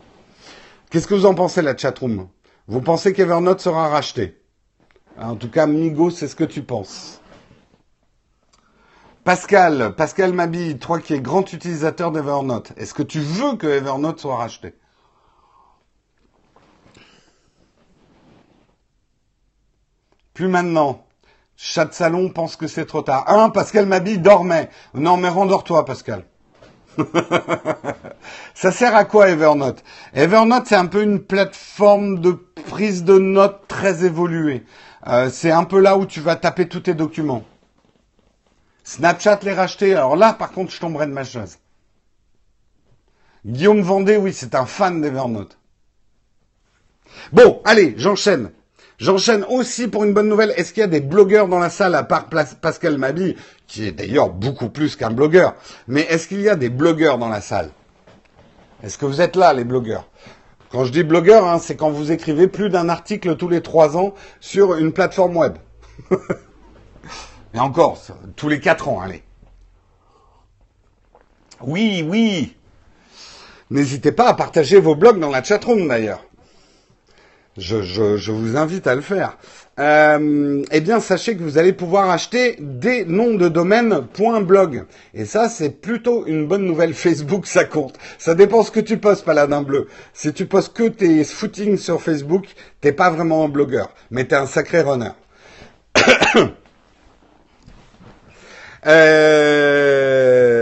Qu'est-ce 0.90 1.06
que 1.06 1.14
vous 1.14 1.26
en 1.26 1.34
pensez, 1.34 1.62
la 1.62 1.76
chatroom? 1.76 2.28
Vous 2.66 2.80
pensez 2.80 3.12
qu'Evernote 3.12 3.60
sera 3.60 3.88
racheté? 3.88 4.40
En 5.16 5.36
tout 5.36 5.50
cas, 5.50 5.66
Migo, 5.66 6.10
c'est 6.10 6.26
ce 6.26 6.34
que 6.34 6.44
tu 6.44 6.62
penses. 6.62 7.20
Pascal, 9.22 9.94
Pascal 9.96 10.32
Mabille, 10.32 10.78
toi 10.78 10.98
qui 11.00 11.14
es 11.14 11.20
grand 11.20 11.50
utilisateur 11.52 12.10
d'Evernote, 12.10 12.72
est-ce 12.76 12.92
que 12.92 13.02
tu 13.02 13.20
veux 13.20 13.56
que 13.56 13.66
Evernote 13.66 14.20
soit 14.20 14.36
racheté? 14.36 14.74
Plus 20.34 20.48
maintenant. 20.48 21.06
Chat 21.56 21.86
de 21.86 21.92
salon 21.92 22.30
pense 22.30 22.56
que 22.56 22.66
c'est 22.66 22.86
trop 22.86 23.02
tard. 23.02 23.24
Un, 23.28 23.50
Pascal 23.50 23.86
Mabille 23.86 24.20
dormait. 24.20 24.70
Non, 24.94 25.16
mais 25.16 25.28
rendors-toi, 25.28 25.84
Pascal. 25.84 26.24
ça 28.54 28.72
sert 28.72 28.94
à 28.94 29.04
quoi 29.04 29.28
Evernote? 29.28 29.82
Evernote, 30.14 30.66
c'est 30.66 30.76
un 30.76 30.86
peu 30.86 31.02
une 31.02 31.20
plateforme 31.20 32.20
de 32.20 32.32
prise 32.32 33.04
de 33.04 33.18
notes 33.18 33.66
très 33.68 34.04
évoluée. 34.04 34.64
Euh, 35.06 35.30
c'est 35.30 35.50
un 35.50 35.64
peu 35.64 35.80
là 35.80 35.96
où 35.96 36.06
tu 36.06 36.20
vas 36.20 36.36
taper 36.36 36.68
tous 36.68 36.80
tes 36.80 36.94
documents. 36.94 37.44
Snapchat 38.84 39.40
les 39.42 39.52
racheter. 39.52 39.94
Alors 39.94 40.16
là, 40.16 40.32
par 40.32 40.52
contre, 40.52 40.72
je 40.72 40.80
tomberai 40.80 41.06
de 41.06 41.12
ma 41.12 41.24
chaise. 41.24 41.58
Guillaume 43.46 43.82
Vendée, 43.82 44.16
oui, 44.16 44.32
c'est 44.32 44.54
un 44.54 44.66
fan 44.66 45.00
d'Evernote. 45.00 45.58
Bon, 47.32 47.60
allez, 47.64 47.94
j'enchaîne. 47.96 48.50
J'enchaîne 48.98 49.44
aussi 49.48 49.88
pour 49.88 50.04
une 50.04 50.14
bonne 50.14 50.28
nouvelle. 50.28 50.52
Est-ce 50.56 50.72
qu'il 50.72 50.80
y 50.80 50.84
a 50.84 50.88
des 50.88 51.00
blogueurs 51.00 51.48
dans 51.48 51.58
la 51.58 51.70
salle 51.70 51.94
à 51.94 52.04
part 52.04 52.26
Pascal 52.28 52.96
Mabi, 52.96 53.36
qui 53.66 53.86
est 53.86 53.92
d'ailleurs 53.92 54.30
beaucoup 54.30 54.68
plus 54.68 54.94
qu'un 54.96 55.10
blogueur? 55.10 55.54
Mais 55.88 56.02
est-ce 56.02 56.28
qu'il 56.28 56.40
y 56.40 56.48
a 56.48 56.56
des 56.56 56.70
blogueurs 56.70 57.18
dans 57.18 57.28
la 57.28 57.40
salle? 57.40 57.70
Est-ce 58.82 58.98
que 58.98 59.06
vous 59.06 59.20
êtes 59.20 59.36
là, 59.36 59.52
les 59.52 59.64
blogueurs? 59.64 60.08
Quand 60.70 60.84
je 60.84 60.92
dis 60.92 61.02
blogueur, 61.02 61.46
hein, 61.46 61.58
c'est 61.58 61.76
quand 61.76 61.90
vous 61.90 62.12
écrivez 62.12 62.48
plus 62.48 62.70
d'un 62.70 62.88
article 62.88 63.36
tous 63.36 63.48
les 63.48 63.62
trois 63.62 63.96
ans 63.96 64.14
sur 64.40 64.74
une 64.76 64.92
plateforme 64.92 65.36
web. 65.36 65.54
Mais 67.54 67.60
encore, 67.60 68.00
tous 68.36 68.48
les 68.48 68.60
quatre 68.60 68.88
ans, 68.88 69.00
allez. 69.00 69.22
Oui, 71.60 72.04
oui. 72.08 72.56
N'hésitez 73.70 74.12
pas 74.12 74.28
à 74.28 74.34
partager 74.34 74.80
vos 74.80 74.94
blogs 74.94 75.18
dans 75.18 75.30
la 75.30 75.42
chatroom 75.42 75.88
d'ailleurs. 75.88 76.24
Je, 77.56 77.82
je, 77.82 78.16
je, 78.16 78.32
vous 78.32 78.56
invite 78.56 78.88
à 78.88 78.96
le 78.96 79.00
faire. 79.00 79.38
Euh, 79.78 80.62
eh 80.72 80.80
bien, 80.80 80.98
sachez 80.98 81.36
que 81.36 81.42
vous 81.42 81.56
allez 81.56 81.72
pouvoir 81.72 82.10
acheter 82.10 82.56
des 82.58 83.04
noms 83.04 83.34
de 83.34 83.48
domaine 83.48 84.06
.blog. 84.42 84.84
Et 85.14 85.24
ça, 85.24 85.48
c'est 85.48 85.70
plutôt 85.70 86.26
une 86.26 86.48
bonne 86.48 86.64
nouvelle. 86.64 86.94
Facebook, 87.04 87.46
ça 87.46 87.64
compte. 87.64 87.96
Ça 88.18 88.34
dépend 88.34 88.64
ce 88.64 88.72
que 88.72 88.80
tu 88.80 88.98
postes, 88.98 89.24
Paladin 89.24 89.62
Bleu. 89.62 89.86
Si 90.12 90.32
tu 90.32 90.46
postes 90.46 90.72
que 90.72 90.88
tes 90.88 91.22
footings 91.22 91.76
sur 91.76 92.02
Facebook, 92.02 92.46
t'es 92.80 92.92
pas 92.92 93.10
vraiment 93.10 93.44
un 93.44 93.48
blogueur, 93.48 93.90
mais 94.10 94.24
t'es 94.24 94.36
un 94.36 94.46
sacré 94.46 94.80
runner. 94.80 95.12
Euh, 98.86 100.53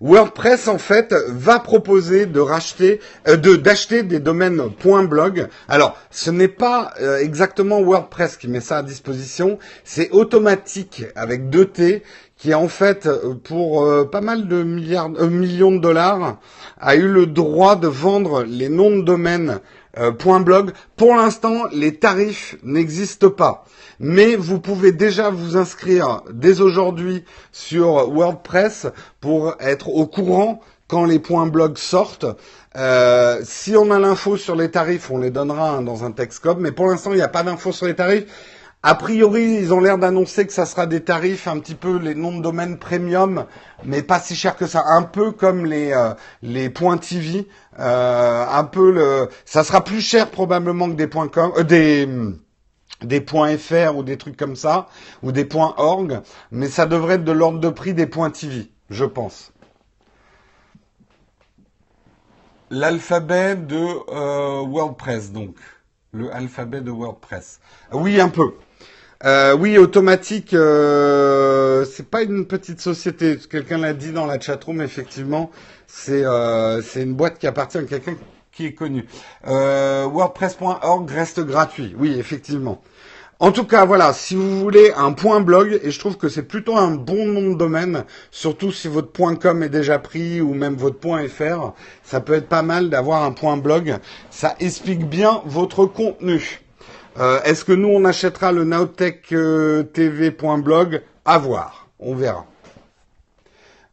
WordPress 0.00 0.68
en 0.68 0.78
fait 0.78 1.14
va 1.28 1.58
proposer 1.58 2.26
de 2.26 2.40
racheter, 2.40 3.00
euh, 3.28 3.36
de 3.36 3.56
d'acheter 3.56 4.02
des 4.02 4.20
domaines 4.20 4.60
.blog. 5.08 5.48
Alors, 5.68 5.96
ce 6.10 6.30
n'est 6.30 6.48
pas 6.48 6.92
euh, 7.00 7.18
exactement 7.18 7.80
WordPress 7.82 8.36
qui 8.36 8.48
met 8.48 8.60
ça 8.60 8.78
à 8.78 8.82
disposition, 8.82 9.58
c'est 9.84 10.10
automatique 10.10 11.04
avec 11.14 11.50
deux 11.50 11.66
T 11.66 12.02
qui 12.36 12.52
en 12.52 12.68
fait 12.68 13.08
pour 13.44 13.88
pas 14.10 14.20
mal 14.20 14.46
de 14.46 14.62
milliards, 14.62 15.08
millions 15.08 15.72
de 15.72 15.80
dollars 15.80 16.38
a 16.78 16.94
eu 16.94 17.08
le 17.08 17.24
droit 17.26 17.76
de 17.76 17.88
vendre 17.88 18.44
les 18.44 18.68
noms 18.68 18.94
de 18.94 19.02
domaines 19.02 19.60
.blog. 20.18 20.72
Pour 20.96 21.14
l'instant, 21.14 21.64
les 21.72 21.96
tarifs 21.96 22.56
n'existent 22.62 23.30
pas 23.30 23.64
mais 23.98 24.36
vous 24.36 24.60
pouvez 24.60 24.92
déjà 24.92 25.30
vous 25.30 25.56
inscrire 25.56 26.22
dès 26.30 26.60
aujourd'hui 26.60 27.24
sur 27.52 28.10
WordPress 28.10 28.86
pour 29.20 29.54
être 29.60 29.88
au 29.88 30.06
courant 30.06 30.60
quand 30.88 31.04
les 31.04 31.18
points 31.18 31.46
blog 31.46 31.78
sortent. 31.78 32.26
Euh, 32.76 33.40
si 33.42 33.76
on 33.76 33.90
a 33.90 33.98
l'info 33.98 34.36
sur 34.36 34.54
les 34.54 34.70
tarifs, 34.70 35.10
on 35.10 35.18
les 35.18 35.30
donnera 35.30 35.80
dans 35.82 36.04
un 36.04 36.12
Textcom, 36.12 36.58
mais 36.60 36.72
pour 36.72 36.86
l'instant, 36.86 37.10
il 37.12 37.16
n'y 37.16 37.22
a 37.22 37.28
pas 37.28 37.42
d'info 37.42 37.72
sur 37.72 37.86
les 37.86 37.94
tarifs. 37.94 38.24
A 38.88 38.94
priori, 38.94 39.42
ils 39.42 39.74
ont 39.74 39.80
l'air 39.80 39.98
d'annoncer 39.98 40.46
que 40.46 40.52
ça 40.52 40.64
sera 40.64 40.86
des 40.86 41.02
tarifs 41.02 41.48
un 41.48 41.58
petit 41.58 41.74
peu 41.74 41.98
les 41.98 42.14
noms 42.14 42.36
de 42.36 42.40
domaine 42.40 42.78
premium, 42.78 43.44
mais 43.82 44.00
pas 44.00 44.20
si 44.20 44.36
cher 44.36 44.54
que 44.54 44.68
ça. 44.68 44.84
Un 44.86 45.02
peu 45.02 45.32
comme 45.32 45.66
les 45.66 45.90
euh, 45.92 46.14
les 46.40 46.70
points 46.70 46.96
TV, 46.96 47.48
euh, 47.80 48.46
un 48.48 48.62
peu 48.62 48.92
le, 48.92 49.28
ça 49.44 49.64
sera 49.64 49.82
plus 49.82 50.00
cher 50.00 50.30
probablement 50.30 50.88
que 50.88 50.94
des 50.94 51.08
points 51.08 51.26
com, 51.26 51.50
euh, 51.56 51.64
des 51.64 52.08
des 53.02 53.20
points 53.20 53.58
FR 53.58 53.96
ou 53.96 54.04
des 54.04 54.18
trucs 54.18 54.36
comme 54.36 54.54
ça, 54.54 54.86
ou 55.24 55.32
des 55.32 55.44
points 55.44 55.74
org, 55.78 56.20
mais 56.52 56.68
ça 56.68 56.86
devrait 56.86 57.14
être 57.14 57.24
de 57.24 57.32
l'ordre 57.32 57.58
de 57.58 57.70
prix 57.70 57.92
des 57.92 58.06
points 58.06 58.30
TV, 58.30 58.70
je 58.90 59.04
pense. 59.04 59.52
L'alphabet 62.70 63.56
de 63.56 64.64
WordPress, 64.64 65.32
donc. 65.32 65.56
Le 66.12 66.32
alphabet 66.32 66.80
de 66.80 66.92
WordPress. 66.92 67.60
Oui, 67.92 68.20
un 68.20 68.28
peu. 68.28 68.54
Euh, 69.26 69.56
oui, 69.56 69.76
automatique, 69.76 70.54
euh, 70.54 71.84
c'est 71.84 72.08
pas 72.08 72.22
une 72.22 72.46
petite 72.46 72.80
société. 72.80 73.36
Quelqu'un 73.50 73.78
l'a 73.78 73.92
dit 73.92 74.12
dans 74.12 74.24
la 74.24 74.38
chatroom, 74.38 74.80
effectivement. 74.80 75.50
C'est 75.88 76.22
euh, 76.24 76.80
une 76.94 77.14
boîte 77.14 77.38
qui 77.40 77.48
appartient 77.48 77.78
à 77.78 77.82
quelqu'un 77.82 78.14
qui 78.52 78.66
est 78.66 78.72
connu. 78.72 79.04
Euh, 79.48 80.04
WordPress.org 80.04 81.10
reste 81.10 81.40
gratuit, 81.40 81.96
oui, 81.98 82.14
effectivement. 82.16 82.80
En 83.40 83.50
tout 83.50 83.64
cas, 83.64 83.84
voilà, 83.84 84.12
si 84.12 84.36
vous 84.36 84.60
voulez 84.60 84.92
un 84.96 85.12
point 85.12 85.40
blog, 85.40 85.80
et 85.82 85.90
je 85.90 85.98
trouve 85.98 86.16
que 86.18 86.28
c'est 86.28 86.44
plutôt 86.44 86.76
un 86.76 86.92
bon 86.92 87.26
nom 87.26 87.50
de 87.50 87.58
domaine, 87.58 88.04
surtout 88.30 88.70
si 88.70 88.86
votre 88.86 89.10
point 89.10 89.34
.com 89.34 89.60
est 89.64 89.68
déjà 89.68 89.98
pris 89.98 90.40
ou 90.40 90.54
même 90.54 90.76
votre 90.76 91.00
point 91.00 91.26
.fr, 91.26 91.72
ça 92.04 92.20
peut 92.20 92.34
être 92.34 92.48
pas 92.48 92.62
mal 92.62 92.90
d'avoir 92.90 93.24
un 93.24 93.32
point 93.32 93.56
blog. 93.56 93.96
Ça 94.30 94.54
explique 94.60 95.04
bien 95.08 95.42
votre 95.46 95.84
contenu. 95.84 96.65
Euh, 97.18 97.40
est-ce 97.44 97.64
que 97.64 97.72
nous 97.72 97.88
on 97.88 98.04
achètera 98.04 98.52
le 98.52 98.64
nowtech.tv.blog 98.64 101.02
À 101.24 101.38
voir, 101.38 101.88
on 101.98 102.14
verra. 102.14 102.44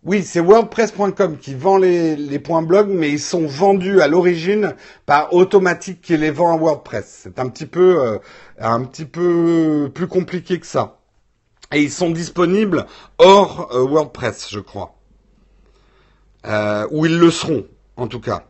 Oui, 0.05 0.23
c'est 0.23 0.41
WordPress.com 0.41 1.37
qui 1.37 1.55
vend 1.55 1.77
les, 1.77 2.39
points 2.39 2.61
blog, 2.61 2.89
mais 2.89 3.09
ils 3.09 3.21
sont 3.21 3.47
vendus 3.47 4.01
à 4.01 4.09
l'origine 4.09 4.75
par 5.05 5.33
Automatique 5.33 6.01
qui 6.01 6.17
les 6.17 6.29
vend 6.29 6.53
à 6.53 6.57
WordPress. 6.57 7.21
C'est 7.23 7.39
un 7.39 7.47
petit 7.47 7.65
peu, 7.65 8.19
euh, 8.59 9.87
plus 9.87 10.07
compliqué 10.07 10.59
que 10.59 10.67
ça. 10.67 10.97
Et 11.71 11.81
ils 11.81 11.91
sont 11.91 12.11
disponibles 12.11 12.85
hors 13.17 13.73
euh, 13.73 13.85
WordPress, 13.85 14.49
je 14.51 14.59
crois. 14.59 14.93
Euh, 16.45 16.85
ou 16.91 17.05
ils 17.05 17.17
le 17.17 17.31
seront, 17.31 17.65
en 17.95 18.07
tout 18.07 18.19
cas. 18.19 18.43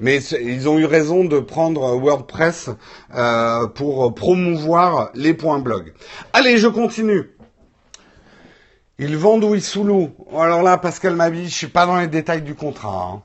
Mais 0.00 0.22
ils 0.22 0.68
ont 0.68 0.78
eu 0.78 0.86
raison 0.86 1.24
de 1.24 1.38
prendre 1.38 1.96
WordPress 1.96 2.70
pour 3.74 4.14
promouvoir 4.14 5.10
les 5.14 5.34
points 5.34 5.60
blog. 5.60 5.92
Allez, 6.32 6.58
je 6.58 6.68
continue. 6.68 7.30
Ils 8.98 9.16
vendent 9.16 9.44
ou 9.44 9.54
ils 9.54 9.62
sous-louent. 9.62 10.12
Alors 10.36 10.62
là, 10.62 10.78
Pascal 10.78 11.16
Mabi, 11.16 11.48
je 11.48 11.54
suis 11.54 11.66
pas 11.66 11.86
dans 11.86 11.98
les 11.98 12.06
détails 12.06 12.42
du 12.42 12.54
contrat. 12.54 13.10
Hein. 13.12 13.22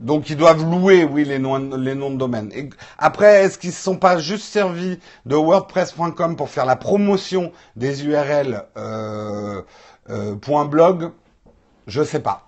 Donc 0.00 0.30
ils 0.30 0.36
doivent 0.36 0.64
louer, 0.64 1.04
oui, 1.04 1.24
les 1.24 1.38
noms, 1.38 1.58
les 1.76 1.94
noms 1.94 2.10
de 2.10 2.16
domaine. 2.16 2.50
Après, 2.98 3.44
est-ce 3.44 3.58
qu'ils 3.58 3.70
ne 3.70 3.74
sont 3.74 3.96
pas 3.96 4.18
juste 4.18 4.44
servis 4.44 4.98
de 5.24 5.36
WordPress.com 5.36 6.36
pour 6.36 6.50
faire 6.50 6.66
la 6.66 6.76
promotion 6.76 7.52
des 7.76 8.04
URL 8.04 8.64
euh, 8.76 9.62
euh, 10.10 10.34
.blog? 10.66 11.10
Je 11.86 12.02
sais 12.02 12.20
pas. 12.20 12.45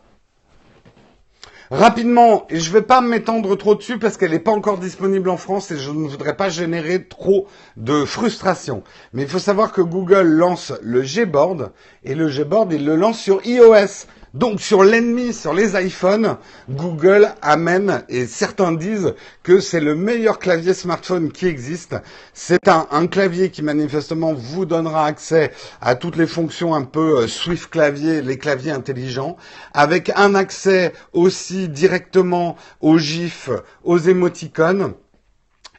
Rapidement, 1.70 2.46
et 2.48 2.60
je 2.60 2.70
ne 2.70 2.78
vais 2.78 2.82
pas 2.82 3.02
m'étendre 3.02 3.54
trop 3.54 3.74
dessus 3.74 3.98
parce 3.98 4.16
qu'elle 4.16 4.30
n'est 4.30 4.38
pas 4.38 4.52
encore 4.52 4.78
disponible 4.78 5.28
en 5.28 5.36
France 5.36 5.70
et 5.70 5.76
je 5.76 5.90
ne 5.90 6.08
voudrais 6.08 6.34
pas 6.34 6.48
générer 6.48 7.04
trop 7.04 7.46
de 7.76 8.06
frustration. 8.06 8.82
Mais 9.12 9.24
il 9.24 9.28
faut 9.28 9.38
savoir 9.38 9.72
que 9.72 9.82
Google 9.82 10.28
lance 10.28 10.72
le 10.80 11.02
Gboard 11.02 11.72
et 12.04 12.14
le 12.14 12.30
Gboard, 12.30 12.72
il 12.72 12.86
le 12.86 12.96
lance 12.96 13.18
sur 13.18 13.44
iOS. 13.44 14.06
Donc 14.34 14.60
sur 14.60 14.84
l'ennemi, 14.84 15.32
sur 15.32 15.54
les 15.54 15.74
iPhones, 15.82 16.36
Google 16.68 17.28
amène, 17.40 18.04
et 18.08 18.26
certains 18.26 18.72
disent 18.72 19.14
que 19.42 19.58
c'est 19.58 19.80
le 19.80 19.94
meilleur 19.94 20.38
clavier 20.38 20.74
smartphone 20.74 21.32
qui 21.32 21.46
existe. 21.46 21.96
C'est 22.34 22.68
un, 22.68 23.06
clavier 23.06 23.50
qui 23.50 23.62
manifestement 23.62 24.34
vous 24.34 24.66
donnera 24.66 25.06
accès 25.06 25.52
à 25.80 25.94
toutes 25.94 26.16
les 26.16 26.26
fonctions 26.26 26.74
un 26.74 26.84
peu 26.84 27.20
euh, 27.20 27.26
Swift 27.26 27.70
clavier, 27.70 28.20
les 28.20 28.36
claviers 28.36 28.72
intelligents, 28.72 29.36
avec 29.72 30.12
un 30.14 30.34
accès 30.34 30.92
aussi 31.14 31.68
directement 31.68 32.56
aux 32.80 32.98
GIFs, 32.98 33.50
aux 33.82 33.98
émoticônes. 33.98 34.92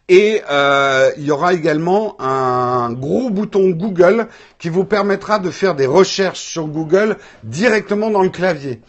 Et 0.10 0.42
euh, 0.50 1.12
il 1.18 1.26
y 1.26 1.32
aura 1.32 1.54
également 1.54 2.16
un 2.20 2.92
gros 2.92 3.30
bouton 3.30 3.70
Google 3.70 4.28
qui 4.58 4.70
vous 4.70 4.84
permettra 4.84 5.38
de 5.38 5.52
faire 5.52 5.76
des 5.76 5.86
recherches 5.86 6.40
sur 6.42 6.66
Google 6.66 7.18
directement 7.44 8.10
dans 8.10 8.24
le 8.24 8.30
clavier. 8.30 8.82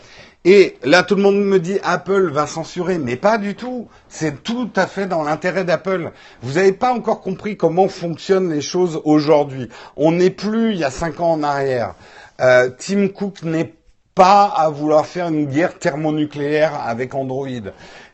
Et 0.46 0.78
là, 0.82 1.02
tout 1.02 1.16
le 1.16 1.22
monde 1.22 1.44
me 1.44 1.60
dit 1.60 1.78
Apple 1.82 2.30
va 2.32 2.46
censurer, 2.46 2.96
mais 2.96 3.16
pas 3.16 3.36
du 3.36 3.54
tout. 3.54 3.88
C'est 4.08 4.42
tout 4.42 4.70
à 4.74 4.86
fait 4.86 5.06
dans 5.06 5.22
l'intérêt 5.22 5.64
d'Apple. 5.64 6.12
Vous 6.40 6.54
n'avez 6.54 6.72
pas 6.72 6.94
encore 6.94 7.20
compris 7.20 7.58
comment 7.58 7.88
fonctionnent 7.88 8.50
les 8.50 8.62
choses 8.62 9.02
aujourd'hui. 9.04 9.68
On 9.96 10.12
n'est 10.12 10.30
plus 10.30 10.72
il 10.72 10.78
y 10.78 10.84
a 10.84 10.90
cinq 10.90 11.20
ans 11.20 11.32
en 11.32 11.42
arrière. 11.42 11.94
Euh, 12.40 12.70
Tim 12.78 13.08
Cook 13.08 13.42
n'est 13.42 13.74
pas 14.14 14.44
à 14.44 14.70
vouloir 14.70 15.04
faire 15.04 15.28
une 15.28 15.44
guerre 15.44 15.78
thermonucléaire 15.78 16.80
avec 16.86 17.14
Android. 17.14 17.46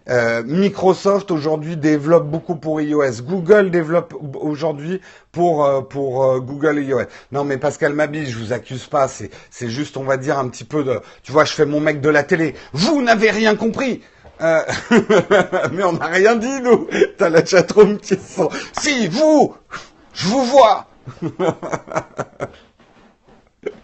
Euh, 0.08 0.42
Microsoft 0.44 1.30
aujourd'hui 1.30 1.76
développe 1.76 2.28
beaucoup 2.28 2.56
pour 2.56 2.80
iOS. 2.80 3.22
Google 3.22 3.70
développe 3.70 4.14
aujourd'hui 4.34 5.00
pour 5.32 5.64
euh, 5.64 5.80
pour 5.80 6.24
euh, 6.24 6.40
Google 6.40 6.80
iOS. 6.80 7.06
Non 7.32 7.44
mais 7.44 7.56
Pascal 7.58 7.92
Mabi, 7.92 8.26
je 8.26 8.38
vous 8.38 8.52
accuse 8.52 8.86
pas. 8.86 9.08
C'est 9.08 9.30
c'est 9.50 9.68
juste 9.68 9.96
on 9.96 10.04
va 10.04 10.16
dire 10.16 10.38
un 10.38 10.48
petit 10.48 10.64
peu 10.64 10.84
de. 10.84 11.00
Tu 11.22 11.32
vois, 11.32 11.44
je 11.44 11.52
fais 11.52 11.66
mon 11.66 11.80
mec 11.80 12.00
de 12.00 12.08
la 12.08 12.22
télé. 12.22 12.54
Vous 12.72 13.02
n'avez 13.02 13.30
rien 13.30 13.56
compris. 13.56 14.02
mais 14.40 15.82
on 15.82 15.94
n'a 15.94 16.06
rien 16.06 16.36
dit 16.36 16.60
nous. 16.60 16.86
T'as 17.16 17.30
la 17.30 17.42
chatroom 17.42 17.96
qui 17.96 18.16
sent. 18.16 18.48
Si 18.78 19.08
vous, 19.08 19.56
je 20.12 20.26
vous 20.28 20.44
vois. 20.44 20.86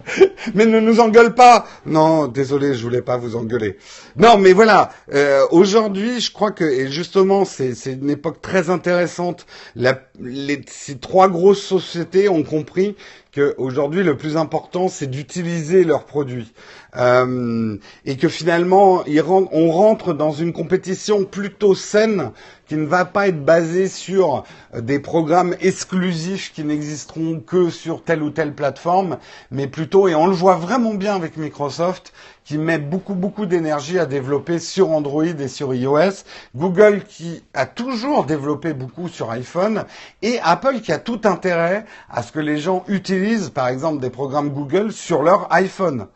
mais 0.54 0.66
ne 0.66 0.80
nous 0.80 1.00
engueule 1.00 1.34
pas. 1.34 1.66
Non, 1.86 2.26
désolé, 2.26 2.74
je 2.74 2.82
voulais 2.82 3.02
pas 3.02 3.16
vous 3.16 3.36
engueuler. 3.36 3.76
Non, 4.16 4.38
mais 4.38 4.52
voilà. 4.52 4.90
Euh, 5.12 5.46
aujourd'hui, 5.50 6.20
je 6.20 6.32
crois 6.32 6.52
que 6.52 6.64
et 6.64 6.90
justement, 6.90 7.44
c'est 7.44 7.74
une 7.86 8.10
époque 8.10 8.40
très 8.40 8.70
intéressante. 8.70 9.46
ces 9.76 10.98
trois 10.98 11.28
grosses 11.28 11.62
sociétés 11.62 12.28
ont 12.28 12.42
compris 12.42 12.96
qu'aujourd'hui, 13.34 14.02
le 14.02 14.16
plus 14.16 14.36
important, 14.36 14.88
c'est 14.88 15.06
d'utiliser 15.06 15.84
leurs 15.84 16.04
produits. 16.04 16.52
Euh, 16.96 17.76
et 18.04 18.16
que 18.16 18.28
finalement, 18.28 19.04
on 19.52 19.70
rentre 19.70 20.12
dans 20.12 20.32
une 20.32 20.52
compétition 20.52 21.24
plutôt 21.24 21.74
saine 21.74 22.32
qui 22.68 22.76
ne 22.76 22.84
va 22.84 23.04
pas 23.06 23.28
être 23.28 23.42
basée 23.44 23.88
sur 23.88 24.44
euh, 24.74 24.80
des 24.82 24.98
programmes 24.98 25.56
exclusifs 25.60 26.52
qui 26.52 26.64
n'existeront 26.64 27.40
que 27.40 27.70
sur 27.70 28.04
telle 28.04 28.22
ou 28.22 28.30
telle 28.30 28.54
plateforme, 28.54 29.18
mais 29.50 29.66
plutôt, 29.66 30.08
et 30.08 30.14
on 30.14 30.26
le 30.26 30.34
voit 30.34 30.56
vraiment 30.56 30.94
bien 30.94 31.14
avec 31.14 31.38
Microsoft, 31.38 32.12
qui 32.44 32.58
met 32.58 32.78
beaucoup 32.78 33.14
beaucoup 33.14 33.46
d'énergie 33.46 33.98
à 33.98 34.06
développer 34.06 34.58
sur 34.58 34.90
Android 34.90 35.24
et 35.24 35.48
sur 35.48 35.74
iOS, 35.74 36.24
Google 36.56 37.02
qui 37.04 37.42
a 37.54 37.66
toujours 37.66 38.24
développé 38.24 38.72
beaucoup 38.72 39.08
sur 39.08 39.30
iPhone 39.30 39.84
et 40.22 40.38
Apple 40.42 40.80
qui 40.80 40.92
a 40.92 40.98
tout 40.98 41.20
intérêt 41.24 41.84
à 42.10 42.22
ce 42.22 42.32
que 42.32 42.40
les 42.40 42.58
gens 42.58 42.84
utilisent 42.88 43.50
par 43.50 43.68
exemple 43.68 44.00
des 44.00 44.10
programmes 44.10 44.50
Google 44.50 44.92
sur 44.92 45.22
leur 45.22 45.52
iPhone. 45.52 46.06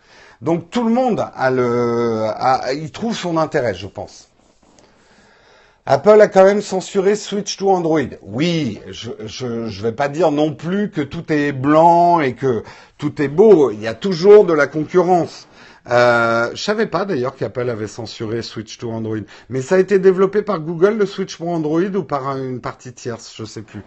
Donc 0.42 0.70
tout 0.70 0.84
le 0.84 0.92
monde 0.92 1.24
a 1.34 1.50
le, 1.50 2.26
y 2.74 2.90
trouve 2.90 3.16
son 3.16 3.36
intérêt, 3.36 3.74
je 3.74 3.86
pense. 3.86 4.28
Apple 5.88 6.20
a 6.20 6.26
quand 6.26 6.44
même 6.44 6.62
censuré 6.62 7.14
Switch 7.14 7.56
to 7.56 7.70
Android. 7.70 8.08
Oui, 8.22 8.80
je, 8.90 9.10
je, 9.24 9.68
je 9.68 9.82
vais 9.82 9.92
pas 9.92 10.08
dire 10.08 10.32
non 10.32 10.52
plus 10.52 10.90
que 10.90 11.00
tout 11.00 11.32
est 11.32 11.52
blanc 11.52 12.18
et 12.18 12.34
que 12.34 12.64
tout 12.98 13.22
est 13.22 13.28
beau. 13.28 13.70
Il 13.70 13.80
y 13.80 13.86
a 13.86 13.94
toujours 13.94 14.44
de 14.44 14.52
la 14.52 14.66
concurrence. 14.66 15.46
Euh, 15.88 16.50
je 16.54 16.62
savais 16.62 16.86
pas 16.86 17.04
d'ailleurs 17.04 17.36
qu'Apple 17.36 17.70
avait 17.70 17.86
censuré 17.86 18.42
Switch 18.42 18.78
to 18.78 18.90
Android. 18.90 19.18
Mais 19.48 19.62
ça 19.62 19.76
a 19.76 19.78
été 19.78 19.98
développé 19.98 20.42
par 20.42 20.60
Google, 20.60 20.96
le 20.98 21.06
Switch 21.06 21.36
pour 21.36 21.48
Android, 21.48 21.80
ou 21.80 22.02
par 22.02 22.36
une 22.36 22.60
partie 22.60 22.92
tierce, 22.92 23.34
je 23.36 23.44
sais 23.44 23.62
plus. 23.62 23.82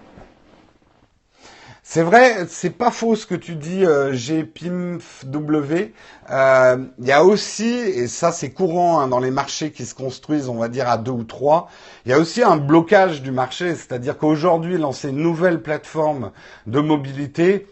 C'est 1.91 2.03
vrai, 2.03 2.45
c'est 2.47 2.69
pas 2.69 2.91
faux 2.91 3.15
ce 3.15 3.25
que 3.25 3.33
tu 3.33 3.55
dis, 3.55 3.83
euh, 3.83 4.13
GPIMFW. 4.13 5.91
Euh, 6.29 6.85
il 6.99 7.07
y 7.07 7.11
a 7.11 7.25
aussi, 7.25 7.65
et 7.65 8.05
ça 8.07 8.31
c'est 8.31 8.51
courant 8.51 8.99
hein, 8.99 9.07
dans 9.07 9.17
les 9.19 9.31
marchés 9.31 9.71
qui 9.71 9.87
se 9.87 9.95
construisent, 9.95 10.49
on 10.49 10.57
va 10.57 10.67
dire 10.67 10.87
à 10.87 10.99
deux 10.99 11.09
ou 11.09 11.23
trois, 11.23 11.67
il 12.05 12.11
y 12.11 12.13
a 12.13 12.19
aussi 12.19 12.43
un 12.43 12.57
blocage 12.57 13.23
du 13.23 13.31
marché, 13.31 13.73
c'est-à-dire 13.73 14.19
qu'aujourd'hui 14.19 14.77
lancer 14.77 15.09
une 15.09 15.17
nouvelle 15.17 15.63
plateforme 15.63 16.31
de 16.67 16.79
mobilité, 16.79 17.67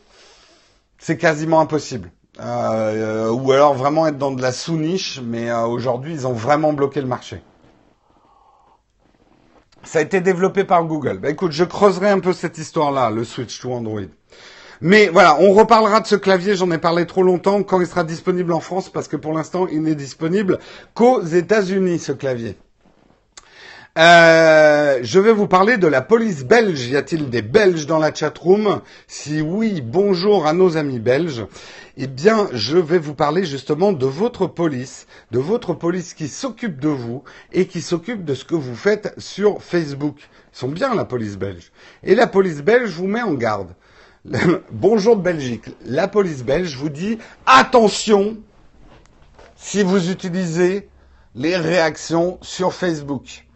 c'est 0.97 1.17
quasiment 1.17 1.59
impossible. 1.59 2.09
Euh, 2.39 3.31
ou 3.31 3.51
alors 3.51 3.73
vraiment 3.73 4.05
être 4.07 4.17
dans 4.17 4.31
de 4.31 4.41
la 4.41 4.51
sous-niche, 4.51 5.21
mais 5.23 5.49
euh, 5.49 5.65
aujourd'hui 5.65 6.13
ils 6.13 6.27
ont 6.27 6.33
vraiment 6.33 6.73
bloqué 6.73 7.01
le 7.01 7.07
marché. 7.07 7.41
Ça 9.83 9.99
a 9.99 10.01
été 10.01 10.21
développé 10.21 10.63
par 10.63 10.83
Google. 10.83 11.17
Bah, 11.17 11.29
écoute, 11.29 11.51
je 11.51 11.63
creuserai 11.63 12.09
un 12.09 12.19
peu 12.19 12.33
cette 12.33 12.57
histoire-là, 12.57 13.09
le 13.09 13.23
switch 13.23 13.59
to 13.59 13.71
Android. 13.71 14.01
Mais 14.81 15.07
voilà, 15.07 15.37
on 15.39 15.53
reparlera 15.53 16.01
de 16.01 16.07
ce 16.07 16.15
clavier, 16.15 16.55
j'en 16.55 16.69
ai 16.71 16.77
parlé 16.77 17.07
trop 17.07 17.23
longtemps, 17.23 17.63
quand 17.63 17.81
il 17.81 17.87
sera 17.87 18.03
disponible 18.03 18.53
en 18.53 18.59
France, 18.59 18.89
parce 18.89 19.07
que 19.07 19.15
pour 19.15 19.33
l'instant, 19.33 19.65
il 19.67 19.81
n'est 19.81 19.95
disponible 19.95 20.59
qu'aux 20.93 21.21
États-Unis, 21.21 21.99
ce 21.99 22.11
clavier. 22.11 22.57
Euh, 23.97 24.99
je 25.01 25.19
vais 25.19 25.33
vous 25.33 25.47
parler 25.47 25.77
de 25.77 25.87
la 25.87 26.03
police 26.03 26.45
belge. 26.45 26.85
Y 26.85 26.97
a-t-il 26.97 27.31
des 27.31 27.41
Belges 27.41 27.87
dans 27.87 27.97
la 27.97 28.13
chatroom? 28.13 28.81
Si 29.07 29.41
oui, 29.41 29.81
bonjour 29.81 30.45
à 30.45 30.53
nos 30.53 30.77
amis 30.77 30.99
belges. 30.99 31.47
Eh 31.97 32.05
bien, 32.05 32.47
je 32.53 32.77
vais 32.77 32.99
vous 32.99 33.15
parler 33.15 33.43
justement 33.43 33.93
de 33.93 34.05
votre 34.05 34.45
police, 34.45 35.07
de 35.31 35.39
votre 35.39 35.73
police 35.73 36.13
qui 36.13 36.27
s'occupe 36.27 36.79
de 36.79 36.89
vous 36.89 37.23
et 37.53 37.65
qui 37.65 37.81
s'occupe 37.81 38.23
de 38.23 38.35
ce 38.35 38.45
que 38.45 38.53
vous 38.53 38.75
faites 38.75 39.15
sur 39.17 39.63
Facebook. 39.63 40.19
Ils 40.53 40.59
sont 40.59 40.67
bien 40.67 40.93
la 40.93 41.05
police 41.05 41.35
belge. 41.35 41.71
Et 42.03 42.13
la 42.13 42.27
police 42.27 42.61
belge 42.61 42.91
vous 42.91 43.07
met 43.07 43.23
en 43.23 43.33
garde. 43.33 43.73
bonjour 44.71 45.17
de 45.17 45.23
Belgique. 45.23 45.65
La 45.85 46.07
police 46.07 46.43
belge 46.43 46.77
vous 46.77 46.89
dit 46.89 47.17
attention 47.47 48.37
si 49.55 49.81
vous 49.81 50.11
utilisez 50.11 50.87
les 51.33 51.57
réactions 51.57 52.37
sur 52.43 52.73
Facebook. 52.73 53.46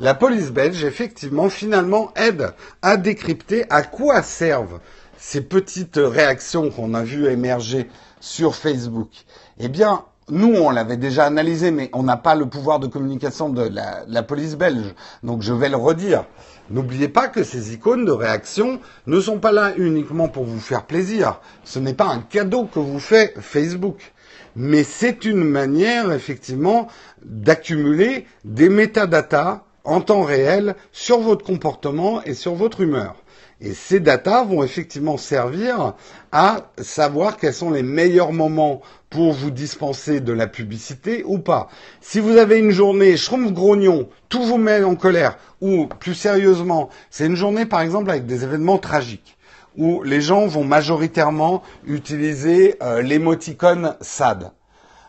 La 0.00 0.14
police 0.14 0.52
belge, 0.52 0.84
effectivement, 0.84 1.48
finalement, 1.48 2.12
aide 2.14 2.52
à 2.82 2.96
décrypter 2.96 3.64
à 3.68 3.82
quoi 3.82 4.22
servent 4.22 4.80
ces 5.16 5.40
petites 5.40 5.98
réactions 6.00 6.70
qu'on 6.70 6.94
a 6.94 7.02
vues 7.02 7.26
émerger 7.26 7.88
sur 8.20 8.54
Facebook. 8.54 9.10
Eh 9.58 9.68
bien, 9.68 10.04
nous, 10.30 10.54
on 10.54 10.70
l'avait 10.70 10.96
déjà 10.96 11.24
analysé, 11.24 11.72
mais 11.72 11.90
on 11.92 12.04
n'a 12.04 12.16
pas 12.16 12.36
le 12.36 12.46
pouvoir 12.46 12.78
de 12.78 12.86
communication 12.86 13.48
de 13.48 13.68
la, 14.06 14.22
police 14.22 14.56
belge. 14.56 14.94
Donc 15.24 15.42
je 15.42 15.52
vais 15.52 15.68
le 15.68 15.76
redire. 15.76 16.26
N'oubliez 16.70 17.08
pas 17.08 17.28
que 17.28 17.42
ces 17.42 17.72
icônes 17.74 18.04
de 18.04 18.12
réaction 18.12 18.78
ne 19.06 19.20
sont 19.20 19.38
pas 19.38 19.52
là 19.52 19.72
uniquement 19.76 20.28
pour 20.28 20.44
vous 20.44 20.60
faire 20.60 20.84
plaisir. 20.84 21.40
Ce 21.64 21.78
n'est 21.78 21.94
pas 21.94 22.06
un 22.06 22.20
cadeau 22.20 22.66
que 22.66 22.78
vous 22.78 23.00
fait 23.00 23.34
Facebook. 23.40 24.12
Mais 24.54 24.84
c'est 24.84 25.24
une 25.24 25.44
manière, 25.44 26.12
effectivement, 26.12 26.88
d'accumuler 27.24 28.26
des 28.44 28.68
métadatas 28.68 29.64
en 29.88 30.02
temps 30.02 30.22
réel 30.22 30.76
sur 30.92 31.20
votre 31.20 31.44
comportement 31.44 32.22
et 32.22 32.34
sur 32.34 32.54
votre 32.54 32.82
humeur. 32.82 33.16
Et 33.60 33.72
ces 33.72 33.98
datas 33.98 34.44
vont 34.44 34.62
effectivement 34.62 35.16
servir 35.16 35.94
à 36.30 36.70
savoir 36.80 37.38
quels 37.38 37.54
sont 37.54 37.70
les 37.70 37.82
meilleurs 37.82 38.32
moments 38.32 38.82
pour 39.10 39.32
vous 39.32 39.50
dispenser 39.50 40.20
de 40.20 40.32
la 40.32 40.46
publicité 40.46 41.24
ou 41.26 41.38
pas. 41.38 41.68
Si 42.02 42.20
vous 42.20 42.36
avez 42.36 42.58
une 42.58 42.70
journée 42.70 43.16
schrumpf 43.16 43.52
grognon, 43.52 44.08
tout 44.28 44.42
vous 44.42 44.58
met 44.58 44.84
en 44.84 44.94
colère, 44.94 45.38
ou 45.62 45.86
plus 45.86 46.14
sérieusement, 46.14 46.90
c'est 47.10 47.26
une 47.26 47.34
journée 47.34 47.64
par 47.64 47.80
exemple 47.80 48.10
avec 48.10 48.26
des 48.26 48.44
événements 48.44 48.78
tragiques 48.78 49.38
où 49.76 50.02
les 50.02 50.20
gens 50.20 50.46
vont 50.46 50.64
majoritairement 50.64 51.62
utiliser 51.86 52.76
euh, 52.82 53.00
l'émoticône 53.00 53.94
SAD. 54.00 54.50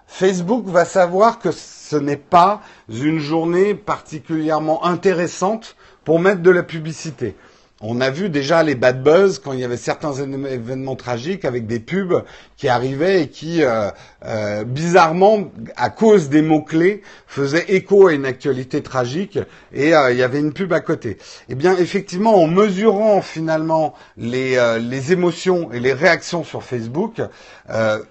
Facebook 0.07 0.65
va 0.67 0.85
savoir 0.85 1.39
que 1.39 1.49
ce 1.89 1.95
n'est 1.95 2.17
pas 2.17 2.61
une 2.87 3.17
journée 3.19 3.73
particulièrement 3.73 4.85
intéressante 4.85 5.75
pour 6.03 6.19
mettre 6.19 6.41
de 6.43 6.51
la 6.51 6.61
publicité. 6.61 7.35
On 7.81 8.01
a 8.01 8.09
vu 8.09 8.27
déjà 8.27 8.61
les 8.61 8.75
bad 8.75 9.03
buzz 9.03 9.39
quand 9.39 9.53
il 9.53 9.59
y 9.59 9.63
avait 9.63 9.77
certains 9.77 10.11
événements 10.13 10.97
tragiques 10.97 11.45
avec 11.45 11.65
des 11.65 11.79
pubs 11.79 12.25
qui 12.57 12.67
arrivaient 12.67 13.21
et 13.21 13.29
qui, 13.29 13.63
euh, 13.63 13.89
euh, 14.25 14.65
bizarrement, 14.65 15.49
à 15.77 15.89
cause 15.89 16.27
des 16.27 16.41
mots-clés, 16.41 17.01
faisaient 17.25 17.63
écho 17.69 18.07
à 18.07 18.13
une 18.13 18.25
actualité 18.25 18.83
tragique 18.83 19.39
et 19.71 19.95
euh, 19.95 20.11
il 20.11 20.17
y 20.17 20.23
avait 20.23 20.41
une 20.41 20.51
pub 20.51 20.73
à 20.73 20.81
côté. 20.81 21.17
Eh 21.47 21.55
bien, 21.55 21.77
effectivement, 21.77 22.35
en 22.35 22.47
mesurant 22.47 23.21
finalement 23.21 23.93
les, 24.17 24.57
les 24.81 25.13
émotions 25.13 25.71
et 25.71 25.79
les 25.79 25.93
réactions 25.93 26.43
sur 26.43 26.63
Facebook, 26.63 27.21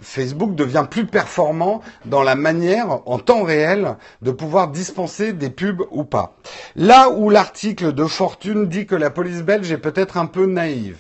Facebook 0.01 0.55
devient 0.55 0.87
plus 0.89 1.05
performant 1.05 1.83
dans 2.07 2.23
la 2.23 2.37
manière, 2.37 3.01
en 3.07 3.19
temps 3.19 3.43
réel, 3.43 3.97
de 4.23 4.31
pouvoir 4.31 4.69
dispenser 4.69 5.35
des 5.35 5.51
pubs 5.51 5.83
ou 5.91 6.05
pas. 6.05 6.37
Là 6.77 7.11
où 7.11 7.29
l'article 7.29 7.93
de 7.93 8.05
Fortune 8.05 8.67
dit 8.67 8.87
que 8.87 8.95
la 8.95 9.11
police 9.11 9.43
belge 9.43 9.58
j'ai 9.65 9.79
peut-être 9.79 10.17
un 10.17 10.27
peu 10.27 10.47
naïve. 10.47 10.99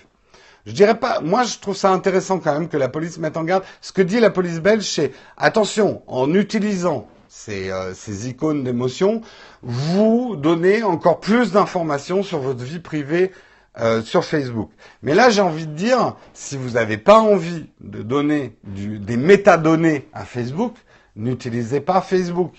Je 0.66 0.72
dirais 0.72 0.98
pas, 0.98 1.20
moi 1.20 1.44
je 1.44 1.58
trouve 1.58 1.76
ça 1.76 1.90
intéressant 1.90 2.38
quand 2.40 2.52
même 2.52 2.68
que 2.68 2.76
la 2.76 2.88
police 2.88 3.18
mette 3.18 3.36
en 3.36 3.44
garde. 3.44 3.64
Ce 3.80 3.92
que 3.92 4.02
dit 4.02 4.20
la 4.20 4.30
police 4.30 4.60
belge, 4.60 4.84
c'est 4.84 5.12
attention, 5.36 6.02
en 6.06 6.34
utilisant 6.34 7.08
ces, 7.28 7.70
euh, 7.70 7.94
ces 7.94 8.28
icônes 8.28 8.64
d'émotion, 8.64 9.22
vous 9.62 10.36
donnez 10.36 10.82
encore 10.82 11.20
plus 11.20 11.52
d'informations 11.52 12.22
sur 12.22 12.38
votre 12.38 12.64
vie 12.64 12.80
privée 12.80 13.32
euh, 13.80 14.02
sur 14.02 14.24
Facebook. 14.24 14.70
Mais 15.02 15.14
là, 15.14 15.30
j'ai 15.30 15.40
envie 15.40 15.66
de 15.66 15.72
dire, 15.72 16.16
si 16.34 16.56
vous 16.56 16.70
n'avez 16.70 16.98
pas 16.98 17.18
envie 17.20 17.66
de 17.80 18.02
donner 18.02 18.56
des 18.64 19.16
métadonnées 19.16 20.08
à 20.12 20.24
Facebook, 20.24 20.74
n'utilisez 21.14 21.80
pas 21.80 22.00
Facebook. 22.00 22.52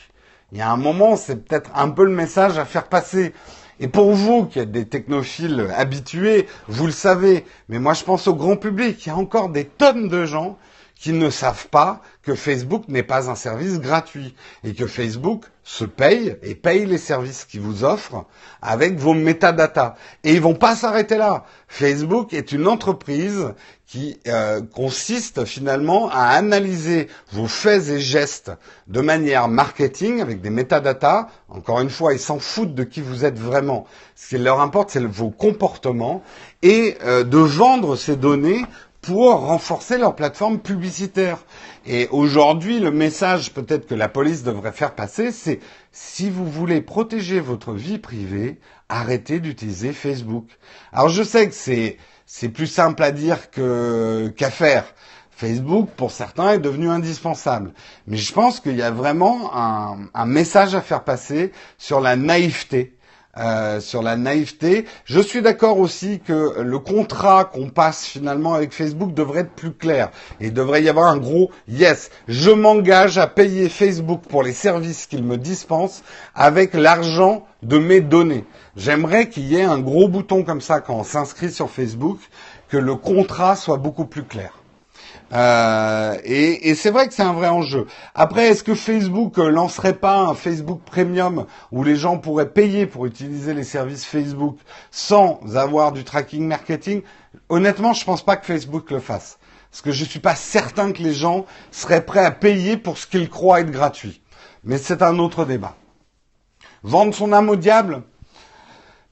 Il 0.51 0.59
y 0.59 0.61
a 0.61 0.71
un 0.71 0.77
moment, 0.77 1.15
c'est 1.15 1.35
peut-être 1.35 1.71
un 1.75 1.89
peu 1.89 2.05
le 2.05 2.11
message 2.11 2.57
à 2.57 2.63
faire 2.63 2.87
passer. 2.87 3.33
Et 3.79 3.87
pour 3.87 4.11
vous 4.11 4.45
qui 4.45 4.59
êtes 4.59 4.71
des 4.71 4.85
technophiles 4.85 5.67
habitués, 5.75 6.47
vous 6.67 6.85
le 6.85 6.91
savez, 6.91 7.45
mais 7.69 7.79
moi 7.79 7.93
je 7.93 8.03
pense 8.03 8.27
au 8.27 8.35
grand 8.35 8.57
public, 8.57 9.05
il 9.05 9.09
y 9.09 9.11
a 9.11 9.15
encore 9.15 9.49
des 9.49 9.65
tonnes 9.65 10.09
de 10.09 10.25
gens 10.25 10.57
qui 10.99 11.13
ne 11.13 11.29
savent 11.29 11.67
pas 11.69 12.01
que 12.23 12.35
Facebook 12.35 12.83
n'est 12.89 13.03
pas 13.03 13.29
un 13.29 13.35
service 13.35 13.79
gratuit 13.79 14.35
et 14.65 14.73
que 14.73 14.85
Facebook 14.85 15.45
se 15.63 15.85
paye 15.85 16.35
et 16.43 16.55
paye 16.55 16.85
les 16.85 16.97
services 16.97 17.45
qu'il 17.45 17.61
vous 17.61 17.85
offre 17.85 18.25
avec 18.61 18.97
vos 18.97 19.13
métadatas. 19.13 19.95
Et 20.23 20.33
ils 20.33 20.41
vont 20.41 20.55
pas 20.55 20.75
s'arrêter 20.75 21.17
là. 21.17 21.45
Facebook 21.69 22.33
est 22.33 22.51
une 22.51 22.67
entreprise 22.67 23.53
qui 23.87 24.19
euh, 24.27 24.61
consiste 24.61 25.45
finalement 25.45 26.09
à 26.09 26.25
analyser 26.25 27.07
vos 27.31 27.47
faits 27.47 27.87
et 27.89 27.99
gestes 27.99 28.51
de 28.87 28.99
manière 28.99 29.47
marketing 29.47 30.21
avec 30.21 30.41
des 30.41 30.49
métadatas. 30.49 31.27
Encore 31.47 31.79
une 31.79 31.89
fois, 31.89 32.13
ils 32.13 32.19
s'en 32.19 32.39
foutent 32.39 32.75
de 32.75 32.83
qui 32.83 33.01
vous 33.01 33.25
êtes 33.25 33.39
vraiment. 33.39 33.87
Ce 34.15 34.29
qui 34.29 34.37
leur 34.37 34.59
importe, 34.59 34.91
c'est 34.91 35.03
vos 35.03 35.29
comportements 35.29 36.23
et 36.61 36.97
euh, 37.03 37.23
de 37.23 37.37
vendre 37.37 37.95
ces 37.95 38.15
données 38.15 38.65
pour 39.09 39.31
renforcer 39.39 39.97
leur 39.97 40.15
plateforme 40.15 40.59
publicitaire. 40.59 41.39
Et 41.87 42.07
aujourd'hui, 42.11 42.79
le 42.79 42.91
message 42.91 43.53
peut-être 43.53 43.87
que 43.87 43.95
la 43.95 44.07
police 44.07 44.43
devrait 44.43 44.71
faire 44.71 44.93
passer, 44.93 45.31
c'est 45.31 45.61
si 45.91 46.29
vous 46.29 46.45
voulez 46.45 46.79
protéger 46.79 47.39
votre 47.39 47.73
vie 47.73 47.97
privée, 47.97 48.59
arrêtez 48.87 49.39
d'utiliser 49.39 49.93
Facebook. 49.93 50.45
Alors 50.93 51.09
je 51.09 51.23
sais 51.23 51.49
que 51.49 51.55
c'est 51.55 51.97
c'est 52.27 52.49
plus 52.49 52.67
simple 52.67 53.01
à 53.01 53.11
dire 53.11 53.49
que 53.49 54.31
qu'à 54.37 54.51
faire. 54.51 54.85
Facebook, 55.31 55.89
pour 55.97 56.11
certains, 56.11 56.51
est 56.51 56.59
devenu 56.59 56.87
indispensable. 56.87 57.73
Mais 58.05 58.17
je 58.17 58.31
pense 58.31 58.59
qu'il 58.59 58.75
y 58.75 58.83
a 58.83 58.91
vraiment 58.91 59.49
un, 59.55 59.97
un 60.13 60.25
message 60.27 60.75
à 60.75 60.81
faire 60.81 61.03
passer 61.03 61.51
sur 61.79 61.99
la 61.99 62.15
naïveté 62.15 62.98
euh, 63.37 63.79
sur 63.79 64.01
la 64.01 64.17
naïveté. 64.17 64.85
Je 65.05 65.19
suis 65.19 65.41
d'accord 65.41 65.77
aussi 65.77 66.19
que 66.19 66.61
le 66.61 66.79
contrat 66.79 67.45
qu'on 67.45 67.69
passe 67.69 68.05
finalement 68.05 68.53
avec 68.53 68.73
Facebook 68.73 69.13
devrait 69.13 69.41
être 69.41 69.53
plus 69.53 69.71
clair. 69.71 70.09
Et 70.39 70.49
devrait 70.49 70.83
y 70.83 70.89
avoir 70.89 71.07
un 71.07 71.17
gros 71.17 71.51
yes. 71.67 72.09
Je 72.27 72.49
m'engage 72.49 73.17
à 73.17 73.27
payer 73.27 73.69
Facebook 73.69 74.21
pour 74.27 74.43
les 74.43 74.53
services 74.53 75.05
qu'il 75.05 75.23
me 75.23 75.37
dispense 75.37 76.03
avec 76.33 76.73
l'argent 76.73 77.45
de 77.61 77.77
mes 77.77 78.01
données. 78.01 78.45
J'aimerais 78.75 79.29
qu'il 79.29 79.45
y 79.45 79.57
ait 79.57 79.63
un 79.63 79.79
gros 79.79 80.07
bouton 80.07 80.43
comme 80.43 80.61
ça 80.61 80.79
quand 80.79 80.95
on 80.95 81.03
s'inscrit 81.03 81.51
sur 81.51 81.69
Facebook, 81.69 82.19
que 82.67 82.77
le 82.77 82.95
contrat 82.95 83.55
soit 83.55 83.77
beaucoup 83.77 84.05
plus 84.05 84.23
clair. 84.23 84.58
Euh, 85.31 86.17
et, 86.23 86.73
c'est 86.75 86.89
vrai 86.89 87.07
que 87.07 87.13
c'est 87.13 87.23
un 87.23 87.33
vrai 87.33 87.49
enjeu. 87.49 87.85
Après, 88.15 88.47
est-ce 88.47 88.63
que 88.63 88.73
Facebook 88.73 89.37
euh, 89.37 89.49
lancerait 89.49 89.93
pas 89.93 90.17
un 90.17 90.33
Facebook 90.33 90.81
Premium 90.83 91.45
où 91.71 91.83
les 91.83 91.95
gens 91.95 92.17
pourraient 92.17 92.49
payer 92.49 92.87
pour 92.87 93.05
utiliser 93.05 93.53
les 93.53 93.63
services 93.63 94.05
Facebook 94.05 94.57
sans 94.91 95.39
avoir 95.55 95.91
du 95.91 96.03
tracking 96.03 96.47
marketing? 96.47 97.03
Honnêtement, 97.49 97.93
je 97.93 98.05
pense 98.05 98.23
pas 98.25 98.37
que 98.37 98.45
Facebook 98.45 98.89
le 98.89 98.99
fasse. 98.99 99.37
Parce 99.69 99.81
que 99.83 99.91
je 99.91 100.03
suis 100.03 100.19
pas 100.19 100.35
certain 100.35 100.91
que 100.91 101.03
les 101.03 101.13
gens 101.13 101.45
seraient 101.69 102.05
prêts 102.05 102.25
à 102.25 102.31
payer 102.31 102.75
pour 102.75 102.97
ce 102.97 103.05
qu'ils 103.05 103.29
croient 103.29 103.61
être 103.61 103.71
gratuit. 103.71 104.23
Mais 104.63 104.79
c'est 104.79 105.03
un 105.03 105.19
autre 105.19 105.45
débat. 105.45 105.75
Vendre 106.81 107.13
son 107.13 107.33
âme 107.33 107.49
au 107.49 107.55
diable? 107.55 108.01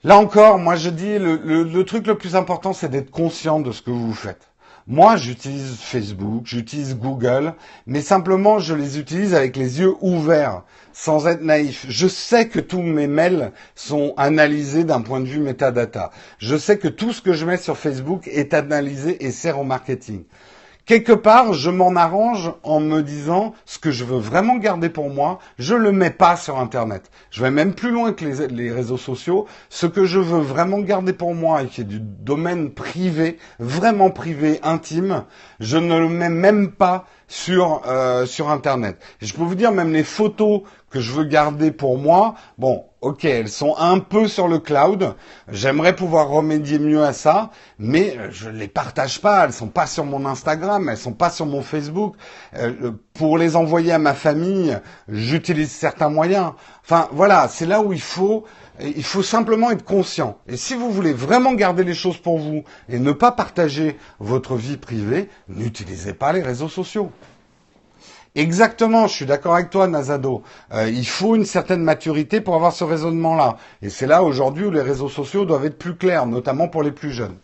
Là 0.03 0.17
encore, 0.17 0.57
moi 0.57 0.75
je 0.75 0.89
dis, 0.89 1.19
le 1.19 1.81
truc 1.83 2.07
le 2.07 2.17
plus 2.17 2.35
important, 2.35 2.73
c'est 2.73 2.89
d'être 2.89 3.11
conscient 3.11 3.59
de 3.59 3.71
ce 3.71 3.81
que 3.81 3.91
vous 3.91 4.13
faites. 4.13 4.47
Moi, 4.89 5.17
j'utilise 5.17 5.81
Facebook, 5.81 6.43
j'utilise 6.45 6.95
Google, 6.95 7.55
mais 7.87 7.99
simplement, 7.99 8.59
je 8.59 8.73
les 8.73 8.97
utilise 8.97 9.33
avec 9.35 9.57
les 9.57 9.81
yeux 9.81 9.93
ouverts, 9.99 10.63
sans 10.93 11.27
être 11.27 11.41
naïf. 11.41 11.85
Je 11.89 12.07
sais 12.07 12.47
que 12.47 12.61
tous 12.61 12.81
mes 12.81 13.07
mails 13.07 13.51
sont 13.75 14.13
analysés 14.15 14.85
d'un 14.85 15.01
point 15.01 15.19
de 15.19 15.25
vue 15.25 15.41
metadata. 15.41 16.11
Je 16.37 16.55
sais 16.55 16.77
que 16.77 16.87
tout 16.87 17.11
ce 17.11 17.21
que 17.21 17.33
je 17.33 17.45
mets 17.45 17.57
sur 17.57 17.77
Facebook 17.77 18.29
est 18.29 18.53
analysé 18.53 19.25
et 19.25 19.31
sert 19.31 19.59
au 19.59 19.65
marketing 19.65 20.23
quelque 20.87 21.11
part, 21.11 21.53
je 21.53 21.69
m'en 21.69 21.95
arrange 21.95 22.51
en 22.63 22.79
me 22.79 23.03
disant 23.03 23.53
ce 23.65 23.77
que 23.77 23.91
je 23.91 24.05
veux 24.05 24.17
vraiment 24.17 24.55
garder 24.55 24.89
pour 24.89 25.09
moi, 25.11 25.37
je 25.59 25.75
le 25.75 25.91
mets 25.91 26.09
pas 26.09 26.35
sur 26.35 26.57
Internet. 26.57 27.11
Je 27.29 27.43
vais 27.43 27.51
même 27.51 27.73
plus 27.73 27.91
loin 27.91 28.13
que 28.13 28.25
les, 28.25 28.71
réseaux 28.71 28.97
sociaux. 28.97 29.45
Ce 29.69 29.85
que 29.85 30.05
je 30.05 30.19
veux 30.19 30.39
vraiment 30.39 30.79
garder 30.79 31.13
pour 31.13 31.35
moi 31.35 31.61
et 31.61 31.67
qui 31.67 31.81
est 31.81 31.83
du 31.83 31.99
domaine 31.99 32.71
privé, 32.71 33.37
vraiment 33.59 34.09
privé, 34.09 34.59
intime, 34.63 35.25
je 35.59 35.77
ne 35.77 35.99
le 35.99 36.09
mets 36.09 36.29
même 36.29 36.71
pas 36.71 37.05
sur 37.27 37.81
euh, 37.85 38.25
sur 38.25 38.49
Internet. 38.49 38.97
je 39.21 39.33
peux 39.33 39.43
vous 39.43 39.55
dire 39.55 39.71
même 39.71 39.93
les 39.93 40.03
photos 40.03 40.61
que 40.89 41.01
je 41.01 41.11
veux 41.11 41.25
garder 41.25 41.71
pour 41.71 41.97
moi, 41.97 42.35
bon, 42.57 42.85
ok, 43.01 43.25
elles 43.25 43.49
sont 43.49 43.75
un 43.77 43.99
peu 43.99 44.27
sur 44.27 44.47
le 44.47 44.59
cloud. 44.59 45.15
J'aimerais 45.49 45.95
pouvoir 45.95 46.29
remédier 46.29 46.79
mieux 46.79 47.03
à 47.03 47.11
ça, 47.11 47.51
mais 47.77 48.17
je 48.31 48.49
ne 48.49 48.57
les 48.57 48.69
partage 48.69 49.19
pas. 49.19 49.45
Elles 49.45 49.53
sont 49.53 49.67
pas 49.67 49.85
sur 49.85 50.05
mon 50.05 50.25
Instagram, 50.25 50.87
elles 50.89 50.97
sont 50.97 51.13
pas 51.13 51.29
sur 51.29 51.45
mon 51.45 51.61
Facebook. 51.61 52.15
Euh, 52.55 52.91
pour 53.13 53.37
les 53.37 53.55
envoyer 53.55 53.91
à 53.91 53.99
ma 53.99 54.13
famille, 54.13 54.77
j'utilise 55.09 55.71
certains 55.71 56.09
moyens. 56.09 56.53
Enfin, 56.83 57.09
voilà, 57.11 57.47
c'est 57.49 57.65
là 57.65 57.81
où 57.81 57.91
il 57.91 58.01
faut. 58.01 58.45
Il 58.81 59.03
faut 59.03 59.23
simplement 59.23 59.71
être 59.71 59.83
conscient. 59.83 60.37
Et 60.47 60.55
si 60.55 60.75
vous 60.75 60.91
voulez 60.91 61.13
vraiment 61.13 61.53
garder 61.53 61.83
les 61.83 61.95
choses 61.95 62.17
pour 62.17 62.37
vous 62.37 62.63
et 62.89 62.99
ne 62.99 63.11
pas 63.11 63.31
partager 63.31 63.97
votre 64.19 64.55
vie 64.55 64.77
privée, 64.77 65.29
n'utilisez 65.49 66.13
pas 66.13 66.31
les 66.31 66.43
réseaux 66.43 66.69
sociaux. 66.69 67.11
Exactement, 68.35 69.07
je 69.07 69.13
suis 69.13 69.25
d'accord 69.25 69.55
avec 69.55 69.71
toi, 69.71 69.87
Nazado. 69.87 70.43
Euh, 70.71 70.87
il 70.91 71.07
faut 71.07 71.35
une 71.35 71.45
certaine 71.45 71.81
maturité 71.81 72.39
pour 72.39 72.53
avoir 72.53 72.71
ce 72.71 72.83
raisonnement-là. 72.83 73.57
Et 73.81 73.89
c'est 73.89 74.05
là 74.05 74.21
aujourd'hui 74.21 74.65
où 74.65 74.71
les 74.71 74.81
réseaux 74.81 75.09
sociaux 75.09 75.43
doivent 75.43 75.65
être 75.65 75.79
plus 75.79 75.95
clairs, 75.95 76.27
notamment 76.27 76.67
pour 76.67 76.83
les 76.83 76.91
plus 76.91 77.11
jeunes. 77.11 77.35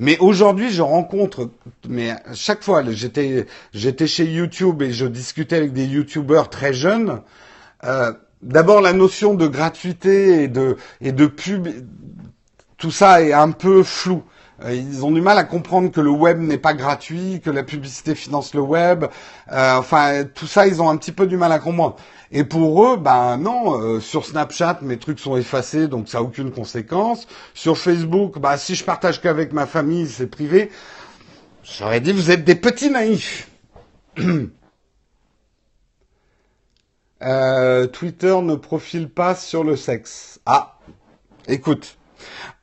Mais 0.00 0.18
aujourd'hui, 0.18 0.70
je 0.70 0.82
rencontre, 0.82 1.50
mais 1.88 2.14
chaque 2.34 2.64
fois, 2.64 2.82
j'étais, 2.90 3.46
chez 4.06 4.24
YouTube 4.24 4.82
et 4.82 4.92
je 4.92 5.06
discutais 5.06 5.56
avec 5.56 5.72
des 5.72 5.86
YouTubeurs 5.86 6.50
très 6.50 6.72
jeunes. 6.72 7.20
Euh, 7.84 8.12
D'abord, 8.42 8.80
la 8.80 8.92
notion 8.92 9.34
de 9.34 9.46
gratuité 9.46 10.44
et 10.44 10.48
de 10.48 10.76
et 11.00 11.12
de 11.12 11.26
pub, 11.26 11.68
tout 12.76 12.90
ça 12.90 13.22
est 13.22 13.32
un 13.32 13.50
peu 13.50 13.82
flou. 13.82 14.22
Euh, 14.64 14.74
ils 14.74 15.04
ont 15.04 15.10
du 15.10 15.20
mal 15.20 15.38
à 15.38 15.44
comprendre 15.44 15.90
que 15.90 16.00
le 16.00 16.10
web 16.10 16.40
n'est 16.40 16.58
pas 16.58 16.74
gratuit, 16.74 17.40
que 17.44 17.50
la 17.50 17.62
publicité 17.62 18.14
finance 18.14 18.54
le 18.54 18.60
web. 18.60 19.04
Euh, 19.52 19.76
enfin, 19.76 20.24
tout 20.24 20.46
ça, 20.46 20.66
ils 20.66 20.82
ont 20.82 20.88
un 20.88 20.96
petit 20.96 21.12
peu 21.12 21.26
du 21.26 21.36
mal 21.36 21.52
à 21.52 21.58
comprendre. 21.58 21.96
Et 22.32 22.44
pour 22.44 22.84
eux, 22.84 22.96
ben 22.96 23.38
non, 23.38 23.80
euh, 23.80 24.00
sur 24.00 24.26
Snapchat, 24.26 24.80
mes 24.82 24.98
trucs 24.98 25.20
sont 25.20 25.36
effacés, 25.36 25.88
donc 25.88 26.08
ça 26.08 26.18
n'a 26.18 26.24
aucune 26.24 26.50
conséquence. 26.50 27.26
Sur 27.54 27.78
Facebook, 27.78 28.38
bah 28.38 28.56
si 28.58 28.74
je 28.74 28.84
partage 28.84 29.20
qu'avec 29.20 29.52
ma 29.52 29.66
famille, 29.66 30.08
c'est 30.08 30.26
privé. 30.26 30.70
J'aurais 31.62 32.00
dit, 32.00 32.12
vous 32.12 32.30
êtes 32.30 32.44
des 32.44 32.54
petits 32.54 32.90
naïfs. 32.90 33.48
Twitter 37.20 38.36
ne 38.42 38.54
profile 38.54 39.08
pas 39.08 39.34
sur 39.34 39.64
le 39.64 39.76
sexe. 39.76 40.40
Ah, 40.46 40.78
écoute. 41.46 41.98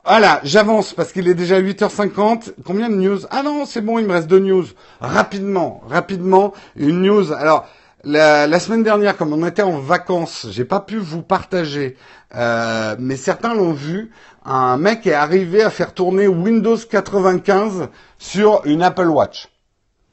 Voilà, 0.05 0.39
j'avance 0.43 0.93
parce 0.93 1.11
qu'il 1.11 1.27
est 1.27 1.33
déjà 1.33 1.59
8h50. 1.59 2.53
Combien 2.63 2.89
de 2.89 2.95
news? 2.95 3.19
Ah 3.31 3.41
non, 3.41 3.65
c'est 3.65 3.81
bon, 3.81 3.97
il 3.97 4.05
me 4.05 4.13
reste 4.13 4.27
deux 4.27 4.39
news. 4.39 4.65
Rapidement, 5.01 5.81
rapidement, 5.87 6.53
une 6.75 7.01
news. 7.01 7.33
Alors, 7.33 7.67
la, 8.03 8.59
semaine 8.59 8.83
dernière, 8.83 9.17
comme 9.17 9.33
on 9.33 9.47
était 9.47 9.63
en 9.63 9.79
vacances, 9.79 10.45
j'ai 10.51 10.63
pas 10.63 10.79
pu 10.79 10.97
vous 10.97 11.23
partager, 11.23 11.97
euh, 12.35 12.95
mais 12.99 13.15
certains 13.15 13.55
l'ont 13.55 13.73
vu. 13.73 14.11
Un 14.45 14.77
mec 14.77 15.07
est 15.07 15.13
arrivé 15.13 15.63
à 15.63 15.71
faire 15.71 15.91
tourner 15.91 16.27
Windows 16.27 16.77
95 16.77 17.89
sur 18.19 18.61
une 18.65 18.83
Apple 18.83 19.07
Watch. 19.07 19.49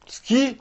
Ce 0.06 0.22
qui, 0.22 0.56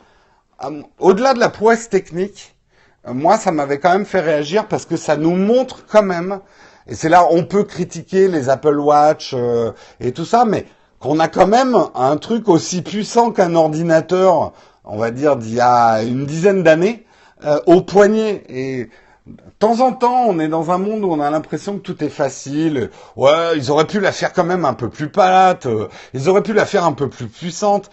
euh, 0.66 0.82
au-delà 1.00 1.34
de 1.34 1.40
la 1.40 1.48
prouesse 1.48 1.88
technique, 1.88 2.54
euh, 2.58 2.61
moi, 3.08 3.38
ça 3.38 3.52
m'avait 3.52 3.80
quand 3.80 3.92
même 3.92 4.06
fait 4.06 4.20
réagir 4.20 4.68
parce 4.68 4.86
que 4.86 4.98
ça 4.98 5.18
nous 5.18 5.36
montre 5.36 5.86
quand 5.88 6.04
même 6.04 6.40
et 6.88 6.96
c'est 6.96 7.10
là 7.10 7.26
on 7.30 7.44
peut 7.44 7.64
critiquer 7.64 8.28
les 8.28 8.50
Apple 8.50 8.78
Watch 8.78 9.34
euh, 9.34 9.72
et 10.00 10.12
tout 10.12 10.26
ça, 10.26 10.46
mais 10.46 10.66
qu'on 11.00 11.20
a 11.20 11.28
quand 11.28 11.48
même 11.48 11.76
un 11.96 12.18
truc 12.18 12.48
aussi 12.48 12.82
puissant 12.82 13.32
qu'un 13.32 13.56
ordinateur, 13.56 14.54
on 14.84 14.98
va 14.98 15.12
dire 15.12 15.36
d'il 15.36 15.56
y 15.56 15.62
a 15.62 16.04
une 16.04 16.26
dizaine 16.26 16.64
d'années, 16.64 17.06
euh, 17.46 17.60
au 17.66 17.82
poignet. 17.82 18.44
Et 18.50 18.90
de 19.26 19.42
temps 19.58 19.80
en 19.80 19.94
temps, 19.94 20.26
on 20.28 20.40
est 20.40 20.48
dans 20.48 20.70
un 20.70 20.78
monde 20.78 21.04
où 21.04 21.12
on 21.12 21.20
a 21.20 21.30
l'impression 21.32 21.78
que 21.78 21.82
tout 21.82 22.04
est 22.04 22.10
facile. 22.10 22.90
Ouais, 23.16 23.58
ils 23.58 23.72
auraient 23.72 23.88
pu 23.88 24.00
la 24.00 24.12
faire 24.12 24.34
quand 24.34 24.44
même 24.44 24.66
un 24.66 24.74
peu 24.74 24.90
plus 24.90 25.10
plate. 25.10 25.66
Euh, 25.66 25.88
ils 26.14 26.30
auraient 26.30 26.44
pu 26.44 26.54
la 26.54 26.66
faire 26.66 26.86
un 26.86 26.94
peu 26.94 27.10
plus 27.10 27.28
puissante 27.28 27.90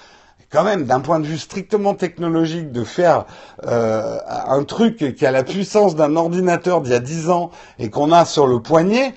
quand 0.51 0.65
même, 0.65 0.85
d'un 0.85 1.01
point 1.01 1.21
de 1.21 1.27
vue 1.27 1.39
strictement 1.39 1.95
technologique, 1.95 2.73
de 2.73 2.85
faire 2.85 3.27
euh, 3.67 4.19
un 4.29 4.65
truc 4.65 5.15
qui 5.15 5.27
a 5.27 5.31
la 5.31 5.45
puissance 5.45 5.95
d'un 5.95 6.17
ordinateur 6.17 6.81
d'il 6.81 6.93
y 6.93 6.97
a 6.97 7.01
10 7.01 7.31
ans 7.31 7.51
et 7.79 7.91
qu'on 7.91 8.13
a 8.13 8.25
sur 8.25 8.47
le 8.47 8.61
poignet, 8.61 9.15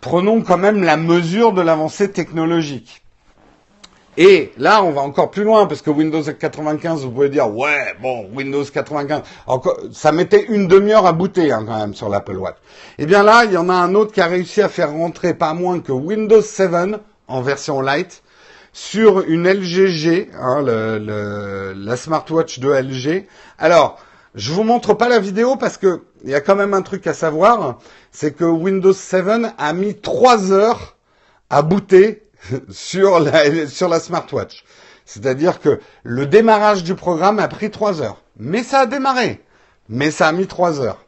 prenons 0.00 0.42
quand 0.42 0.58
même 0.58 0.82
la 0.82 0.96
mesure 0.96 1.52
de 1.52 1.62
l'avancée 1.62 2.10
technologique. 2.10 3.02
Et 4.18 4.52
là, 4.58 4.84
on 4.84 4.90
va 4.90 5.00
encore 5.00 5.30
plus 5.30 5.44
loin, 5.44 5.66
parce 5.66 5.80
que 5.80 5.88
Windows 5.88 6.22
95, 6.22 7.04
vous 7.04 7.10
pouvez 7.10 7.30
dire, 7.30 7.50
ouais, 7.50 7.94
bon, 8.02 8.28
Windows 8.34 8.62
95, 8.62 9.22
encore, 9.46 9.78
ça 9.90 10.12
mettait 10.12 10.44
une 10.50 10.68
demi-heure 10.68 11.06
à 11.06 11.14
booter 11.14 11.50
hein, 11.50 11.64
quand 11.66 11.78
même 11.78 11.94
sur 11.94 12.10
l'Apple 12.10 12.36
Watch. 12.36 12.56
Eh 12.98 13.06
bien 13.06 13.22
là, 13.22 13.44
il 13.46 13.52
y 13.52 13.56
en 13.56 13.70
a 13.70 13.74
un 13.74 13.94
autre 13.94 14.12
qui 14.12 14.20
a 14.20 14.26
réussi 14.26 14.60
à 14.60 14.68
faire 14.68 14.90
rentrer 14.90 15.32
pas 15.32 15.54
moins 15.54 15.80
que 15.80 15.92
Windows 15.92 16.42
7 16.42 17.00
en 17.26 17.40
version 17.40 17.80
light, 17.80 18.22
sur 18.72 19.20
une 19.28 19.48
LGG, 19.48 20.30
hein, 20.34 20.62
la 20.62 21.96
smartwatch 21.96 22.58
de 22.58 22.70
LG. 22.70 23.26
Alors, 23.58 23.98
je 24.34 24.52
vous 24.52 24.62
montre 24.62 24.94
pas 24.94 25.08
la 25.08 25.18
vidéo 25.18 25.56
parce 25.56 25.76
que 25.76 26.02
il 26.24 26.30
y 26.30 26.34
a 26.34 26.40
quand 26.40 26.56
même 26.56 26.72
un 26.72 26.82
truc 26.82 27.06
à 27.06 27.14
savoir, 27.14 27.78
c'est 28.12 28.34
que 28.34 28.44
Windows 28.44 28.92
7 28.92 29.24
a 29.58 29.72
mis 29.72 29.94
trois 29.96 30.52
heures 30.52 30.96
à 31.50 31.62
booter 31.62 32.22
sur 32.70 33.20
la, 33.20 34.00
smartwatch. 34.00 34.64
C'est-à-dire 35.04 35.60
que 35.60 35.80
le 36.02 36.26
démarrage 36.26 36.84
du 36.84 36.94
programme 36.94 37.38
a 37.40 37.48
pris 37.48 37.70
trois 37.70 38.00
heures. 38.00 38.22
Mais 38.38 38.62
ça 38.62 38.80
a 38.80 38.86
démarré. 38.86 39.42
Mais 39.88 40.10
ça 40.10 40.28
a 40.28 40.32
mis 40.32 40.46
trois 40.46 40.80
heures. 40.80 41.04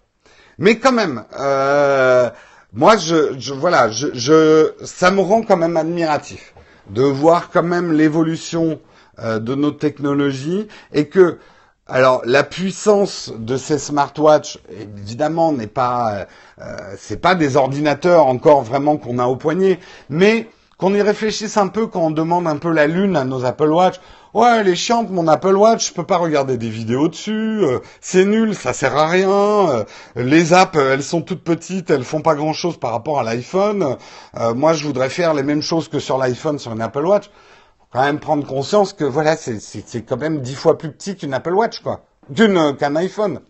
Mais 0.58 0.78
quand 0.78 0.92
même, 0.92 1.24
euh, 1.38 2.28
moi, 2.72 2.96
je, 2.96 3.38
je 3.38 3.54
voilà, 3.54 3.88
je, 3.90 4.08
je, 4.12 4.72
ça 4.84 5.10
me 5.10 5.20
rend 5.20 5.42
quand 5.42 5.56
même 5.56 5.76
admiratif 5.76 6.53
de 6.90 7.02
voir 7.02 7.50
quand 7.50 7.62
même 7.62 7.92
l'évolution 7.92 8.80
euh, 9.18 9.38
de 9.38 9.54
nos 9.54 9.70
technologies 9.70 10.68
et 10.92 11.08
que 11.08 11.38
alors 11.86 12.22
la 12.24 12.44
puissance 12.44 13.32
de 13.38 13.56
ces 13.56 13.78
smartwatches 13.78 14.58
évidemment 14.70 15.52
n'est 15.52 15.66
pas 15.66 16.26
euh, 16.60 16.74
c'est 16.96 17.20
pas 17.20 17.34
des 17.34 17.56
ordinateurs 17.56 18.26
encore 18.26 18.62
vraiment 18.62 18.96
qu'on 18.96 19.18
a 19.18 19.26
au 19.26 19.36
poignet 19.36 19.78
mais 20.08 20.48
qu'on 20.78 20.94
y 20.94 21.02
réfléchisse 21.02 21.56
un 21.56 21.68
peu 21.68 21.86
quand 21.86 22.00
on 22.00 22.10
demande 22.10 22.46
un 22.46 22.56
peu 22.56 22.70
la 22.72 22.86
lune 22.86 23.16
à 23.16 23.24
nos 23.24 23.44
Apple 23.44 23.70
Watch 23.70 24.00
ouais, 24.34 24.58
elle 24.58 24.68
est 24.68 24.74
chiante, 24.74 25.10
mon 25.10 25.26
Apple 25.28 25.54
Watch, 25.54 25.88
je 25.88 25.92
peux 25.94 26.04
pas 26.04 26.18
regarder 26.18 26.58
des 26.58 26.68
vidéos 26.68 27.08
dessus, 27.08 27.60
euh, 27.62 27.78
c'est 28.00 28.24
nul, 28.24 28.54
ça 28.54 28.72
sert 28.72 28.96
à 28.96 29.06
rien. 29.06 29.30
Euh, 29.30 29.84
les 30.16 30.52
apps, 30.52 30.76
elles 30.76 31.02
sont 31.02 31.22
toutes 31.22 31.42
petites, 31.42 31.90
elles 31.90 32.04
font 32.04 32.20
pas 32.20 32.34
grand 32.34 32.52
chose 32.52 32.76
par 32.76 32.92
rapport 32.92 33.20
à 33.20 33.22
l'iPhone. 33.22 33.96
Euh, 34.36 34.54
moi, 34.54 34.72
je 34.74 34.84
voudrais 34.84 35.08
faire 35.08 35.34
les 35.34 35.42
mêmes 35.42 35.62
choses 35.62 35.88
que 35.88 36.00
sur 36.00 36.18
l'iPhone 36.18 36.58
sur 36.58 36.72
une 36.72 36.82
Apple 36.82 37.06
Watch. 37.06 37.30
Faut 37.78 37.86
quand 37.92 38.02
même 38.02 38.18
prendre 38.18 38.46
conscience 38.46 38.92
que 38.92 39.04
voilà, 39.04 39.36
c'est 39.36 40.02
quand 40.02 40.18
même 40.18 40.40
dix 40.40 40.54
fois 40.54 40.76
plus 40.76 40.90
petit 40.90 41.16
qu'une 41.16 41.32
Apple 41.32 41.54
Watch, 41.54 41.80
quoi, 41.80 42.04
d'une 42.28 42.76
qu'un 42.76 42.96
iPhone. 42.96 43.40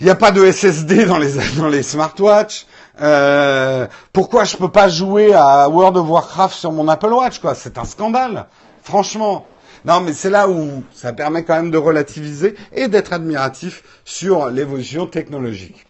Il 0.00 0.06
n'y 0.06 0.10
a 0.10 0.16
pas 0.16 0.32
de 0.32 0.44
SSD 0.44 1.04
dans 1.06 1.18
les 1.18 1.32
dans 1.56 1.68
les 1.68 1.82
smartwatches. 1.82 2.66
Euh, 3.00 3.86
pourquoi 4.12 4.44
je 4.44 4.56
peux 4.56 4.68
pas 4.68 4.88
jouer 4.88 5.32
à 5.34 5.68
World 5.68 5.96
of 5.96 6.08
Warcraft 6.08 6.54
sur 6.54 6.72
mon 6.72 6.88
Apple 6.88 7.12
Watch, 7.12 7.38
quoi 7.38 7.54
C'est 7.54 7.78
un 7.78 7.84
scandale. 7.84 8.46
Franchement, 8.82 9.46
non, 9.84 10.00
mais 10.00 10.14
c'est 10.14 10.30
là 10.30 10.48
où 10.48 10.82
ça 10.92 11.12
permet 11.12 11.44
quand 11.44 11.56
même 11.56 11.70
de 11.70 11.78
relativiser 11.78 12.54
et 12.72 12.88
d'être 12.88 13.12
admiratif 13.12 13.82
sur 14.04 14.48
l'évolution 14.50 15.06
technologique. 15.06 15.86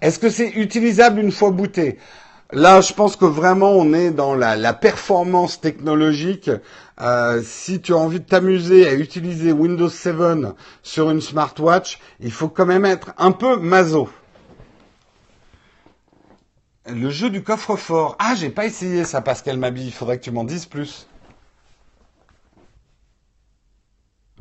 Est-ce 0.00 0.18
que 0.18 0.30
c'est 0.30 0.50
utilisable 0.50 1.20
une 1.20 1.32
fois 1.32 1.50
booté 1.50 1.98
Là, 2.52 2.82
je 2.82 2.92
pense 2.92 3.16
que 3.16 3.24
vraiment 3.24 3.70
on 3.70 3.94
est 3.94 4.10
dans 4.10 4.34
la, 4.34 4.74
performance 4.74 5.60
technologique. 5.60 6.50
Euh, 7.00 7.40
si 7.42 7.80
tu 7.80 7.94
as 7.94 7.96
envie 7.96 8.20
de 8.20 8.26
t'amuser 8.26 8.86
à 8.86 8.92
utiliser 8.92 9.52
Windows 9.52 9.88
7 9.88 10.14
sur 10.82 11.10
une 11.10 11.22
smartwatch, 11.22 11.98
il 12.20 12.30
faut 12.30 12.48
quand 12.48 12.66
même 12.66 12.84
être 12.84 13.14
un 13.16 13.32
peu 13.32 13.56
maso. 13.56 14.10
Le 16.86 17.08
jeu 17.10 17.30
du 17.30 17.42
coffre-fort. 17.42 18.16
Ah, 18.18 18.34
j'ai 18.36 18.50
pas 18.50 18.66
essayé 18.66 19.04
ça, 19.04 19.22
Pascal 19.22 19.56
Mabi. 19.56 19.86
Il 19.86 19.92
faudrait 19.92 20.18
que 20.18 20.24
tu 20.24 20.30
m'en 20.30 20.44
dises 20.44 20.66
plus. 20.66 21.06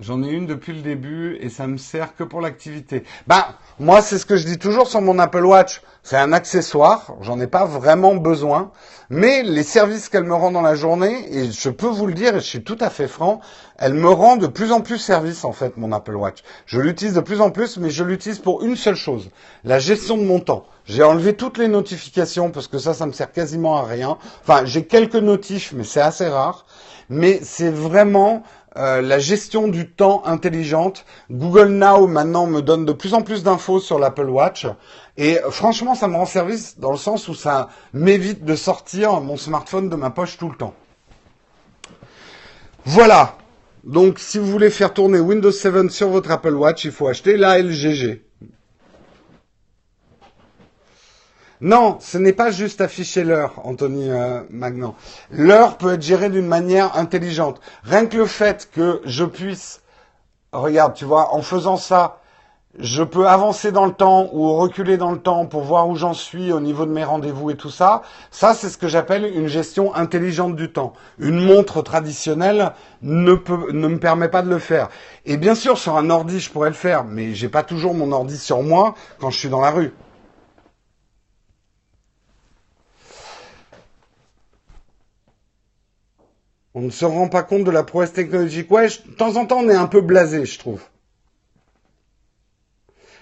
J'en 0.02 0.24
ai 0.24 0.32
une 0.32 0.48
depuis 0.48 0.74
le 0.74 0.82
début 0.82 1.38
et 1.42 1.50
ça 1.50 1.68
me 1.68 1.78
sert 1.78 2.16
que 2.16 2.24
pour 2.24 2.42
l'activité. 2.42 3.04
Bah, 3.28 3.50
moi, 3.80 4.02
c'est 4.02 4.18
ce 4.18 4.26
que 4.26 4.36
je 4.36 4.48
dis 4.48 4.58
toujours 4.58 4.88
sur 4.88 5.00
mon 5.00 5.20
Apple 5.20 5.46
Watch. 5.46 5.84
C'est 6.02 6.18
un 6.18 6.34
accessoire. 6.34 7.14
J'en 7.22 7.40
ai 7.40 7.46
pas 7.46 7.66
vraiment 7.66 8.16
besoin. 8.16 8.72
Mais 9.12 9.44
les 9.44 9.62
services 9.62 10.10
qu'elle 10.10 10.24
me 10.24 10.34
rend 10.34 10.50
dans 10.50 10.64
la 10.64 10.74
journée, 10.74 11.28
et 11.32 11.52
je 11.52 11.70
peux 11.70 11.86
vous 11.86 12.08
le 12.08 12.14
dire, 12.14 12.36
et 12.36 12.40
je 12.40 12.46
suis 12.46 12.64
tout 12.64 12.78
à 12.80 12.90
fait 12.90 13.08
franc, 13.08 13.42
elle 13.78 13.94
me 13.94 14.10
rend 14.10 14.38
de 14.38 14.48
plus 14.48 14.72
en 14.72 14.82
plus 14.82 14.98
service, 14.98 15.46
en 15.46 15.52
fait, 15.52 15.78
mon 15.78 15.92
Apple 15.92 16.16
Watch. 16.16 16.40
Je 16.66 16.80
l'utilise 16.80 17.14
de 17.14 17.20
plus 17.20 17.40
en 17.40 17.52
plus, 17.52 17.78
mais 17.78 17.92
je 17.92 18.04
l'utilise 18.04 18.40
pour 18.40 18.64
une 18.64 18.78
seule 18.78 18.96
chose. 18.96 19.30
La 19.64 19.78
gestion 19.78 20.18
de 20.18 20.24
mon 20.24 20.40
temps. 20.40 20.66
J'ai 20.86 21.04
enlevé 21.04 21.36
toutes 21.36 21.60
les 21.60 21.68
notifications 21.68 22.50
parce 22.50 22.68
que 22.68 22.80
ça, 22.80 22.96
ça 22.96 23.06
me 23.06 23.12
sert 23.12 23.32
quasiment 23.32 23.78
à 23.78 23.84
rien. 23.84 24.18
Enfin, 24.42 24.66
j'ai 24.66 24.86
quelques 24.86 25.14
notifs, 25.14 25.74
mais 25.74 25.84
c'est 25.84 26.02
assez 26.02 26.28
rare. 26.28 26.66
Mais 27.10 27.42
c'est 27.44 27.70
vraiment 27.70 28.42
euh, 28.78 29.02
la 29.02 29.20
gestion 29.20 29.68
du 29.68 29.90
temps 29.90 30.24
intelligente. 30.26 31.06
Google 31.30 31.70
Now 31.70 32.08
maintenant 32.08 32.48
me 32.48 32.62
donne 32.62 32.86
de 32.86 32.94
plus 32.94 33.14
en 33.14 33.22
plus 33.22 33.44
d'infos 33.44 33.80
sur 33.80 34.00
l'Apple 34.00 34.30
Watch. 34.30 34.66
Et 35.18 35.40
franchement, 35.50 35.94
ça 35.96 36.08
me 36.08 36.16
rend 36.16 36.26
service 36.26 36.80
dans 36.80 36.92
le 36.92 36.98
sens 36.98 37.28
où 37.28 37.36
ça 37.36 37.70
m'évite 37.94 38.46
de 38.46 38.56
sortir 38.56 39.20
mon 39.20 39.38
smartphone 39.38 39.90
de 39.90 39.96
ma 39.96 40.10
poche 40.10 40.38
tout 40.38 40.50
le 40.50 40.56
temps. 40.56 40.74
Voilà. 42.86 43.36
Donc, 43.84 44.20
si 44.20 44.40
vous 44.40 44.46
voulez 44.46 44.70
faire 44.70 44.94
tourner 44.94 45.20
Windows 45.20 45.52
7 45.52 45.92
sur 45.92 46.10
votre 46.10 46.32
Apple 46.32 46.54
Watch, 46.54 46.86
il 46.86 46.92
faut 46.92 47.08
acheter 47.08 47.36
la 47.36 47.60
LGG. 47.62 48.22
Non, 51.62 51.98
ce 52.00 52.18
n'est 52.18 52.34
pas 52.34 52.50
juste 52.50 52.82
afficher 52.82 53.24
l'heure, 53.24 53.62
Anthony 53.64 54.10
euh, 54.10 54.42
Magnan. 54.50 54.96
L'heure 55.30 55.78
peut 55.78 55.94
être 55.94 56.02
gérée 56.02 56.32
d'une 56.32 56.48
manière 56.48 56.98
intelligente. 56.98 57.62
Rien 57.84 58.08
que 58.08 58.18
le 58.18 58.26
fait 58.26 58.68
que 58.74 59.00
je 59.06 59.24
puisse 59.26 59.82
regarde, 60.52 60.96
tu 60.96 61.06
vois, 61.06 61.36
en 61.36 61.44
faisant 61.44 61.78
ça, 61.78 62.18
je 62.80 63.04
peux 63.04 63.28
avancer 63.28 63.72
dans 63.72 63.86
le 63.86 63.92
temps 63.92 64.30
ou 64.34 64.54
reculer 64.54 64.98
dans 64.98 65.12
le 65.12 65.20
temps 65.20 65.46
pour 65.46 65.62
voir 65.62 65.88
où 65.88 65.96
j'en 65.96 66.14
suis 66.14 66.52
au 66.52 66.60
niveau 66.60 66.88
de 66.88 66.92
mes 66.92 67.04
rendez-vous 67.04 67.52
et 67.52 67.56
tout 67.56 67.70
ça. 67.70 68.02
Ça, 68.32 68.56
c'est 68.56 68.70
ce 68.70 68.80
que 68.80 68.88
j'appelle 68.88 69.26
une 69.26 69.48
gestion 69.48 69.94
intelligente 69.94 70.56
du 70.56 70.72
temps. 70.72 70.94
Une 71.20 71.46
montre 71.46 71.84
traditionnelle 71.84 72.72
ne, 73.04 73.36
peut, 73.36 73.72
ne 73.72 73.88
me 73.88 74.00
permet 74.00 74.30
pas 74.30 74.42
de 74.42 74.50
le 74.50 74.58
faire. 74.58 74.90
Et 75.28 75.38
bien 75.38 75.54
sûr, 75.54 75.78
sur 75.78 75.96
un 75.96 76.10
ordi, 76.10 76.40
je 76.40 76.50
pourrais 76.50 76.70
le 76.70 76.76
faire, 76.76 77.04
mais 77.04 77.36
j'ai 77.36 77.50
pas 77.50 77.62
toujours 77.62 77.94
mon 77.94 78.12
ordi 78.12 78.38
sur 78.38 78.64
moi 78.64 78.96
quand 79.20 79.30
je 79.30 79.38
suis 79.38 79.50
dans 79.50 79.62
la 79.62 79.70
rue. 79.70 79.94
On 86.74 86.82
ne 86.82 86.90
se 86.90 87.06
rend 87.06 87.28
pas 87.28 87.44
compte 87.44 87.64
de 87.66 87.72
la 87.72 87.84
prouesse 87.84 88.14
technologique. 88.14 88.72
Ouais, 88.72 88.88
de 88.88 89.14
temps 89.16 89.36
en 89.36 89.46
temps, 89.46 89.60
on 89.60 89.70
est 89.70 89.76
un 89.76 89.88
peu 89.88 90.02
blasé, 90.02 90.46
je 90.46 90.58
trouve. 90.58 90.82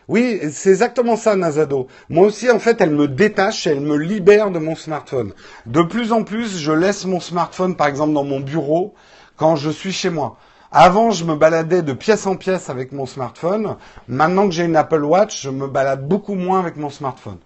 Oui, 0.08 0.39
c'est 0.52 0.72
exactement 0.72 1.16
ça, 1.16 1.36
Nazado. 1.36 1.88
Moi 2.10 2.26
aussi, 2.26 2.50
en 2.50 2.60
fait, 2.60 2.82
elle 2.82 2.95
me 2.95 3.08
détache, 3.08 3.68
elle 3.68 3.80
me 3.80 3.95
libère 3.95 4.50
de 4.50 4.58
mon 4.58 4.76
smartphone. 4.76 5.34
De 5.68 5.84
plus 5.84 6.12
en 6.12 6.24
plus, 6.24 6.58
je 6.58 6.72
laisse 6.72 7.06
mon 7.06 7.20
smartphone, 7.20 7.76
par 7.76 7.88
exemple, 7.88 8.14
dans 8.14 8.24
mon 8.24 8.39
bureau 8.39 8.95
quand 9.36 9.56
je 9.56 9.70
suis 9.70 9.91
chez 9.91 10.10
moi. 10.10 10.38
Avant, 10.72 11.12
je 11.12 11.26
me 11.26 11.36
baladais 11.36 11.82
de 11.82 11.93
pièce 11.93 12.28
en 12.28 12.36
pièce 12.36 12.70
avec 12.70 12.91
mon 12.91 13.06
smartphone. 13.06 13.78
Maintenant 14.08 14.47
que 14.47 14.54
j'ai 14.54 14.66
une 14.66 14.76
Apple 14.76 15.04
Watch, 15.04 15.41
je 15.41 15.50
me 15.50 15.68
balade 15.68 16.08
beaucoup 16.08 16.36
moins 16.36 16.60
avec 16.60 16.76
mon 16.76 16.89
smartphone. 16.89 17.38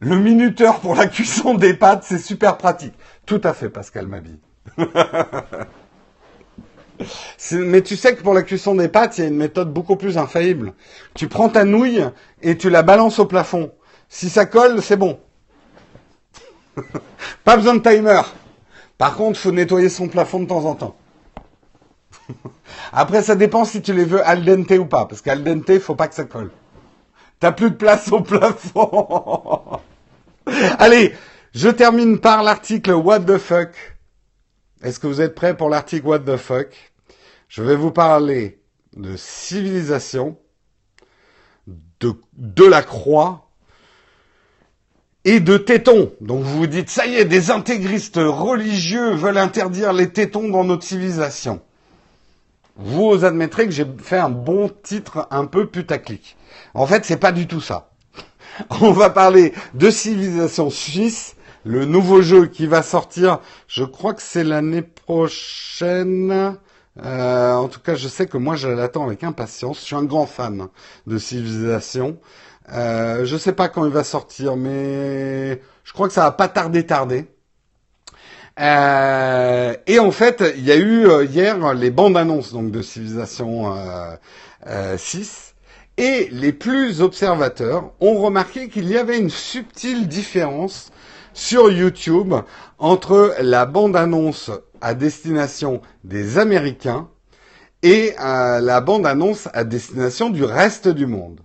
Le 0.00 0.16
minuteur 0.18 0.80
pour 0.80 0.94
la 0.94 1.06
cuisson 1.06 1.54
des 1.54 1.74
pâtes, 1.74 2.04
c'est 2.04 2.18
super 2.18 2.58
pratique. 2.58 2.94
Tout 3.24 3.40
à 3.44 3.54
fait, 3.54 3.70
Pascal 3.70 4.06
Mabille. 4.06 4.40
Mais 7.52 7.82
tu 7.82 7.96
sais 7.96 8.14
que 8.14 8.22
pour 8.22 8.34
la 8.34 8.42
cuisson 8.42 8.74
des 8.74 8.88
pâtes, 8.88 9.18
il 9.18 9.20
y 9.22 9.24
a 9.24 9.28
une 9.28 9.36
méthode 9.36 9.72
beaucoup 9.72 9.96
plus 9.96 10.18
infaillible. 10.18 10.74
Tu 11.14 11.28
prends 11.28 11.48
ta 11.48 11.64
nouille 11.64 12.04
et 12.42 12.56
tu 12.56 12.70
la 12.70 12.82
balances 12.82 13.18
au 13.18 13.26
plafond. 13.26 13.72
Si 14.08 14.28
ça 14.28 14.46
colle, 14.46 14.82
c'est 14.82 14.96
bon. 14.96 15.18
Pas 17.44 17.56
besoin 17.56 17.74
de 17.74 17.80
timer. 17.80 18.22
Par 18.98 19.16
contre, 19.16 19.38
faut 19.38 19.52
nettoyer 19.52 19.88
son 19.88 20.08
plafond 20.08 20.40
de 20.40 20.46
temps 20.46 20.64
en 20.64 20.74
temps. 20.74 20.96
Après, 22.92 23.22
ça 23.22 23.34
dépend 23.34 23.64
si 23.64 23.82
tu 23.82 23.92
les 23.92 24.04
veux 24.04 24.26
al 24.26 24.44
dente 24.44 24.70
ou 24.72 24.86
pas, 24.86 25.06
parce 25.06 25.20
qu'al 25.20 25.44
dente, 25.44 25.78
faut 25.78 25.94
pas 25.94 26.08
que 26.08 26.14
ça 26.14 26.24
colle. 26.24 26.50
T'as 27.38 27.52
plus 27.52 27.70
de 27.70 27.76
place 27.76 28.10
au 28.10 28.20
plafond. 28.20 29.80
Allez, 30.78 31.14
je 31.54 31.68
termine 31.68 32.18
par 32.18 32.42
l'article 32.42 32.92
What 32.92 33.20
the 33.20 33.38
fuck 33.38 33.95
est-ce 34.82 34.98
que 34.98 35.06
vous 35.06 35.20
êtes 35.20 35.34
prêts 35.34 35.56
pour 35.56 35.68
l'article 35.68 36.06
What 36.06 36.20
the 36.20 36.36
fuck? 36.36 36.92
Je 37.48 37.62
vais 37.62 37.76
vous 37.76 37.90
parler 37.90 38.60
de 38.96 39.16
civilisation, 39.16 40.36
de, 42.00 42.12
de 42.34 42.64
la 42.64 42.82
croix 42.82 43.48
et 45.24 45.40
de 45.40 45.56
tétons. 45.56 46.12
Donc 46.20 46.42
vous 46.42 46.58
vous 46.58 46.66
dites, 46.66 46.90
ça 46.90 47.06
y 47.06 47.14
est, 47.16 47.24
des 47.24 47.50
intégristes 47.50 48.16
religieux 48.18 49.14
veulent 49.14 49.38
interdire 49.38 49.92
les 49.92 50.10
tétons 50.10 50.48
dans 50.48 50.64
notre 50.64 50.84
civilisation. 50.84 51.60
Vous 52.76 53.24
admettrez 53.24 53.64
que 53.66 53.72
j'ai 53.72 53.86
fait 54.02 54.18
un 54.18 54.28
bon 54.28 54.70
titre 54.82 55.26
un 55.30 55.46
peu 55.46 55.66
putaclic. 55.66 56.36
En 56.74 56.86
fait, 56.86 57.04
c'est 57.04 57.16
pas 57.16 57.32
du 57.32 57.46
tout 57.46 57.60
ça. 57.60 57.90
On 58.80 58.92
va 58.92 59.10
parler 59.10 59.54
de 59.74 59.88
civilisation 59.90 60.68
suisse 60.68 61.35
le 61.66 61.84
nouveau 61.84 62.22
jeu 62.22 62.46
qui 62.46 62.66
va 62.66 62.82
sortir, 62.82 63.40
je 63.66 63.82
crois 63.82 64.14
que 64.14 64.22
c'est 64.22 64.44
l'année 64.44 64.82
prochaine. 64.82 66.56
Euh, 67.04 67.54
en 67.54 67.68
tout 67.68 67.80
cas, 67.80 67.96
je 67.96 68.06
sais 68.06 68.26
que 68.26 68.38
moi, 68.38 68.54
je 68.54 68.68
l'attends 68.68 69.04
avec 69.04 69.24
impatience. 69.24 69.80
Je 69.80 69.84
suis 69.84 69.96
un 69.96 70.04
grand 70.04 70.26
fan 70.26 70.68
de 71.06 71.18
Civilisation. 71.18 72.18
Euh, 72.72 73.24
je 73.24 73.36
sais 73.36 73.52
pas 73.52 73.68
quand 73.68 73.84
il 73.84 73.92
va 73.92 74.04
sortir, 74.04 74.56
mais 74.56 75.60
je 75.84 75.92
crois 75.92 76.06
que 76.06 76.14
ça 76.14 76.22
va 76.22 76.30
pas 76.30 76.48
tarder, 76.48 76.86
tarder. 76.86 77.26
Euh, 78.60 79.74
et 79.86 79.98
en 79.98 80.12
fait, 80.12 80.42
il 80.56 80.64
y 80.64 80.72
a 80.72 80.76
eu 80.76 81.06
euh, 81.06 81.24
hier 81.24 81.74
les 81.74 81.90
bandes 81.90 82.16
annonces 82.16 82.52
donc 82.52 82.70
de 82.70 82.80
Civilisation 82.80 83.74
6. 84.96 85.54
Et 85.98 86.28
les 86.30 86.52
plus 86.52 87.00
observateurs 87.00 87.92
ont 88.00 88.18
remarqué 88.20 88.68
qu'il 88.68 88.88
y 88.88 88.98
avait 88.98 89.18
une 89.18 89.30
subtile 89.30 90.08
différence 90.08 90.90
sur 91.36 91.70
YouTube 91.70 92.34
entre 92.78 93.34
la 93.40 93.66
bande-annonce 93.66 94.50
à 94.80 94.94
destination 94.94 95.82
des 96.02 96.38
Américains 96.38 97.08
et 97.82 98.14
euh, 98.18 98.60
la 98.60 98.80
bande-annonce 98.80 99.46
à 99.52 99.64
destination 99.64 100.30
du 100.30 100.44
reste 100.44 100.88
du 100.88 101.06
monde. 101.06 101.40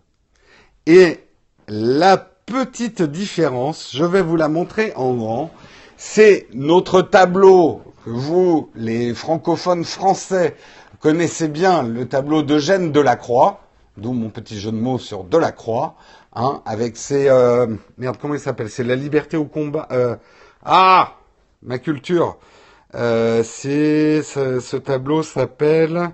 Et 0.86 1.20
la 1.68 2.16
petite 2.18 3.02
différence, 3.02 3.92
je 3.94 4.06
vais 4.06 4.22
vous 4.22 4.38
la 4.38 4.48
montrer 4.48 4.94
en 4.96 5.14
grand, 5.14 5.52
c'est 5.98 6.48
notre 6.54 7.02
tableau 7.02 7.82
que 8.06 8.12
vous, 8.12 8.70
les 8.76 9.14
francophones 9.14 9.84
français, 9.84 10.56
connaissez 11.02 11.50
bien, 11.50 11.84
le 11.84 12.08
tableau 12.08 12.44
d'Eugène 12.44 12.94
Delacroix, 12.94 13.60
d'où 13.98 14.14
mon 14.14 14.30
petit 14.30 14.58
jeu 14.58 14.72
de 14.72 14.78
mots 14.78 15.00
sur 15.00 15.26
Delacroix. 15.26 15.96
Hein, 16.34 16.62
avec 16.66 16.96
ses 16.96 17.28
euh, 17.28 17.68
merde 17.98 18.18
comment 18.20 18.36
il 18.36 18.40
s'appelle? 18.40 18.70
C'est 18.70 18.86
la 18.86 18.96
liberté 18.96 19.36
au 19.36 19.46
combat. 19.46 19.88
Euh, 19.92 20.16
ah, 20.64 21.18
ma 21.62 21.78
culture. 21.78 22.38
Euh, 22.96 23.44
c'est 23.44 24.22
ce, 24.24 24.78
tableau 24.78 25.24
s'appelle 25.24 26.12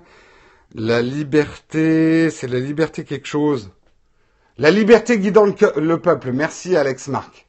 la 0.74 1.02
liberté. 1.02 2.30
C'est 2.30 2.48
la 2.48 2.58
liberté 2.58 3.04
quelque 3.04 3.28
chose. 3.28 3.70
La 4.58 4.72
liberté 4.72 5.20
guidant 5.20 5.46
le, 5.76 6.00
peuple. 6.00 6.32
Merci 6.32 6.76
Alex 6.76 7.06
Marc. 7.06 7.46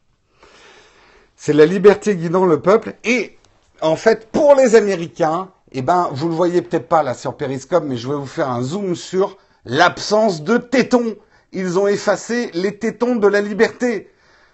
C'est 1.36 1.54
la 1.54 1.66
liberté 1.66 2.16
guidant 2.16 2.46
le 2.46 2.62
peuple 2.62 2.96
et 3.04 3.36
en 3.82 3.96
fait 3.96 4.30
pour 4.32 4.54
les 4.54 4.76
Américains, 4.76 5.50
eh 5.72 5.82
ben 5.82 6.10
vous 6.12 6.28
le 6.28 6.36
voyez 6.36 6.62
peut-être 6.62 6.88
pas 6.88 7.02
là 7.02 7.16
sur 7.16 7.36
Periscope, 7.36 7.86
mais 7.88 7.98
je 7.98 8.08
vais 8.10 8.16
vous 8.16 8.28
faire 8.28 8.50
un 8.50 8.62
zoom 8.62 8.96
sur 8.96 9.38
l'absence 9.66 10.44
de 10.44 10.58
tétons 10.58 11.16
ils 11.52 11.80
ont 11.80 11.88
effacé 11.88 12.52
les 12.54 12.78
tétons 12.78 13.16
de 13.16 13.28
la 13.28 13.42
liberté. 13.42 14.12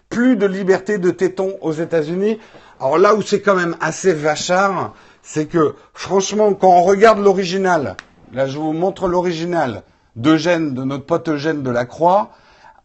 Plus 0.10 0.36
de 0.36 0.46
liberté 0.46 0.98
de 0.98 1.12
tétons 1.12 1.58
aux 1.62 1.74
États-Unis. 1.74 2.40
Alors 2.80 2.98
là 2.98 3.16
où 3.16 3.22
c'est 3.22 3.42
quand 3.42 3.56
même 3.56 3.76
assez 3.82 4.14
vachard, 4.14 4.94
c'est 5.24 5.48
que 5.48 5.76
franchement, 5.94 6.54
quand 6.54 6.70
on 6.70 6.84
regarde 6.84 7.20
l'original, 7.20 7.96
là 8.32 8.48
je 8.48 8.58
vous 8.58 8.74
montre 8.74 9.08
l'original 9.08 9.84
d'Eugène, 10.16 10.74
de 10.74 10.84
notre 10.84 11.06
pote 11.06 11.28
Eugène 11.30 11.64
de 11.64 11.72
la 11.72 11.86
Croix, 11.86 12.32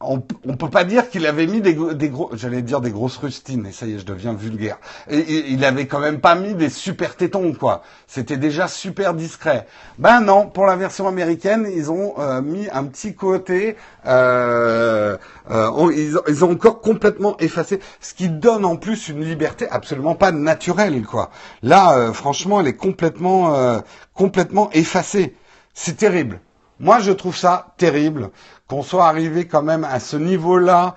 on, 0.02 0.22
on 0.46 0.56
peut 0.56 0.70
pas 0.70 0.84
dire 0.84 1.10
qu'il 1.10 1.26
avait 1.26 1.46
mis 1.46 1.60
des, 1.60 1.74
des 1.94 2.08
gros, 2.08 2.30
j'allais 2.32 2.62
dire 2.62 2.80
des 2.80 2.90
grosses 2.90 3.18
rustines, 3.18 3.66
et 3.66 3.72
ça 3.72 3.86
y 3.86 3.94
est, 3.94 3.98
je 3.98 4.06
deviens 4.06 4.32
vulgaire. 4.32 4.78
Il 5.10 5.62
avait 5.62 5.86
quand 5.86 6.00
même 6.00 6.20
pas 6.20 6.34
mis 6.34 6.54
des 6.54 6.70
super 6.70 7.16
tétons, 7.16 7.52
quoi. 7.52 7.82
C'était 8.06 8.38
déjà 8.38 8.66
super 8.66 9.12
discret. 9.12 9.66
Ben 9.98 10.20
non, 10.20 10.46
pour 10.46 10.64
la 10.64 10.76
version 10.76 11.06
américaine, 11.06 11.68
ils 11.70 11.90
ont 11.90 12.14
euh, 12.18 12.40
mis 12.40 12.66
un 12.72 12.84
petit 12.84 13.14
côté, 13.14 13.76
euh, 14.06 15.18
euh, 15.50 15.92
ils, 15.94 16.16
ils, 16.28 16.44
ont 16.46 16.52
encore 16.52 16.80
complètement 16.80 17.36
effacé, 17.38 17.78
ce 18.00 18.14
qui 18.14 18.30
donne 18.30 18.64
en 18.64 18.76
plus 18.76 19.08
une 19.08 19.22
liberté 19.22 19.66
absolument 19.70 20.14
pas 20.14 20.32
naturelle, 20.32 21.02
quoi. 21.02 21.30
Là, 21.62 22.10
franchement, 22.14 22.60
elle 22.60 22.68
est 22.68 22.76
complètement, 22.76 23.82
complètement 24.14 24.70
effacée. 24.72 25.36
C'est 25.74 25.98
terrible. 25.98 26.40
Moi, 26.78 27.00
je 27.00 27.12
trouve 27.12 27.36
ça 27.36 27.74
terrible 27.76 28.30
qu'on 28.70 28.84
soit 28.84 29.08
arrivé 29.08 29.48
quand 29.48 29.62
même 29.62 29.82
à 29.82 29.98
ce 29.98 30.16
niveau-là. 30.16 30.94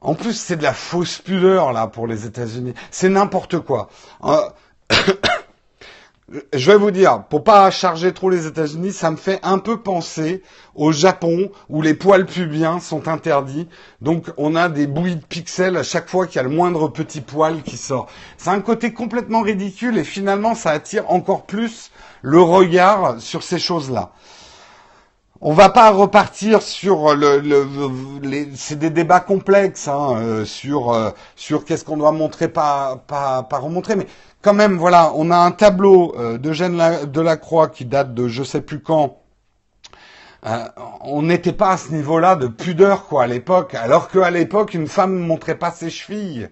En 0.00 0.14
plus, 0.14 0.32
c'est 0.32 0.56
de 0.56 0.62
la 0.62 0.72
fausse 0.72 1.18
pudeur 1.18 1.74
là 1.74 1.86
pour 1.86 2.06
les 2.06 2.24
États-Unis. 2.24 2.72
C'est 2.90 3.10
n'importe 3.10 3.58
quoi. 3.58 3.90
Euh, 4.24 4.36
je 6.54 6.70
vais 6.70 6.78
vous 6.78 6.90
dire, 6.90 7.24
pour 7.28 7.44
pas 7.44 7.70
charger 7.70 8.14
trop 8.14 8.30
les 8.30 8.46
États-Unis, 8.46 8.94
ça 8.94 9.10
me 9.10 9.18
fait 9.18 9.38
un 9.42 9.58
peu 9.58 9.82
penser 9.82 10.42
au 10.74 10.92
Japon 10.92 11.50
où 11.68 11.82
les 11.82 11.92
poils 11.92 12.24
pubiens 12.24 12.80
sont 12.80 13.06
interdits. 13.06 13.68
Donc 14.00 14.30
on 14.38 14.56
a 14.56 14.70
des 14.70 14.86
bouillies 14.86 15.16
de 15.16 15.26
pixels 15.26 15.76
à 15.76 15.82
chaque 15.82 16.08
fois 16.08 16.26
qu'il 16.26 16.36
y 16.36 16.38
a 16.38 16.44
le 16.44 16.48
moindre 16.48 16.88
petit 16.88 17.20
poil 17.20 17.62
qui 17.62 17.76
sort. 17.76 18.06
C'est 18.38 18.48
un 18.48 18.62
côté 18.62 18.94
complètement 18.94 19.42
ridicule 19.42 19.98
et 19.98 20.04
finalement 20.04 20.54
ça 20.54 20.70
attire 20.70 21.10
encore 21.10 21.44
plus 21.44 21.90
le 22.22 22.40
regard 22.40 23.20
sur 23.20 23.42
ces 23.42 23.58
choses-là. 23.58 24.12
On 25.42 25.54
va 25.54 25.70
pas 25.70 25.90
repartir 25.90 26.60
sur 26.60 27.14
le, 27.14 27.42
c'est 28.54 28.78
des 28.78 28.90
débats 28.90 29.20
complexes 29.20 29.88
hein, 29.88 30.16
euh, 30.18 30.44
sur 30.44 30.92
euh, 30.92 31.12
sur 31.34 31.64
qu'est-ce 31.64 31.82
qu'on 31.82 31.96
doit 31.96 32.12
montrer 32.12 32.48
pas 32.48 33.02
pas 33.06 33.42
pas 33.44 33.58
remontrer 33.58 33.96
mais 33.96 34.06
quand 34.42 34.52
même 34.52 34.76
voilà 34.76 35.12
on 35.14 35.30
a 35.30 35.36
un 35.38 35.50
tableau 35.50 36.14
euh, 36.18 36.36
d'Eugène 36.36 36.78
Delacroix 37.06 37.68
qui 37.68 37.86
date 37.86 38.12
de 38.12 38.28
je 38.28 38.42
sais 38.42 38.60
plus 38.60 38.80
quand. 38.82 39.16
Euh, 40.46 40.64
on 41.02 41.22
n'était 41.22 41.52
pas 41.52 41.70
à 41.72 41.76
ce 41.78 41.92
niveau-là 41.92 42.36
de 42.36 42.46
pudeur 42.46 43.06
quoi 43.06 43.24
à 43.24 43.26
l'époque 43.26 43.74
alors 43.74 44.08
qu'à 44.08 44.30
l'époque 44.30 44.74
une 44.74 44.88
femme 44.88 45.14
ne 45.14 45.24
montrait 45.26 45.58
pas 45.58 45.70
ses 45.70 45.88
chevilles 45.90 46.48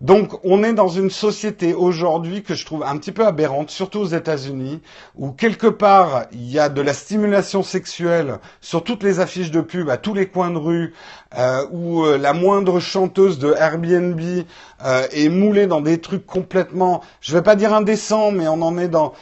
Donc 0.00 0.42
on 0.44 0.64
est 0.64 0.72
dans 0.72 0.88
une 0.88 1.10
société 1.10 1.74
aujourd'hui 1.74 2.42
que 2.42 2.54
je 2.54 2.64
trouve 2.64 2.82
un 2.84 2.96
petit 2.96 3.12
peu 3.12 3.26
aberrante, 3.26 3.70
surtout 3.70 3.98
aux 3.98 4.06
États-Unis, 4.06 4.80
où 5.14 5.30
quelque 5.30 5.66
part 5.66 6.24
il 6.32 6.50
y 6.50 6.58
a 6.58 6.70
de 6.70 6.80
la 6.80 6.94
stimulation 6.94 7.62
sexuelle 7.62 8.38
sur 8.62 8.82
toutes 8.82 9.02
les 9.02 9.20
affiches 9.20 9.50
de 9.50 9.60
pub, 9.60 9.90
à 9.90 9.98
tous 9.98 10.14
les 10.14 10.26
coins 10.26 10.50
de 10.50 10.56
rue, 10.56 10.94
euh, 11.36 11.66
où 11.70 12.04
euh, 12.04 12.16
la 12.16 12.32
moindre 12.32 12.80
chanteuse 12.80 13.38
de 13.38 13.52
Airbnb 13.52 14.20
euh, 14.84 15.06
est 15.12 15.28
moulée 15.28 15.66
dans 15.66 15.82
des 15.82 16.00
trucs 16.00 16.24
complètement, 16.24 17.02
je 17.20 17.34
vais 17.34 17.42
pas 17.42 17.54
dire 17.54 17.74
indécents, 17.74 18.30
mais 18.30 18.48
on 18.48 18.62
en 18.62 18.78
est 18.78 18.88
dans 18.88 19.12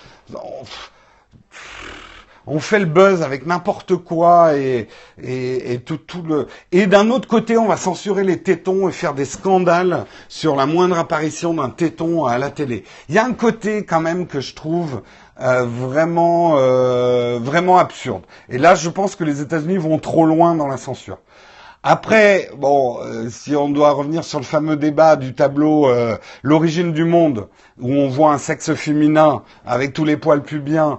on 2.51 2.61
fait 2.61 2.79
le 2.79 2.87
buzz 2.87 3.23
avec 3.23 3.47
n'importe 3.47 3.97
quoi 3.97 4.57
et, 4.57 4.89
et, 5.23 5.79
tout, 5.85 5.99
tout 5.99 6.23
le. 6.23 6.49
Et 6.73 6.87
d'un 6.87 7.11
autre 7.11 7.29
côté, 7.29 7.59
on 7.59 7.67
va 7.67 7.77
censurer 7.77 8.25
les 8.25 8.43
tétons 8.43 8.89
et 8.89 8.93
faire 8.93 9.15
des 9.15 9.27
scandales 9.27 10.07
sur 10.29 10.57
la 10.57 10.67
moindre 10.67 10.99
apparition 10.99 11.55
d'un 11.55 11.69
téton 11.69 12.25
à 12.25 12.39
la 12.39 12.51
télé. 12.51 12.85
Il 13.09 13.15
y 13.15 13.19
a 13.19 13.25
un 13.25 13.35
côté 13.35 13.85
quand 13.85 14.01
même 14.01 14.27
que 14.27 14.41
je 14.41 14.55
trouve 14.55 15.03
euh, 15.41 15.65
vraiment 15.65 16.57
euh, 16.57 17.39
vraiment 17.41 17.79
absurde. 17.79 18.23
Et 18.49 18.59
là, 18.59 18.75
je 18.75 18.89
pense 18.89 19.15
que 19.15 19.25
les 19.25 19.41
États-Unis 19.43 19.77
vont 19.77 19.99
trop 19.99 20.25
loin 20.25 20.55
dans 20.55 20.69
la 20.69 20.79
censure. 20.79 21.19
Après, 21.83 22.51
bon, 22.57 22.99
euh, 23.03 23.29
si 23.31 23.55
on 23.55 23.69
doit 23.69 23.91
revenir 23.91 24.25
sur 24.25 24.39
le 24.39 24.45
fameux 24.45 24.77
débat 24.77 25.17
du 25.17 25.35
tableau 25.35 25.89
L'origine 26.43 26.93
du 26.93 27.05
monde, 27.05 27.49
où 27.79 27.93
on 27.93 28.09
voit 28.09 28.33
un 28.33 28.39
sexe 28.39 28.75
féminin 28.75 29.43
avec 29.67 29.93
tous 29.93 30.05
les 30.05 30.17
poils 30.17 30.43
pubiens 30.43 30.99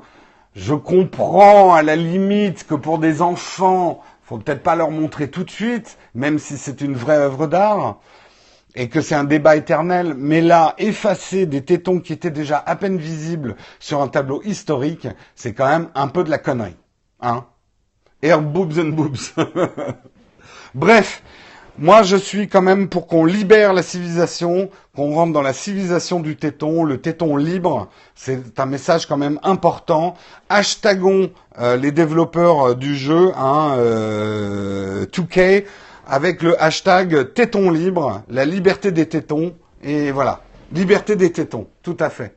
je 0.56 0.74
comprends 0.74 1.74
à 1.74 1.84
la 1.84 1.96
limite 1.96 2.66
que 2.66 2.76
pour 2.76 3.00
des 3.00 3.22
enfants, 3.22 4.02
faut 4.24 4.38
peut-être 4.38 4.64
pas 4.64 4.76
leur 4.76 4.92
montrer 4.92 5.30
tout 5.30 5.44
de 5.44 5.50
suite, 5.50 5.98
même 6.14 6.40
si 6.40 6.58
c'est 6.58 6.82
une 6.82 6.96
vraie 6.96 7.18
œuvre 7.18 7.48
d'art, 7.48 8.00
et 8.76 8.90
que 8.90 9.02
c'est 9.02 9.16
un 9.16 9.24
débat 9.24 9.56
éternel, 9.56 10.14
mais 10.16 10.42
là, 10.42 10.76
effacer 10.78 11.46
des 11.46 11.64
tétons 11.64 12.00
qui 12.00 12.14
étaient 12.14 12.30
déjà 12.30 12.58
à 12.58 12.76
peine 12.76 12.98
visibles 12.98 13.56
sur 13.80 14.02
un 14.02 14.08
tableau 14.08 14.42
historique, 14.44 15.08
c'est 15.36 15.54
quand 15.54 15.68
même 15.68 15.90
un 15.96 16.08
peu 16.08 16.24
de 16.24 16.30
la 16.30 16.38
connerie. 16.38 16.78
Hein 17.22 17.46
Air 18.22 18.42
boobs 18.42 18.78
and 18.78 18.90
boobs. 18.90 19.34
Bref, 20.76 21.24
moi, 21.82 22.04
je 22.04 22.18
suis 22.18 22.50
quand 22.50 22.62
même 22.62 22.90
pour 22.90 23.08
qu'on 23.08 23.24
libère 23.24 23.72
la 23.72 23.84
civilisation, 23.84 24.70
qu'on 24.94 25.14
rentre 25.14 25.32
dans 25.32 25.42
la 25.42 25.54
civilisation 25.54 26.20
du 26.20 26.36
téton, 26.36 26.84
le 26.84 27.00
téton 27.00 27.38
libre. 27.38 27.88
C'est 28.16 28.60
un 28.60 28.66
message 28.66 29.06
quand 29.06 29.16
même 29.16 29.40
important. 29.44 30.16
Hashtagons 30.50 31.32
euh, 31.58 31.78
les 31.78 31.94
développeurs 31.94 32.72
euh, 32.72 32.76
du 32.76 32.98
jeu, 32.98 33.32
hein, 33.38 33.78
2K, 33.78 35.40
euh, 35.40 35.62
avec 36.06 36.44
le 36.44 36.62
hashtag 36.62 37.34
téton 37.34 37.72
libre, 37.72 38.24
la 38.28 38.44
liberté 38.44 38.92
des 38.92 39.08
tétons. 39.08 39.56
Et 39.82 40.12
voilà, 40.12 40.42
liberté 40.74 41.16
des 41.16 41.32
tétons, 41.32 41.68
tout 41.82 41.98
à 42.02 42.10
fait. 42.10 42.36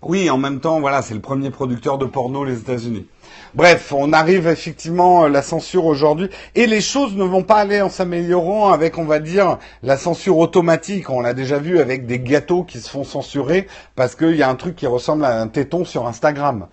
Oui, 0.00 0.30
en 0.30 0.38
même 0.38 0.60
temps, 0.60 0.80
voilà, 0.80 1.02
c'est 1.02 1.14
le 1.14 1.20
premier 1.20 1.50
producteur 1.50 1.98
de 1.98 2.06
porno 2.06 2.42
les 2.42 2.58
États-Unis. 2.58 3.06
Bref, 3.54 3.92
on 3.92 4.14
arrive 4.14 4.48
effectivement 4.48 5.24
à 5.24 5.28
la 5.28 5.42
censure 5.42 5.84
aujourd'hui 5.84 6.30
et 6.54 6.66
les 6.66 6.80
choses 6.80 7.14
ne 7.14 7.24
vont 7.24 7.42
pas 7.42 7.56
aller 7.56 7.82
en 7.82 7.90
s'améliorant 7.90 8.72
avec, 8.72 8.96
on 8.96 9.04
va 9.04 9.18
dire, 9.18 9.58
la 9.82 9.98
censure 9.98 10.38
automatique. 10.38 11.10
On 11.10 11.20
l'a 11.20 11.34
déjà 11.34 11.58
vu 11.58 11.78
avec 11.78 12.06
des 12.06 12.18
gâteaux 12.18 12.64
qui 12.64 12.80
se 12.80 12.88
font 12.88 13.04
censurer 13.04 13.66
parce 13.94 14.14
qu'il 14.14 14.36
y 14.36 14.42
a 14.42 14.48
un 14.48 14.54
truc 14.54 14.74
qui 14.74 14.86
ressemble 14.86 15.26
à 15.26 15.38
un 15.38 15.48
téton 15.48 15.84
sur 15.84 16.06
Instagram. 16.06 16.68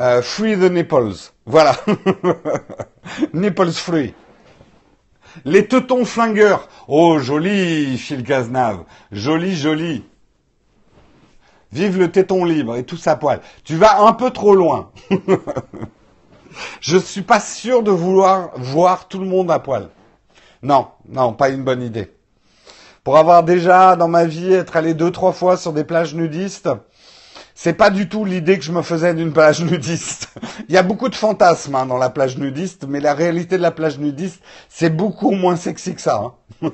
Euh, 0.00 0.22
free 0.22 0.56
the 0.56 0.72
nipples. 0.72 1.30
Voilà. 1.46 1.76
nipples 3.32 3.70
free. 3.70 4.12
Les 5.44 5.68
tétons 5.68 6.04
flingueurs. 6.04 6.68
Oh, 6.88 7.20
joli, 7.20 7.96
Phil 7.96 8.24
Cazenave. 8.24 8.82
Joli, 9.12 9.54
joli. 9.54 10.04
Vive 11.70 11.96
le 11.98 12.10
téton 12.10 12.44
libre 12.44 12.74
et 12.74 12.82
tout 12.82 12.96
sa 12.96 13.14
poil. 13.14 13.40
Tu 13.62 13.76
vas 13.76 14.02
un 14.02 14.14
peu 14.14 14.30
trop 14.30 14.56
loin. 14.56 14.90
Je 16.80 16.96
suis 16.98 17.22
pas 17.22 17.40
sûr 17.40 17.82
de 17.82 17.90
vouloir 17.90 18.50
voir 18.56 19.08
tout 19.08 19.18
le 19.18 19.26
monde 19.26 19.50
à 19.50 19.58
poil. 19.58 19.88
Non, 20.62 20.88
non, 21.08 21.32
pas 21.32 21.50
une 21.50 21.64
bonne 21.64 21.82
idée. 21.82 22.10
Pour 23.02 23.18
avoir 23.18 23.42
déjà 23.42 23.96
dans 23.96 24.08
ma 24.08 24.24
vie 24.24 24.52
être 24.52 24.76
allé 24.76 24.94
deux 24.94 25.10
trois 25.10 25.32
fois 25.32 25.56
sur 25.56 25.72
des 25.72 25.84
plages 25.84 26.14
nudistes, 26.14 26.70
c'est 27.54 27.74
pas 27.74 27.90
du 27.90 28.08
tout 28.08 28.24
l'idée 28.24 28.58
que 28.58 28.64
je 28.64 28.72
me 28.72 28.82
faisais 28.82 29.14
d'une 29.14 29.32
plage 29.32 29.62
nudiste. 29.64 30.28
Il 30.68 30.74
y 30.74 30.78
a 30.78 30.82
beaucoup 30.82 31.08
de 31.08 31.14
fantasmes 31.14 31.74
hein, 31.74 31.86
dans 31.86 31.98
la 31.98 32.10
plage 32.10 32.38
nudiste, 32.38 32.86
mais 32.88 33.00
la 33.00 33.14
réalité 33.14 33.56
de 33.58 33.62
la 33.62 33.70
plage 33.70 33.98
nudiste, 33.98 34.40
c'est 34.68 34.90
beaucoup 34.90 35.32
moins 35.32 35.56
sexy 35.56 35.94
que 35.94 36.00
ça. 36.00 36.32
Hein. 36.62 36.70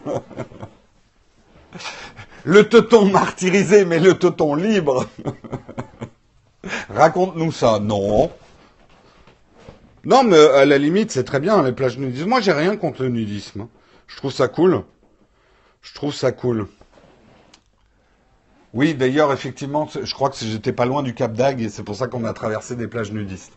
le 2.45 2.68
teuton 2.68 3.07
martyrisé, 3.07 3.85
mais 3.85 3.99
le 3.99 4.14
teuton 4.14 4.55
libre. 4.55 5.07
Raconte-nous 6.95 7.53
ça. 7.53 7.78
Non. 7.81 8.31
Non, 10.05 10.25
mais 10.25 10.39
à 10.39 10.65
la 10.65 10.79
limite, 10.79 11.11
c'est 11.11 11.25
très 11.25 11.41
bien, 11.41 11.63
les 11.63 11.73
plages 11.73 11.99
nudistes. 11.99 12.27
Moi, 12.27 12.41
j'ai 12.41 12.53
rien 12.53 12.77
contre 12.77 13.03
le 13.03 13.11
nudisme. 13.11 13.69
Je 14.07 14.17
trouve 14.17 14.33
ça 14.33 14.49
cool. 14.49 14.83
Je 15.83 15.95
trouve 15.95 16.15
ça 16.15 16.33
cool. 16.33 16.67
Oui, 18.73 18.95
d'ailleurs, 18.95 19.33
effectivement, 19.33 19.89
je 19.89 20.15
crois 20.15 20.31
que 20.31 20.37
j'étais 20.39 20.73
pas 20.73 20.87
loin 20.87 21.03
du 21.03 21.13
Cap 21.15 21.33
d'Agde 21.33 21.61
et 21.61 21.69
c'est 21.69 21.83
pour 21.83 21.97
ça 21.97 22.07
qu'on 22.07 22.25
a 22.25 22.33
traversé 22.33 22.77
des 22.77 22.87
plages 22.89 23.13
nudistes. 23.13 23.53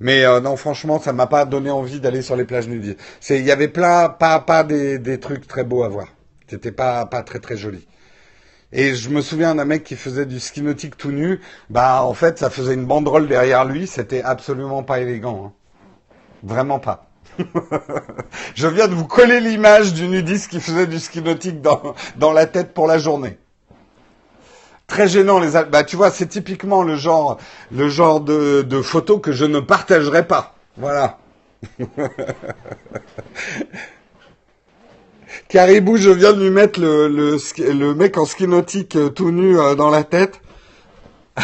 Mais 0.00 0.24
euh, 0.24 0.40
non, 0.40 0.56
franchement, 0.56 1.00
ça 1.00 1.12
m'a 1.12 1.26
pas 1.26 1.44
donné 1.44 1.70
envie 1.70 2.00
d'aller 2.00 2.22
sur 2.22 2.36
les 2.36 2.44
plages 2.44 2.68
nudistes. 2.68 2.98
il 3.30 3.44
y 3.44 3.50
avait 3.50 3.68
plein, 3.68 4.08
pas, 4.08 4.40
pas 4.40 4.64
des, 4.64 4.98
des 4.98 5.18
trucs 5.20 5.46
très 5.46 5.64
beaux 5.64 5.82
à 5.82 5.88
voir. 5.88 6.08
C'était 6.48 6.72
pas, 6.72 7.04
pas 7.06 7.22
très 7.22 7.40
très 7.40 7.56
joli. 7.56 7.86
Et 8.72 8.94
je 8.94 9.08
me 9.08 9.22
souviens 9.22 9.54
d'un 9.54 9.64
mec 9.64 9.82
qui 9.84 9.96
faisait 9.96 10.26
du 10.26 10.40
ski 10.40 10.60
nautique 10.62 10.96
tout 10.96 11.10
nu. 11.10 11.40
Bah, 11.70 12.02
en 12.02 12.12
fait, 12.12 12.38
ça 12.38 12.50
faisait 12.50 12.74
une 12.74 12.84
banderole 12.84 13.26
derrière 13.26 13.64
lui. 13.64 13.86
C'était 13.86 14.22
absolument 14.22 14.82
pas 14.82 15.00
élégant. 15.00 15.46
Hein. 15.46 15.52
Vraiment 16.42 16.78
pas. 16.78 17.06
je 18.54 18.68
viens 18.68 18.88
de 18.88 18.94
vous 18.94 19.06
coller 19.06 19.40
l'image 19.40 19.94
du 19.94 20.08
nudiste 20.08 20.50
qui 20.50 20.60
faisait 20.60 20.86
du 20.86 20.98
ski 20.98 21.22
nautique 21.22 21.62
dans, 21.62 21.94
dans 22.16 22.32
la 22.32 22.46
tête 22.46 22.74
pour 22.74 22.86
la 22.86 22.98
journée. 22.98 23.38
Très 24.86 25.06
gênant 25.06 25.38
les 25.38 25.50
bah 25.70 25.84
tu 25.84 25.96
vois 25.96 26.10
c'est 26.10 26.26
typiquement 26.26 26.82
le 26.82 26.96
genre 26.96 27.36
le 27.70 27.90
genre 27.90 28.22
de, 28.22 28.62
de 28.62 28.80
photo 28.80 29.18
que 29.18 29.32
je 29.32 29.44
ne 29.44 29.60
partagerai 29.60 30.26
pas 30.26 30.54
voilà 30.78 31.18
Caribou, 35.48 35.96
je 35.96 36.10
viens 36.10 36.34
de 36.34 36.42
lui 36.42 36.50
mettre 36.50 36.78
le, 36.78 37.08
le, 37.08 37.94
mec 37.94 38.18
en 38.18 38.26
ski 38.26 38.46
nautique 38.46 38.96
euh, 38.96 39.08
tout 39.08 39.30
nu 39.30 39.58
euh, 39.58 39.74
dans 39.74 39.88
la 39.88 40.04
tête. 40.04 40.42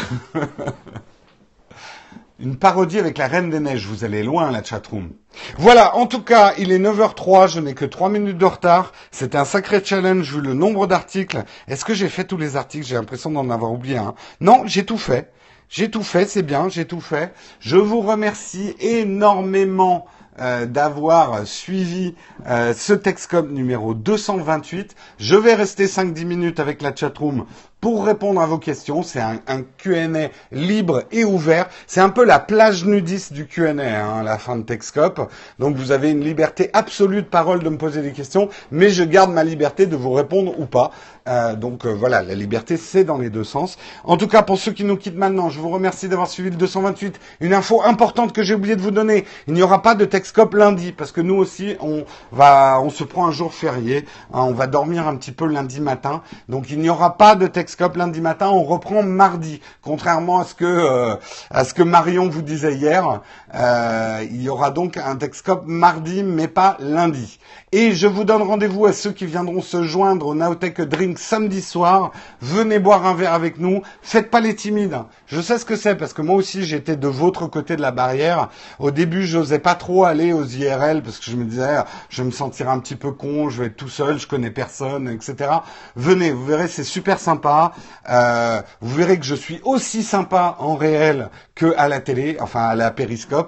Une 2.38 2.56
parodie 2.56 2.98
avec 2.98 3.16
la 3.16 3.28
Reine 3.28 3.48
des 3.48 3.60
Neiges. 3.60 3.86
Vous 3.86 4.04
allez 4.04 4.22
loin, 4.22 4.50
la 4.50 4.62
chatroom. 4.62 5.12
Voilà, 5.56 5.96
en 5.96 6.06
tout 6.06 6.20
cas, 6.20 6.52
il 6.58 6.70
est 6.70 6.78
9h03, 6.78 7.48
je 7.48 7.60
n'ai 7.60 7.72
que 7.72 7.86
3 7.86 8.10
minutes 8.10 8.36
de 8.36 8.44
retard. 8.44 8.92
C'était 9.10 9.38
un 9.38 9.46
sacré 9.46 9.82
challenge 9.82 10.34
vu 10.34 10.42
le 10.42 10.52
nombre 10.52 10.86
d'articles. 10.86 11.42
Est-ce 11.66 11.86
que 11.86 11.94
j'ai 11.94 12.10
fait 12.10 12.24
tous 12.24 12.36
les 12.36 12.56
articles? 12.56 12.84
J'ai 12.86 12.96
l'impression 12.96 13.30
d'en 13.30 13.48
avoir 13.48 13.72
oublié 13.72 13.96
un. 13.96 14.14
Non, 14.38 14.64
j'ai 14.66 14.84
tout 14.84 14.98
fait. 14.98 15.32
J'ai 15.70 15.90
tout 15.90 16.02
fait, 16.02 16.26
c'est 16.26 16.42
bien, 16.42 16.68
j'ai 16.68 16.84
tout 16.84 17.00
fait. 17.00 17.32
Je 17.58 17.78
vous 17.78 18.02
remercie 18.02 18.76
énormément 18.80 20.04
euh, 20.40 20.66
d'avoir 20.66 21.46
suivi 21.46 22.14
euh, 22.46 22.74
ce 22.74 22.92
Texcom 22.92 23.52
numéro 23.52 23.94
228. 23.94 24.94
Je 25.18 25.36
vais 25.36 25.54
rester 25.54 25.86
5-10 25.86 26.24
minutes 26.24 26.60
avec 26.60 26.82
la 26.82 26.94
chatroom 26.94 27.46
pour 27.84 28.06
répondre 28.06 28.40
à 28.40 28.46
vos 28.46 28.56
questions. 28.56 29.02
C'est 29.02 29.20
un, 29.20 29.40
un 29.46 29.60
Q&A 29.60 30.30
libre 30.52 31.02
et 31.12 31.22
ouvert. 31.26 31.68
C'est 31.86 32.00
un 32.00 32.08
peu 32.08 32.24
la 32.24 32.38
plage 32.38 32.86
nudiste 32.86 33.34
du 33.34 33.46
Q&A, 33.46 33.72
hein, 33.72 34.22
la 34.22 34.38
fin 34.38 34.56
de 34.56 34.62
Texcop. 34.62 35.30
Donc 35.58 35.76
vous 35.76 35.92
avez 35.92 36.10
une 36.10 36.24
liberté 36.24 36.70
absolue 36.72 37.20
de 37.20 37.26
parole 37.26 37.62
de 37.62 37.68
me 37.68 37.76
poser 37.76 38.00
des 38.00 38.12
questions, 38.12 38.48
mais 38.70 38.88
je 38.88 39.04
garde 39.04 39.32
ma 39.32 39.44
liberté 39.44 39.84
de 39.84 39.96
vous 39.96 40.12
répondre 40.12 40.58
ou 40.58 40.64
pas. 40.64 40.92
Euh, 41.28 41.54
donc 41.56 41.84
euh, 41.84 41.94
voilà, 41.94 42.22
la 42.22 42.34
liberté 42.34 42.78
c'est 42.78 43.04
dans 43.04 43.18
les 43.18 43.28
deux 43.28 43.44
sens. 43.44 43.76
En 44.04 44.16
tout 44.16 44.28
cas, 44.28 44.42
pour 44.42 44.58
ceux 44.58 44.72
qui 44.72 44.84
nous 44.84 44.96
quittent 44.96 45.16
maintenant, 45.16 45.50
je 45.50 45.58
vous 45.58 45.70
remercie 45.70 46.08
d'avoir 46.08 46.28
suivi 46.28 46.50
le 46.50 46.56
228. 46.56 47.18
Une 47.40 47.52
info 47.52 47.82
importante 47.82 48.32
que 48.32 48.42
j'ai 48.42 48.54
oublié 48.54 48.76
de 48.76 48.82
vous 48.82 48.90
donner, 48.90 49.24
il 49.46 49.54
n'y 49.54 49.62
aura 49.62 49.82
pas 49.82 49.94
de 49.94 50.06
Texcop 50.06 50.54
lundi 50.54 50.92
parce 50.92 51.12
que 51.12 51.20
nous 51.20 51.34
aussi 51.34 51.76
on 51.80 52.04
va, 52.32 52.80
on 52.82 52.88
se 52.88 53.04
prend 53.04 53.26
un 53.26 53.30
jour 53.30 53.52
férié, 53.52 54.06
hein, 54.32 54.42
on 54.42 54.52
va 54.52 54.66
dormir 54.66 55.06
un 55.06 55.16
petit 55.16 55.32
peu 55.32 55.46
lundi 55.46 55.80
matin, 55.80 56.22
donc 56.48 56.70
il 56.70 56.78
n'y 56.78 56.88
aura 56.90 57.18
pas 57.18 57.36
de 57.36 57.46
Texcop 57.46 57.73
Techscope 57.74 57.96
lundi 57.96 58.20
matin. 58.20 58.50
On 58.50 58.62
reprend 58.62 59.02
mardi, 59.02 59.60
contrairement 59.82 60.38
à 60.38 60.44
ce 60.44 60.54
que 60.54 60.64
euh, 60.64 61.16
à 61.50 61.64
ce 61.64 61.74
que 61.74 61.82
Marion 61.82 62.28
vous 62.28 62.42
disait 62.42 62.74
hier. 62.74 63.20
Euh, 63.54 64.24
il 64.30 64.42
y 64.42 64.48
aura 64.48 64.70
donc 64.70 64.96
un 64.96 65.16
Techscope 65.16 65.64
mardi, 65.66 66.22
mais 66.22 66.48
pas 66.48 66.76
lundi. 66.80 67.38
Et 67.72 67.92
je 67.92 68.06
vous 68.06 68.24
donne 68.24 68.42
rendez-vous 68.42 68.86
à 68.86 68.92
ceux 68.92 69.12
qui 69.12 69.26
viendront 69.26 69.60
se 69.60 69.84
joindre 69.84 70.26
au 70.26 70.34
Naotech 70.34 70.80
Drink 70.80 71.18
samedi 71.18 71.62
soir. 71.62 72.10
Venez 72.40 72.78
boire 72.78 73.06
un 73.06 73.14
verre 73.14 73.32
avec 73.32 73.58
nous. 73.58 73.82
Faites 74.02 74.30
pas 74.30 74.40
les 74.40 74.54
timides. 74.56 74.98
Je 75.26 75.40
sais 75.40 75.58
ce 75.58 75.64
que 75.64 75.76
c'est 75.76 75.94
parce 75.94 76.12
que 76.12 76.22
moi 76.22 76.36
aussi 76.36 76.64
j'étais 76.64 76.96
de 76.96 77.08
votre 77.08 77.46
côté 77.46 77.76
de 77.76 77.82
la 77.82 77.90
barrière. 77.90 78.48
Au 78.78 78.90
début, 78.90 79.24
j'osais 79.26 79.58
pas 79.58 79.74
trop 79.74 80.04
aller 80.04 80.32
aux 80.32 80.44
IRL 80.44 81.02
parce 81.02 81.18
que 81.18 81.30
je 81.30 81.36
me 81.36 81.44
disais, 81.44 81.82
je 82.08 82.22
vais 82.22 82.26
me 82.26 82.32
sentir 82.32 82.68
un 82.70 82.78
petit 82.78 82.96
peu 82.96 83.12
con, 83.12 83.50
je 83.50 83.60
vais 83.60 83.66
être 83.68 83.76
tout 83.76 83.88
seul, 83.88 84.18
je 84.18 84.26
connais 84.26 84.50
personne, 84.50 85.08
etc. 85.08 85.50
Venez, 85.96 86.30
vous 86.30 86.44
verrez, 86.44 86.68
c'est 86.68 86.84
super 86.84 87.18
sympa. 87.20 87.72
Euh, 88.10 88.62
vous 88.80 88.94
verrez 88.94 89.18
que 89.18 89.24
je 89.24 89.34
suis 89.34 89.60
aussi 89.64 90.02
sympa 90.02 90.56
en 90.58 90.74
réel 90.74 91.30
que 91.54 91.74
à 91.76 91.88
la 91.88 92.00
télé, 92.00 92.36
enfin 92.40 92.62
à 92.62 92.74
la 92.74 92.90
périscope. 92.90 93.43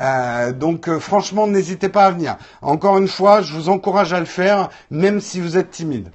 Euh, 0.00 0.52
donc 0.52 0.88
euh, 0.88 0.98
franchement, 0.98 1.46
n'hésitez 1.46 1.88
pas 1.88 2.06
à 2.06 2.10
venir. 2.10 2.36
Encore 2.62 2.98
une 2.98 3.08
fois, 3.08 3.42
je 3.42 3.54
vous 3.54 3.68
encourage 3.68 4.12
à 4.12 4.20
le 4.20 4.26
faire, 4.26 4.70
même 4.90 5.20
si 5.20 5.40
vous 5.40 5.56
êtes 5.56 5.70
timide. 5.70 6.10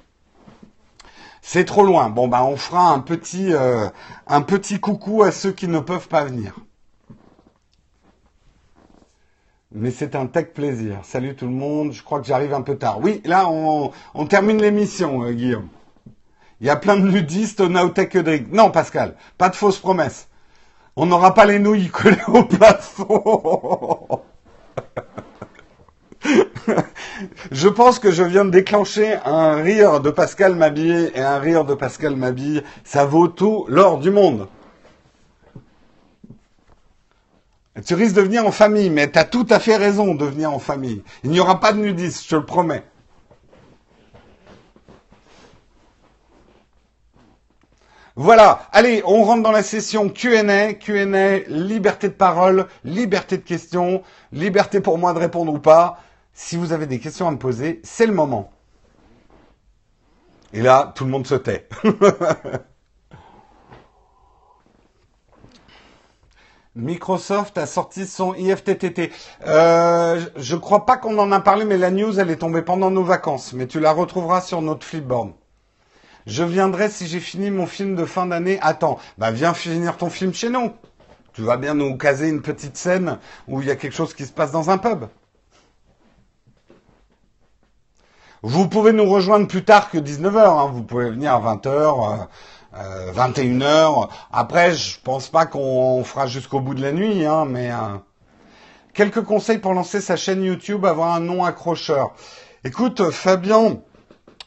C'est 1.42 1.64
trop 1.64 1.84
loin. 1.84 2.10
Bon, 2.10 2.28
bah, 2.28 2.44
on 2.44 2.56
fera 2.56 2.90
un 2.90 2.98
petit, 2.98 3.52
euh, 3.52 3.88
un 4.26 4.42
petit 4.42 4.80
coucou 4.80 5.22
à 5.22 5.30
ceux 5.30 5.52
qui 5.52 5.68
ne 5.68 5.78
peuvent 5.78 6.08
pas 6.08 6.24
venir. 6.24 6.54
Mais 9.72 9.90
c'est 9.90 10.16
un 10.16 10.26
tech 10.26 10.48
plaisir. 10.54 10.98
Salut 11.04 11.36
tout 11.36 11.46
le 11.46 11.52
monde. 11.52 11.92
Je 11.92 12.02
crois 12.02 12.20
que 12.20 12.26
j'arrive 12.26 12.54
un 12.54 12.62
peu 12.62 12.76
tard. 12.76 12.98
Oui, 13.00 13.20
là, 13.24 13.48
on, 13.48 13.92
termine 14.26 14.60
l'émission, 14.60 15.30
Guillaume. 15.30 15.68
Il 16.60 16.66
y 16.66 16.70
a 16.70 16.76
plein 16.76 16.96
de 16.96 17.06
nudistes 17.06 17.60
au 17.60 17.68
Nowtech 17.68 18.16
Drink. 18.16 18.48
Non, 18.50 18.70
Pascal, 18.70 19.14
pas 19.38 19.48
de 19.48 19.54
fausses 19.54 19.78
promesses. 19.78 20.28
On 20.98 21.04
n'aura 21.04 21.34
pas 21.34 21.44
les 21.44 21.58
nouilles 21.58 21.90
collées 21.90 22.16
au 22.28 22.42
plafond. 22.44 24.22
je 27.52 27.68
pense 27.68 27.98
que 27.98 28.10
je 28.10 28.22
viens 28.22 28.46
de 28.46 28.50
déclencher 28.50 29.16
un 29.26 29.56
rire 29.56 30.00
de 30.00 30.08
Pascal 30.08 30.54
Mabille 30.54 31.12
et 31.14 31.20
un 31.20 31.38
rire 31.38 31.66
de 31.66 31.74
Pascal 31.74 32.16
Mabille. 32.16 32.62
Ça 32.84 33.04
vaut 33.04 33.28
tout 33.28 33.66
l'or 33.68 33.98
du 33.98 34.10
monde. 34.10 34.48
Tu 37.84 37.94
risques 37.94 38.16
de 38.16 38.22
venir 38.22 38.46
en 38.46 38.50
famille, 38.50 38.88
mais 38.88 39.10
tu 39.12 39.18
as 39.18 39.24
tout 39.24 39.46
à 39.50 39.58
fait 39.58 39.76
raison 39.76 40.14
de 40.14 40.24
venir 40.24 40.50
en 40.50 40.58
famille. 40.58 41.02
Il 41.24 41.30
n'y 41.30 41.40
aura 41.40 41.60
pas 41.60 41.74
de 41.74 41.78
nudistes, 41.78 42.24
je 42.24 42.30
te 42.30 42.36
le 42.36 42.46
promets. 42.46 42.84
Voilà, 48.18 48.62
allez, 48.72 49.02
on 49.04 49.24
rentre 49.24 49.42
dans 49.42 49.52
la 49.52 49.62
session 49.62 50.08
Q&A, 50.08 50.72
Q&A, 50.72 51.40
liberté 51.48 52.08
de 52.08 52.14
parole, 52.14 52.66
liberté 52.82 53.36
de 53.36 53.42
questions, 53.42 54.02
liberté 54.32 54.80
pour 54.80 54.96
moi 54.96 55.12
de 55.12 55.18
répondre 55.18 55.52
ou 55.52 55.58
pas. 55.58 55.98
Si 56.32 56.56
vous 56.56 56.72
avez 56.72 56.86
des 56.86 56.98
questions 56.98 57.28
à 57.28 57.30
me 57.30 57.36
poser, 57.36 57.82
c'est 57.84 58.06
le 58.06 58.14
moment. 58.14 58.52
Et 60.54 60.62
là, 60.62 60.92
tout 60.94 61.04
le 61.04 61.10
monde 61.10 61.26
se 61.26 61.34
tait. 61.34 61.68
Microsoft 66.74 67.58
a 67.58 67.66
sorti 67.66 68.06
son 68.06 68.34
IFTTT. 68.34 69.12
Euh, 69.46 70.24
je 70.36 70.56
crois 70.56 70.86
pas 70.86 70.96
qu'on 70.96 71.18
en 71.18 71.32
a 71.32 71.40
parlé, 71.40 71.66
mais 71.66 71.76
la 71.76 71.90
news, 71.90 72.18
elle 72.18 72.30
est 72.30 72.36
tombée 72.36 72.62
pendant 72.62 72.90
nos 72.90 73.04
vacances. 73.04 73.52
Mais 73.52 73.66
tu 73.66 73.78
la 73.78 73.92
retrouveras 73.92 74.40
sur 74.40 74.62
notre 74.62 74.86
flipboard. 74.86 75.32
Je 76.26 76.42
viendrai 76.42 76.90
si 76.90 77.06
j'ai 77.06 77.20
fini 77.20 77.50
mon 77.50 77.66
film 77.66 77.94
de 77.94 78.04
fin 78.04 78.26
d'année. 78.26 78.58
Attends, 78.60 78.98
bah 79.16 79.30
viens 79.30 79.54
finir 79.54 79.96
ton 79.96 80.10
film 80.10 80.34
chez 80.34 80.50
nous. 80.50 80.72
Tu 81.32 81.42
vas 81.42 81.56
bien 81.56 81.74
nous 81.74 81.96
caser 81.96 82.28
une 82.28 82.42
petite 82.42 82.76
scène 82.76 83.18
où 83.46 83.60
il 83.60 83.68
y 83.68 83.70
a 83.70 83.76
quelque 83.76 83.94
chose 83.94 84.12
qui 84.12 84.26
se 84.26 84.32
passe 84.32 84.50
dans 84.50 84.70
un 84.70 84.78
pub. 84.78 85.04
Vous 88.42 88.68
pouvez 88.68 88.92
nous 88.92 89.08
rejoindre 89.08 89.46
plus 89.46 89.64
tard 89.64 89.90
que 89.90 89.98
19h. 89.98 90.38
Hein. 90.38 90.70
Vous 90.72 90.82
pouvez 90.82 91.10
venir 91.10 91.34
à 91.34 91.40
20h. 91.56 92.26
21h. 93.14 94.02
Euh, 94.02 94.06
Après, 94.32 94.72
je 94.72 94.98
pense 95.00 95.28
pas 95.28 95.46
qu'on 95.46 96.02
fera 96.04 96.26
jusqu'au 96.26 96.60
bout 96.60 96.74
de 96.74 96.82
la 96.82 96.92
nuit, 96.92 97.24
hein, 97.24 97.44
mais 97.46 97.70
euh, 97.70 97.96
quelques 98.94 99.22
conseils 99.22 99.58
pour 99.58 99.74
lancer 99.74 100.00
sa 100.00 100.16
chaîne 100.16 100.42
YouTube, 100.42 100.84
avoir 100.84 101.14
un 101.14 101.20
nom 101.20 101.44
accrocheur. 101.44 102.12
Écoute, 102.64 103.10
Fabien, 103.10 103.78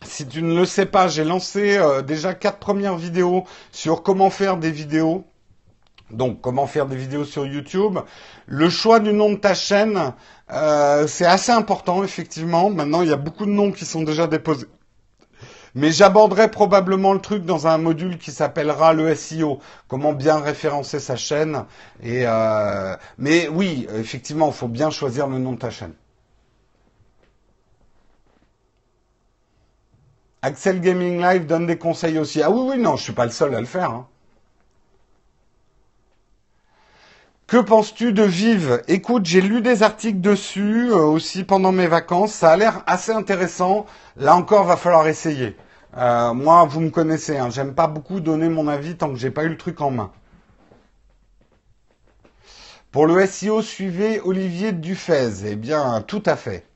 si 0.03 0.27
tu 0.27 0.41
ne 0.41 0.55
le 0.55 0.65
sais 0.65 0.85
pas, 0.85 1.07
j'ai 1.07 1.23
lancé 1.23 1.77
euh, 1.77 2.01
déjà 2.01 2.33
quatre 2.33 2.59
premières 2.59 2.95
vidéos 2.95 3.45
sur 3.71 4.03
comment 4.03 4.29
faire 4.29 4.57
des 4.57 4.71
vidéos. 4.71 5.25
Donc, 6.11 6.41
comment 6.41 6.65
faire 6.65 6.87
des 6.87 6.95
vidéos 6.95 7.25
sur 7.25 7.45
YouTube. 7.45 7.99
Le 8.47 8.69
choix 8.69 8.99
du 8.99 9.13
nom 9.13 9.31
de 9.31 9.37
ta 9.37 9.53
chaîne, 9.53 10.13
c'est 10.49 11.25
assez 11.25 11.51
important, 11.51 12.03
effectivement. 12.03 12.71
Maintenant, 12.71 13.03
il 13.03 13.09
y 13.09 13.13
a 13.13 13.15
beaucoup 13.15 13.45
de 13.45 13.51
noms 13.51 13.71
qui 13.71 13.85
sont 13.85 14.01
déjà 14.01 14.25
déposés 14.25 14.65
mais 15.75 15.91
j'aborderai 15.91 16.49
probablement 16.49 17.13
le 17.13 17.21
truc 17.21 17.45
dans 17.45 17.67
un 17.67 17.77
module 17.77 18.17
qui 18.17 18.31
s'appellera 18.31 18.93
le 18.93 19.13
SEO, 19.15 19.59
comment 19.87 20.13
bien 20.13 20.39
référencer 20.39 20.99
sa 20.99 21.15
chaîne. 21.15 21.65
Et 22.01 22.23
euh, 22.25 22.95
mais 23.17 23.47
oui, 23.47 23.87
effectivement, 23.95 24.47
il 24.47 24.53
faut 24.53 24.67
bien 24.67 24.89
choisir 24.89 25.27
le 25.27 25.37
nom 25.37 25.53
de 25.53 25.59
ta 25.59 25.69
chaîne. 25.69 25.93
Axel 30.41 30.79
Gaming 30.79 31.21
Live 31.21 31.45
donne 31.45 31.67
des 31.67 31.77
conseils 31.77 32.17
aussi. 32.17 32.41
Ah 32.41 32.49
oui, 32.49 32.71
oui, 32.71 32.77
non, 32.81 32.95
je 32.95 33.03
suis 33.03 33.13
pas 33.13 33.25
le 33.25 33.31
seul 33.31 33.53
à 33.55 33.59
le 33.59 33.65
faire. 33.65 33.91
Hein. 33.91 34.07
Que 37.49 37.57
penses-tu 37.57 38.13
de 38.13 38.23
Vive? 38.23 38.83
Écoute, 38.87 39.25
j'ai 39.25 39.41
lu 39.41 39.61
des 39.61 39.81
articles 39.81 40.21
dessus 40.21 40.91
euh, 40.91 40.97
aussi 40.97 41.43
pendant 41.43 41.71
mes 41.71 41.87
vacances. 41.87 42.31
Ça 42.31 42.51
a 42.51 42.57
l'air 42.57 42.83
assez 42.85 43.11
intéressant. 43.11 43.87
Là 44.17 44.35
encore, 44.35 44.65
va 44.65 44.77
falloir 44.77 45.07
essayer. 45.07 45.57
Euh, 45.97 46.33
moi, 46.33 46.63
vous 46.65 46.79
me 46.79 46.91
connaissez. 46.91 47.37
Hein, 47.37 47.49
J'aime 47.49 47.73
pas 47.73 47.87
beaucoup 47.87 48.19
donner 48.19 48.49
mon 48.49 48.67
avis 48.67 48.95
tant 48.95 49.09
que 49.09 49.15
j'ai 49.15 49.31
pas 49.31 49.43
eu 49.45 49.49
le 49.49 49.57
truc 49.57 49.81
en 49.81 49.89
main. 49.91 50.11
Pour 52.91 53.07
le 53.07 53.25
SEO, 53.25 53.63
suivez 53.63 54.21
Olivier 54.21 54.71
Dufez. 54.71 55.45
Eh 55.47 55.55
bien, 55.55 56.01
tout 56.01 56.23
à 56.27 56.35
fait. 56.35 56.68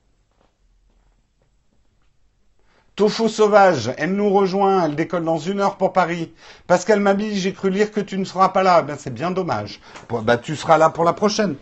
Tofu 2.96 3.28
Sauvage, 3.28 3.92
elle 3.98 4.14
nous 4.14 4.30
rejoint, 4.30 4.86
elle 4.86 4.96
décolle 4.96 5.26
dans 5.26 5.40
une 5.40 5.60
heure 5.62 5.78
pour 5.78 5.94
Paris. 5.94 6.32
Pascal 6.68 7.00
Mabi, 7.00 7.40
j'ai 7.40 7.52
cru 7.52 7.72
lire 7.72 7.92
que 7.92 8.00
tu 8.00 8.20
ne 8.20 8.24
seras 8.24 8.50
pas 8.50 8.62
là. 8.62 8.84
Ben, 8.84 8.96
c'est 9.00 9.14
bien 9.14 9.32
dommage. 9.32 9.82
Bah, 10.10 10.38
tu 10.38 10.56
seras 10.56 10.78
là 10.78 10.92
pour 10.92 11.04
la 11.04 11.14
prochaine. 11.14 11.56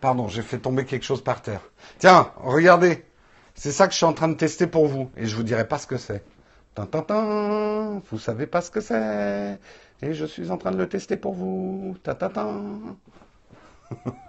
Pardon, 0.00 0.28
j'ai 0.28 0.42
fait 0.42 0.58
tomber 0.58 0.84
quelque 0.84 1.04
chose 1.04 1.24
par 1.24 1.42
terre. 1.42 1.62
Tiens, 1.98 2.30
regardez. 2.36 3.04
C'est 3.56 3.72
ça 3.72 3.88
que 3.88 3.92
je 3.92 3.96
suis 3.96 4.06
en 4.06 4.12
train 4.12 4.28
de 4.28 4.34
tester 4.34 4.68
pour 4.68 4.86
vous. 4.86 5.10
Et 5.16 5.26
je 5.26 5.34
vous 5.34 5.42
dirai 5.42 5.66
pas 5.66 5.78
ce 5.78 5.88
que 5.88 5.96
c'est. 5.96 6.24
Tintin, 6.76 8.00
vous 8.08 8.18
savez 8.20 8.46
pas 8.46 8.60
ce 8.60 8.70
que 8.70 8.80
c'est. 8.80 9.58
Et 10.02 10.14
je 10.14 10.24
suis 10.24 10.52
en 10.52 10.56
train 10.56 10.70
de 10.70 10.76
le 10.76 10.88
tester 10.88 11.16
pour 11.16 11.34
vous. 11.34 11.96
Tintin. 12.04 12.96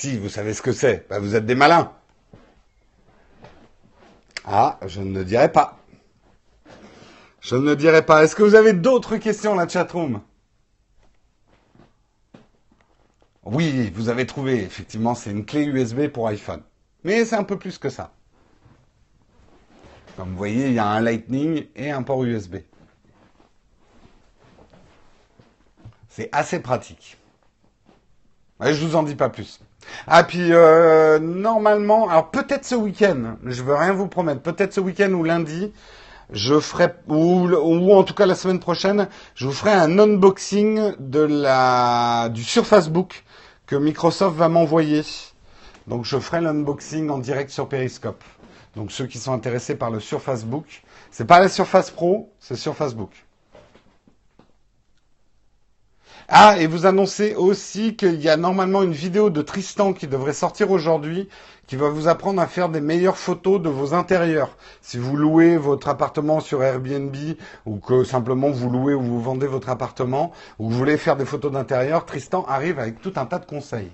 Si, 0.00 0.16
vous 0.16 0.30
savez 0.30 0.54
ce 0.54 0.62
que 0.62 0.72
c'est. 0.72 1.06
Bah, 1.10 1.18
vous 1.18 1.36
êtes 1.36 1.44
des 1.44 1.54
malins. 1.54 1.92
Ah, 4.46 4.80
je 4.86 5.02
ne 5.02 5.22
dirai 5.22 5.52
pas. 5.52 5.78
Je 7.42 7.54
ne 7.56 7.74
dirai 7.74 8.06
pas. 8.06 8.24
Est-ce 8.24 8.34
que 8.34 8.42
vous 8.42 8.54
avez 8.54 8.72
d'autres 8.72 9.18
questions, 9.18 9.54
la 9.54 9.68
chatroom? 9.68 10.22
Oui, 13.44 13.90
vous 13.94 14.08
avez 14.08 14.24
trouvé. 14.24 14.62
Effectivement, 14.62 15.14
c'est 15.14 15.32
une 15.32 15.44
clé 15.44 15.64
USB 15.64 16.08
pour 16.08 16.28
iPhone. 16.28 16.62
Mais 17.04 17.26
c'est 17.26 17.36
un 17.36 17.44
peu 17.44 17.58
plus 17.58 17.76
que 17.76 17.90
ça. 17.90 18.14
Comme 20.16 20.30
vous 20.30 20.38
voyez, 20.38 20.68
il 20.68 20.72
y 20.72 20.78
a 20.78 20.86
un 20.86 21.02
Lightning 21.02 21.66
et 21.76 21.90
un 21.90 22.02
port 22.02 22.24
USB. 22.24 22.56
C'est 26.08 26.30
assez 26.32 26.60
pratique. 26.60 27.18
Je 28.60 28.72
je 28.72 28.86
vous 28.86 28.96
en 28.96 29.02
dis 29.02 29.14
pas 29.14 29.28
plus. 29.28 29.60
Ah 30.06 30.24
puis 30.24 30.52
euh, 30.52 31.18
normalement, 31.18 32.08
alors 32.08 32.30
peut-être 32.30 32.64
ce 32.64 32.74
week-end, 32.74 33.36
je 33.44 33.62
veux 33.62 33.74
rien 33.74 33.92
vous 33.92 34.08
promettre, 34.08 34.40
peut-être 34.40 34.72
ce 34.72 34.80
week-end 34.80 35.10
ou 35.12 35.24
lundi, 35.24 35.72
je 36.32 36.60
ferai 36.60 36.88
ou, 37.08 37.48
ou, 37.48 37.92
en 37.92 38.02
tout 38.04 38.14
cas 38.14 38.26
la 38.26 38.34
semaine 38.34 38.60
prochaine, 38.60 39.08
je 39.34 39.46
vous 39.46 39.52
ferai 39.52 39.72
un 39.72 39.98
unboxing 39.98 40.92
de 40.98 41.20
la 41.20 42.28
du 42.28 42.44
Surface 42.44 42.88
Book 42.88 43.24
que 43.66 43.76
Microsoft 43.76 44.36
va 44.36 44.48
m'envoyer. 44.48 45.02
Donc 45.86 46.04
je 46.04 46.18
ferai 46.18 46.40
l'unboxing 46.40 47.10
en 47.10 47.18
direct 47.18 47.50
sur 47.50 47.68
Periscope. 47.68 48.22
Donc 48.76 48.92
ceux 48.92 49.06
qui 49.06 49.18
sont 49.18 49.32
intéressés 49.32 49.74
par 49.74 49.90
le 49.90 50.00
Surface 50.00 50.44
Book, 50.44 50.82
c'est 51.10 51.24
pas 51.24 51.40
la 51.40 51.48
Surface 51.48 51.90
Pro, 51.90 52.32
c'est 52.38 52.56
Surface 52.56 52.94
Book. 52.94 53.10
Ah, 56.32 56.54
et 56.60 56.68
vous 56.68 56.86
annoncez 56.86 57.34
aussi 57.34 57.96
qu'il 57.96 58.20
y 58.22 58.28
a 58.28 58.36
normalement 58.36 58.84
une 58.84 58.92
vidéo 58.92 59.30
de 59.30 59.42
Tristan 59.42 59.92
qui 59.92 60.06
devrait 60.06 60.32
sortir 60.32 60.70
aujourd'hui, 60.70 61.28
qui 61.66 61.74
va 61.74 61.88
vous 61.88 62.06
apprendre 62.06 62.40
à 62.40 62.46
faire 62.46 62.68
des 62.68 62.80
meilleures 62.80 63.16
photos 63.16 63.60
de 63.60 63.68
vos 63.68 63.94
intérieurs. 63.94 64.56
Si 64.80 64.96
vous 64.96 65.16
louez 65.16 65.56
votre 65.56 65.88
appartement 65.88 66.38
sur 66.38 66.62
Airbnb, 66.62 67.16
ou 67.66 67.78
que 67.78 68.04
simplement 68.04 68.50
vous 68.50 68.70
louez 68.70 68.94
ou 68.94 69.00
vous 69.02 69.20
vendez 69.20 69.48
votre 69.48 69.70
appartement, 69.70 70.30
ou 70.60 70.68
que 70.68 70.72
vous 70.72 70.78
voulez 70.78 70.98
faire 70.98 71.16
des 71.16 71.24
photos 71.24 71.50
d'intérieur, 71.50 72.06
Tristan 72.06 72.44
arrive 72.48 72.78
avec 72.78 73.00
tout 73.00 73.12
un 73.16 73.26
tas 73.26 73.40
de 73.40 73.46
conseils. 73.46 73.90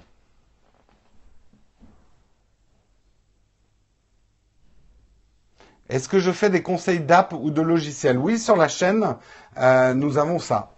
Est-ce 5.89 6.09
que 6.11 6.19
je 6.19 6.33
fais 6.33 6.51
des 6.51 6.63
conseils 6.63 7.01
d'app 7.01 7.33
ou 7.33 7.51
de 7.51 7.63
logiciels 7.63 8.19
Oui, 8.19 8.39
sur 8.39 8.57
la 8.57 8.69
chaîne, 8.69 9.17
euh, 9.59 9.95
nous 9.95 10.19
avons 10.19 10.39
ça. 10.39 10.76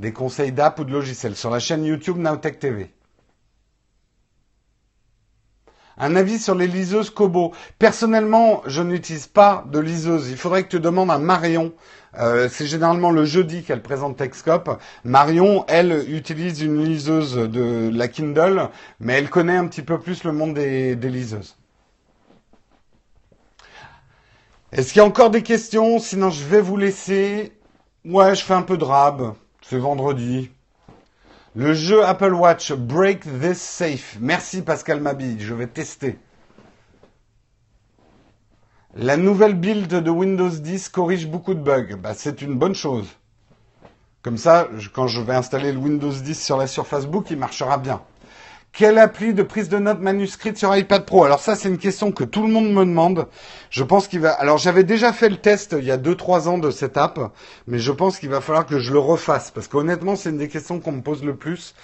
Des 0.00 0.14
conseils 0.14 0.50
d'app 0.50 0.78
ou 0.78 0.84
de 0.84 0.92
logiciels 0.92 1.36
sur 1.36 1.50
la 1.50 1.58
chaîne 1.58 1.84
YouTube 1.84 2.16
Nowtech 2.16 2.58
TV. 2.58 2.90
Un 5.98 6.16
avis 6.16 6.38
sur 6.38 6.54
les 6.54 6.66
liseuses 6.66 7.10
Kobo. 7.10 7.52
Personnellement, 7.78 8.62
je 8.64 8.80
n'utilise 8.80 9.26
pas 9.26 9.62
de 9.70 9.78
liseuse. 9.78 10.30
Il 10.30 10.38
faudrait 10.38 10.62
que 10.62 10.70
tu 10.70 10.80
demandes 10.80 11.10
à 11.10 11.18
Marion. 11.18 11.74
Euh, 12.18 12.48
c'est 12.50 12.64
généralement 12.64 13.10
le 13.10 13.26
jeudi 13.26 13.62
qu'elle 13.62 13.82
présente 13.82 14.16
Techscope. 14.16 14.80
Marion, 15.04 15.66
elle, 15.68 16.06
utilise 16.08 16.62
une 16.62 16.82
liseuse 16.82 17.34
de 17.34 17.90
la 17.92 18.08
Kindle, 18.08 18.70
mais 19.00 19.18
elle 19.18 19.28
connaît 19.28 19.58
un 19.58 19.66
petit 19.66 19.82
peu 19.82 20.00
plus 20.00 20.24
le 20.24 20.32
monde 20.32 20.54
des 20.54 20.96
liseuses. 20.96 21.58
Est-ce 24.72 24.94
qu'il 24.94 25.00
y 25.00 25.04
a 25.04 25.06
encore 25.06 25.28
des 25.28 25.42
questions? 25.42 25.98
Sinon, 25.98 26.30
je 26.30 26.42
vais 26.42 26.62
vous 26.62 26.78
laisser. 26.78 27.52
Ouais, 28.06 28.34
je 28.34 28.42
fais 28.42 28.54
un 28.54 28.62
peu 28.62 28.78
de 28.78 28.84
rab. 28.84 29.34
C'est 29.70 29.78
vendredi. 29.78 30.50
Le 31.54 31.74
jeu 31.74 32.04
Apple 32.04 32.34
Watch 32.34 32.72
Break 32.72 33.20
This 33.40 33.58
Safe. 33.58 34.16
Merci 34.18 34.62
Pascal 34.62 35.00
Mabille, 35.00 35.40
je 35.40 35.54
vais 35.54 35.68
tester. 35.68 36.18
La 38.96 39.16
nouvelle 39.16 39.54
build 39.54 39.86
de 39.86 40.10
Windows 40.10 40.48
10 40.48 40.88
corrige 40.88 41.28
beaucoup 41.28 41.54
de 41.54 41.60
bugs. 41.60 41.94
Bah, 42.02 42.14
c'est 42.14 42.42
une 42.42 42.56
bonne 42.56 42.74
chose. 42.74 43.06
Comme 44.22 44.38
ça, 44.38 44.66
quand 44.92 45.06
je 45.06 45.20
vais 45.20 45.36
installer 45.36 45.70
le 45.70 45.78
Windows 45.78 46.10
10 46.10 46.34
sur 46.44 46.56
la 46.56 46.66
Surface 46.66 47.06
Book, 47.06 47.30
il 47.30 47.38
marchera 47.38 47.78
bien. 47.78 48.02
Quelle 48.72 48.98
appli 48.98 49.34
de 49.34 49.42
prise 49.42 49.68
de 49.68 49.78
notes 49.78 50.00
manuscrite 50.00 50.56
sur 50.56 50.74
iPad 50.74 51.04
Pro 51.04 51.24
Alors 51.24 51.40
ça, 51.40 51.56
c'est 51.56 51.68
une 51.68 51.76
question 51.76 52.12
que 52.12 52.22
tout 52.22 52.42
le 52.42 52.52
monde 52.52 52.72
me 52.72 52.84
demande. 52.84 53.26
Je 53.68 53.82
pense 53.82 54.06
qu'il 54.06 54.20
va. 54.20 54.30
Alors 54.30 54.58
j'avais 54.58 54.84
déjà 54.84 55.12
fait 55.12 55.28
le 55.28 55.38
test 55.38 55.74
il 55.76 55.84
y 55.84 55.90
a 55.90 55.98
2-3 55.98 56.48
ans 56.48 56.56
de 56.56 56.70
cette 56.70 56.96
app, 56.96 57.18
mais 57.66 57.78
je 57.78 57.90
pense 57.90 58.18
qu'il 58.18 58.28
va 58.30 58.40
falloir 58.40 58.66
que 58.66 58.78
je 58.78 58.92
le 58.92 59.00
refasse 59.00 59.50
parce 59.50 59.66
qu'honnêtement, 59.66 60.14
c'est 60.14 60.30
une 60.30 60.38
des 60.38 60.48
questions 60.48 60.78
qu'on 60.78 60.92
me 60.92 61.02
pose 61.02 61.24
le 61.24 61.34
plus. 61.34 61.74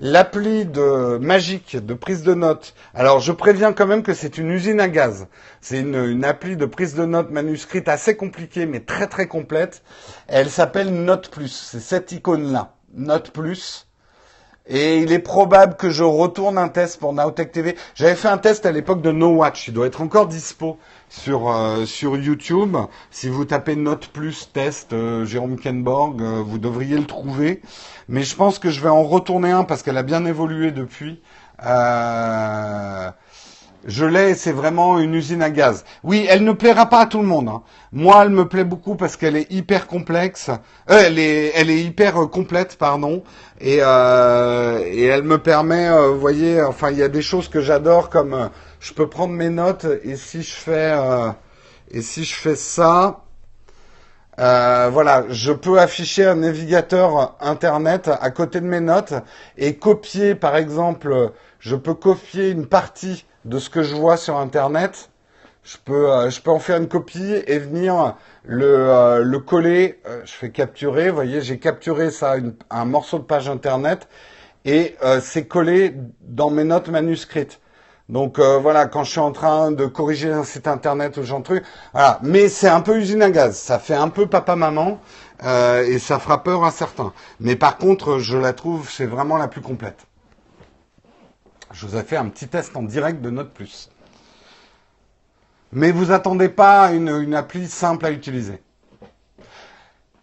L'appli 0.00 0.64
de 0.64 1.18
magique 1.18 1.76
de 1.76 1.92
prise 1.92 2.22
de 2.22 2.32
notes. 2.32 2.74
Alors 2.94 3.20
je 3.20 3.32
préviens 3.32 3.74
quand 3.74 3.86
même 3.86 4.02
que 4.02 4.14
c'est 4.14 4.38
une 4.38 4.50
usine 4.50 4.80
à 4.80 4.88
gaz. 4.88 5.28
C'est 5.60 5.80
une, 5.80 5.94
une 5.94 6.24
appli 6.24 6.56
de 6.56 6.64
prise 6.64 6.94
de 6.94 7.04
notes 7.04 7.30
manuscrite 7.30 7.86
assez 7.86 8.16
compliquée 8.16 8.64
mais 8.64 8.80
très 8.80 9.08
très 9.08 9.28
complète. 9.28 9.82
Elle 10.26 10.48
s'appelle 10.48 11.04
Note 11.04 11.30
Plus. 11.30 11.52
C'est 11.70 11.80
cette 11.80 12.12
icône 12.12 12.50
là, 12.50 12.76
Note 12.94 13.30
Plus. 13.30 13.89
Et 14.72 14.98
il 14.98 15.10
est 15.10 15.18
probable 15.18 15.74
que 15.74 15.90
je 15.90 16.04
retourne 16.04 16.56
un 16.56 16.68
test 16.68 17.00
pour 17.00 17.12
Nowtech 17.12 17.50
TV. 17.50 17.76
J'avais 17.96 18.14
fait 18.14 18.28
un 18.28 18.38
test 18.38 18.66
à 18.66 18.70
l'époque 18.70 19.02
de 19.02 19.10
No 19.10 19.30
Watch. 19.30 19.66
Il 19.66 19.74
doit 19.74 19.88
être 19.88 20.00
encore 20.00 20.28
dispo 20.28 20.78
sur 21.08 21.50
euh, 21.50 21.86
sur 21.86 22.16
YouTube. 22.16 22.76
Si 23.10 23.28
vous 23.28 23.44
tapez 23.44 23.74
Note 23.74 24.06
Plus 24.06 24.48
test 24.52 24.92
euh, 24.92 25.24
Jérôme 25.24 25.58
Kenborg, 25.58 26.22
euh, 26.22 26.40
vous 26.46 26.58
devriez 26.58 26.96
le 26.96 27.06
trouver. 27.06 27.62
Mais 28.08 28.22
je 28.22 28.36
pense 28.36 28.60
que 28.60 28.70
je 28.70 28.80
vais 28.80 28.88
en 28.88 29.02
retourner 29.02 29.50
un 29.50 29.64
parce 29.64 29.82
qu'elle 29.82 29.98
a 29.98 30.04
bien 30.04 30.24
évolué 30.24 30.70
depuis. 30.70 31.20
Euh, 31.66 33.10
je 33.86 34.04
l'ai, 34.04 34.34
c'est 34.34 34.52
vraiment 34.52 34.98
une 34.98 35.14
usine 35.14 35.42
à 35.42 35.50
gaz. 35.50 35.84
Oui, 36.02 36.26
elle 36.28 36.44
ne 36.44 36.52
plaira 36.52 36.86
pas 36.86 37.00
à 37.00 37.06
tout 37.06 37.20
le 37.20 37.26
monde. 37.26 37.48
Hein. 37.48 37.62
Moi, 37.92 38.22
elle 38.22 38.30
me 38.30 38.46
plaît 38.46 38.64
beaucoup 38.64 38.94
parce 38.94 39.16
qu'elle 39.16 39.36
est 39.36 39.50
hyper 39.50 39.86
complexe. 39.86 40.50
Euh, 40.90 41.02
elle 41.06 41.18
est, 41.18 41.52
elle 41.54 41.70
est 41.70 41.82
hyper 41.82 42.22
euh, 42.22 42.26
complète, 42.26 42.76
pardon. 42.76 43.22
Et, 43.60 43.78
euh, 43.80 44.82
et 44.84 45.04
elle 45.04 45.22
me 45.22 45.38
permet, 45.38 45.88
euh, 45.88 46.10
vous 46.10 46.20
voyez, 46.20 46.62
enfin, 46.62 46.90
il 46.90 46.98
y 46.98 47.02
a 47.02 47.08
des 47.08 47.22
choses 47.22 47.48
que 47.48 47.60
j'adore 47.60 48.10
comme 48.10 48.34
euh, 48.34 48.48
je 48.80 48.92
peux 48.92 49.08
prendre 49.08 49.32
mes 49.32 49.50
notes 49.50 49.86
et 50.04 50.16
si 50.16 50.42
je 50.42 50.54
fais, 50.54 50.94
et 51.90 52.00
si 52.00 52.24
je 52.24 52.34
fais 52.34 52.56
ça, 52.56 53.24
voilà, 54.38 55.24
je 55.28 55.52
peux 55.52 55.78
afficher 55.78 56.24
un 56.24 56.36
navigateur 56.36 57.36
internet 57.40 58.08
à 58.08 58.30
côté 58.30 58.60
de 58.60 58.66
mes 58.66 58.80
notes 58.80 59.12
et 59.58 59.76
copier, 59.76 60.34
par 60.34 60.56
exemple, 60.56 61.32
je 61.58 61.76
peux 61.76 61.92
copier 61.92 62.48
une 62.48 62.64
partie 62.64 63.26
de 63.44 63.58
ce 63.58 63.70
que 63.70 63.82
je 63.82 63.94
vois 63.94 64.16
sur 64.16 64.36
Internet. 64.36 65.10
Je 65.62 65.76
peux, 65.84 66.10
euh, 66.10 66.30
je 66.30 66.40
peux 66.40 66.50
en 66.50 66.58
faire 66.58 66.78
une 66.78 66.88
copie 66.88 67.34
et 67.46 67.58
venir 67.58 68.16
le, 68.44 68.66
euh, 68.66 69.22
le 69.22 69.38
coller. 69.38 70.00
Euh, 70.06 70.22
je 70.24 70.32
fais 70.32 70.50
capturer. 70.50 71.10
Vous 71.10 71.14
voyez, 71.14 71.42
j'ai 71.42 71.58
capturé 71.58 72.10
ça, 72.10 72.36
un 72.70 72.84
morceau 72.84 73.18
de 73.18 73.24
page 73.24 73.48
Internet 73.48 74.08
et 74.64 74.96
c'est 75.22 75.46
collé 75.46 75.94
dans 76.20 76.50
mes 76.50 76.64
notes 76.64 76.88
manuscrites. 76.88 77.60
Donc 78.10 78.38
voilà, 78.38 78.86
quand 78.86 79.04
je 79.04 79.12
suis 79.12 79.20
en 79.20 79.32
train 79.32 79.72
de 79.72 79.86
corriger 79.86 80.30
un 80.30 80.44
site 80.44 80.68
internet 80.68 81.16
ou 81.16 81.22
genre 81.22 81.42
truc. 81.42 81.64
Mais 82.22 82.48
c'est 82.50 82.68
un 82.68 82.82
peu 82.82 82.98
usine 82.98 83.22
à 83.22 83.30
gaz, 83.30 83.56
ça 83.56 83.78
fait 83.78 83.94
un 83.94 84.10
peu 84.10 84.26
papa-maman 84.26 85.00
et 85.42 85.98
ça 85.98 86.18
fera 86.18 86.42
peur 86.42 86.64
à 86.64 86.72
certains. 86.72 87.14
Mais 87.40 87.56
par 87.56 87.78
contre, 87.78 88.18
je 88.18 88.36
la 88.36 88.52
trouve, 88.52 88.90
c'est 88.90 89.06
vraiment 89.06 89.38
la 89.38 89.48
plus 89.48 89.62
complète. 89.62 90.09
Je 91.72 91.86
vous 91.86 91.96
ai 91.96 92.02
fait 92.02 92.16
un 92.16 92.28
petit 92.28 92.48
test 92.48 92.76
en 92.76 92.82
direct 92.82 93.20
de 93.20 93.30
Note. 93.30 93.56
Mais 95.72 95.92
vous 95.92 96.10
attendez 96.10 96.48
pas 96.48 96.92
une, 96.92 97.34
appli 97.34 97.68
simple 97.68 98.06
à 98.06 98.10
utiliser. 98.10 98.60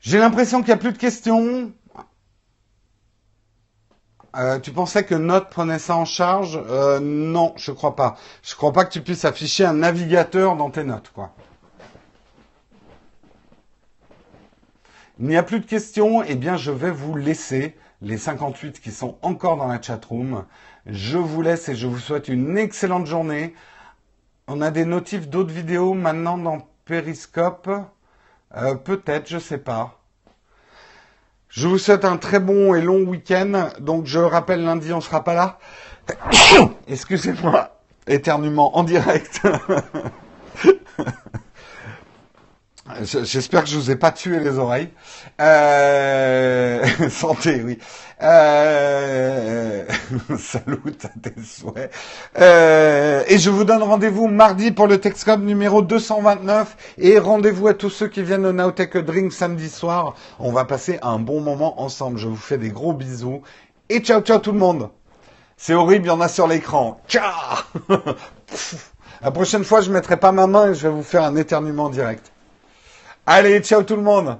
J'ai 0.01 0.19
l'impression 0.19 0.59
qu'il 0.59 0.67
n'y 0.67 0.73
a 0.73 0.77
plus 0.77 0.91
de 0.91 0.97
questions. 0.97 1.71
Euh, 4.35 4.59
tu 4.59 4.71
pensais 4.71 5.05
que 5.05 5.15
Note 5.15 5.49
prenait 5.49 5.79
ça 5.79 5.95
en 5.95 6.05
charge? 6.05 6.61
Euh, 6.67 6.99
Non, 6.99 7.53
je 7.55 7.71
crois 7.71 7.95
pas. 7.95 8.17
Je 8.43 8.55
crois 8.55 8.73
pas 8.73 8.83
que 8.83 8.91
tu 8.91 9.01
puisses 9.01 9.25
afficher 9.25 9.65
un 9.65 9.73
navigateur 9.73 10.57
dans 10.57 10.69
tes 10.69 10.83
notes, 10.83 11.11
quoi. 11.13 11.33
Il 15.19 15.25
n'y 15.27 15.37
a 15.37 15.43
plus 15.43 15.61
de 15.61 15.65
questions. 15.65 16.23
Eh 16.23 16.35
bien, 16.35 16.57
je 16.57 16.71
vais 16.71 16.91
vous 16.91 17.15
laisser 17.15 17.75
les 18.01 18.17
58 18.17 18.79
qui 18.81 18.91
sont 18.91 19.17
encore 19.21 19.57
dans 19.57 19.67
la 19.67 19.81
chat 19.81 20.03
room. 20.05 20.45
Je 20.89 21.17
vous 21.17 21.41
laisse 21.41 21.67
et 21.67 21.75
je 21.75 21.85
vous 21.85 21.99
souhaite 21.99 22.29
une 22.29 22.57
excellente 22.57 23.07
journée. 23.07 23.53
On 24.47 24.61
a 24.61 24.71
des 24.71 24.85
notifs 24.85 25.27
d'autres 25.27 25.51
vidéos 25.51 25.93
maintenant 25.93 26.37
dans 26.37 26.65
Periscope. 26.85 27.69
Euh, 28.55 28.75
Peut-être, 28.75 29.27
je 29.27 29.37
sais 29.37 29.57
pas. 29.57 29.99
Je 31.49 31.67
vous 31.67 31.77
souhaite 31.77 32.05
un 32.05 32.15
très 32.15 32.39
bon 32.39 32.73
et 32.73 32.81
long 32.81 33.01
week-end. 33.01 33.69
Donc 33.81 34.05
je 34.05 34.19
rappelle 34.19 34.63
lundi, 34.63 34.93
on 34.93 35.01
sera 35.01 35.25
pas 35.25 35.33
là. 35.33 35.59
Excusez-moi, 36.87 37.81
éternuement 38.07 38.77
en 38.77 38.83
direct. 38.83 39.41
J'espère 43.01 43.63
que 43.63 43.69
je 43.69 43.75
vous 43.75 43.91
ai 43.91 43.97
pas 43.97 44.13
tué 44.13 44.39
les 44.39 44.57
oreilles. 44.57 44.89
Euh... 45.39 46.83
Santé, 47.09 47.61
oui. 47.63 47.77
Euh... 48.21 49.85
Salut 50.39 50.79
à 51.03 51.29
tes 51.29 51.41
souhaits. 51.43 51.91
Euh... 52.39 53.23
Et 53.27 53.37
je 53.37 53.49
vous 53.49 53.63
donne 53.63 53.83
rendez-vous 53.83 54.27
mardi 54.27 54.71
pour 54.71 54.87
le 54.87 54.99
Texcom 54.99 55.43
numéro 55.45 55.81
229. 55.81 56.95
Et 56.97 57.19
rendez-vous 57.19 57.67
à 57.67 57.73
tous 57.75 57.89
ceux 57.89 58.07
qui 58.07 58.23
viennent 58.23 58.45
au 58.45 58.53
Nowtech 58.53 58.97
Drink 58.97 59.31
samedi 59.31 59.69
soir. 59.69 60.15
On 60.39 60.51
va 60.51 60.65
passer 60.65 60.97
un 61.03 61.19
bon 61.19 61.41
moment 61.41 61.81
ensemble. 61.81 62.17
Je 62.17 62.27
vous 62.27 62.35
fais 62.35 62.57
des 62.57 62.69
gros 62.69 62.93
bisous. 62.93 63.43
Et 63.89 63.99
ciao, 63.99 64.21
ciao 64.21 64.39
tout 64.39 64.51
le 64.51 64.59
monde. 64.59 64.89
C'est 65.55 65.73
horrible, 65.73 66.05
il 66.05 66.09
y 66.09 66.11
en 66.11 66.21
a 66.21 66.27
sur 66.27 66.47
l'écran. 66.47 66.99
Ciao 67.07 67.31
La 69.21 69.31
prochaine 69.31 69.63
fois, 69.63 69.81
je 69.81 69.91
mettrai 69.91 70.17
pas 70.17 70.31
ma 70.31 70.45
main 70.45 70.71
et 70.71 70.75
je 70.75 70.87
vais 70.87 70.93
vous 70.93 71.03
faire 71.03 71.23
un 71.23 71.35
éternuement 71.35 71.89
direct. 71.89 72.31
Allez, 73.25 73.59
ciao 73.61 73.83
tout 73.83 73.95
le 73.95 74.03
monde 74.03 74.37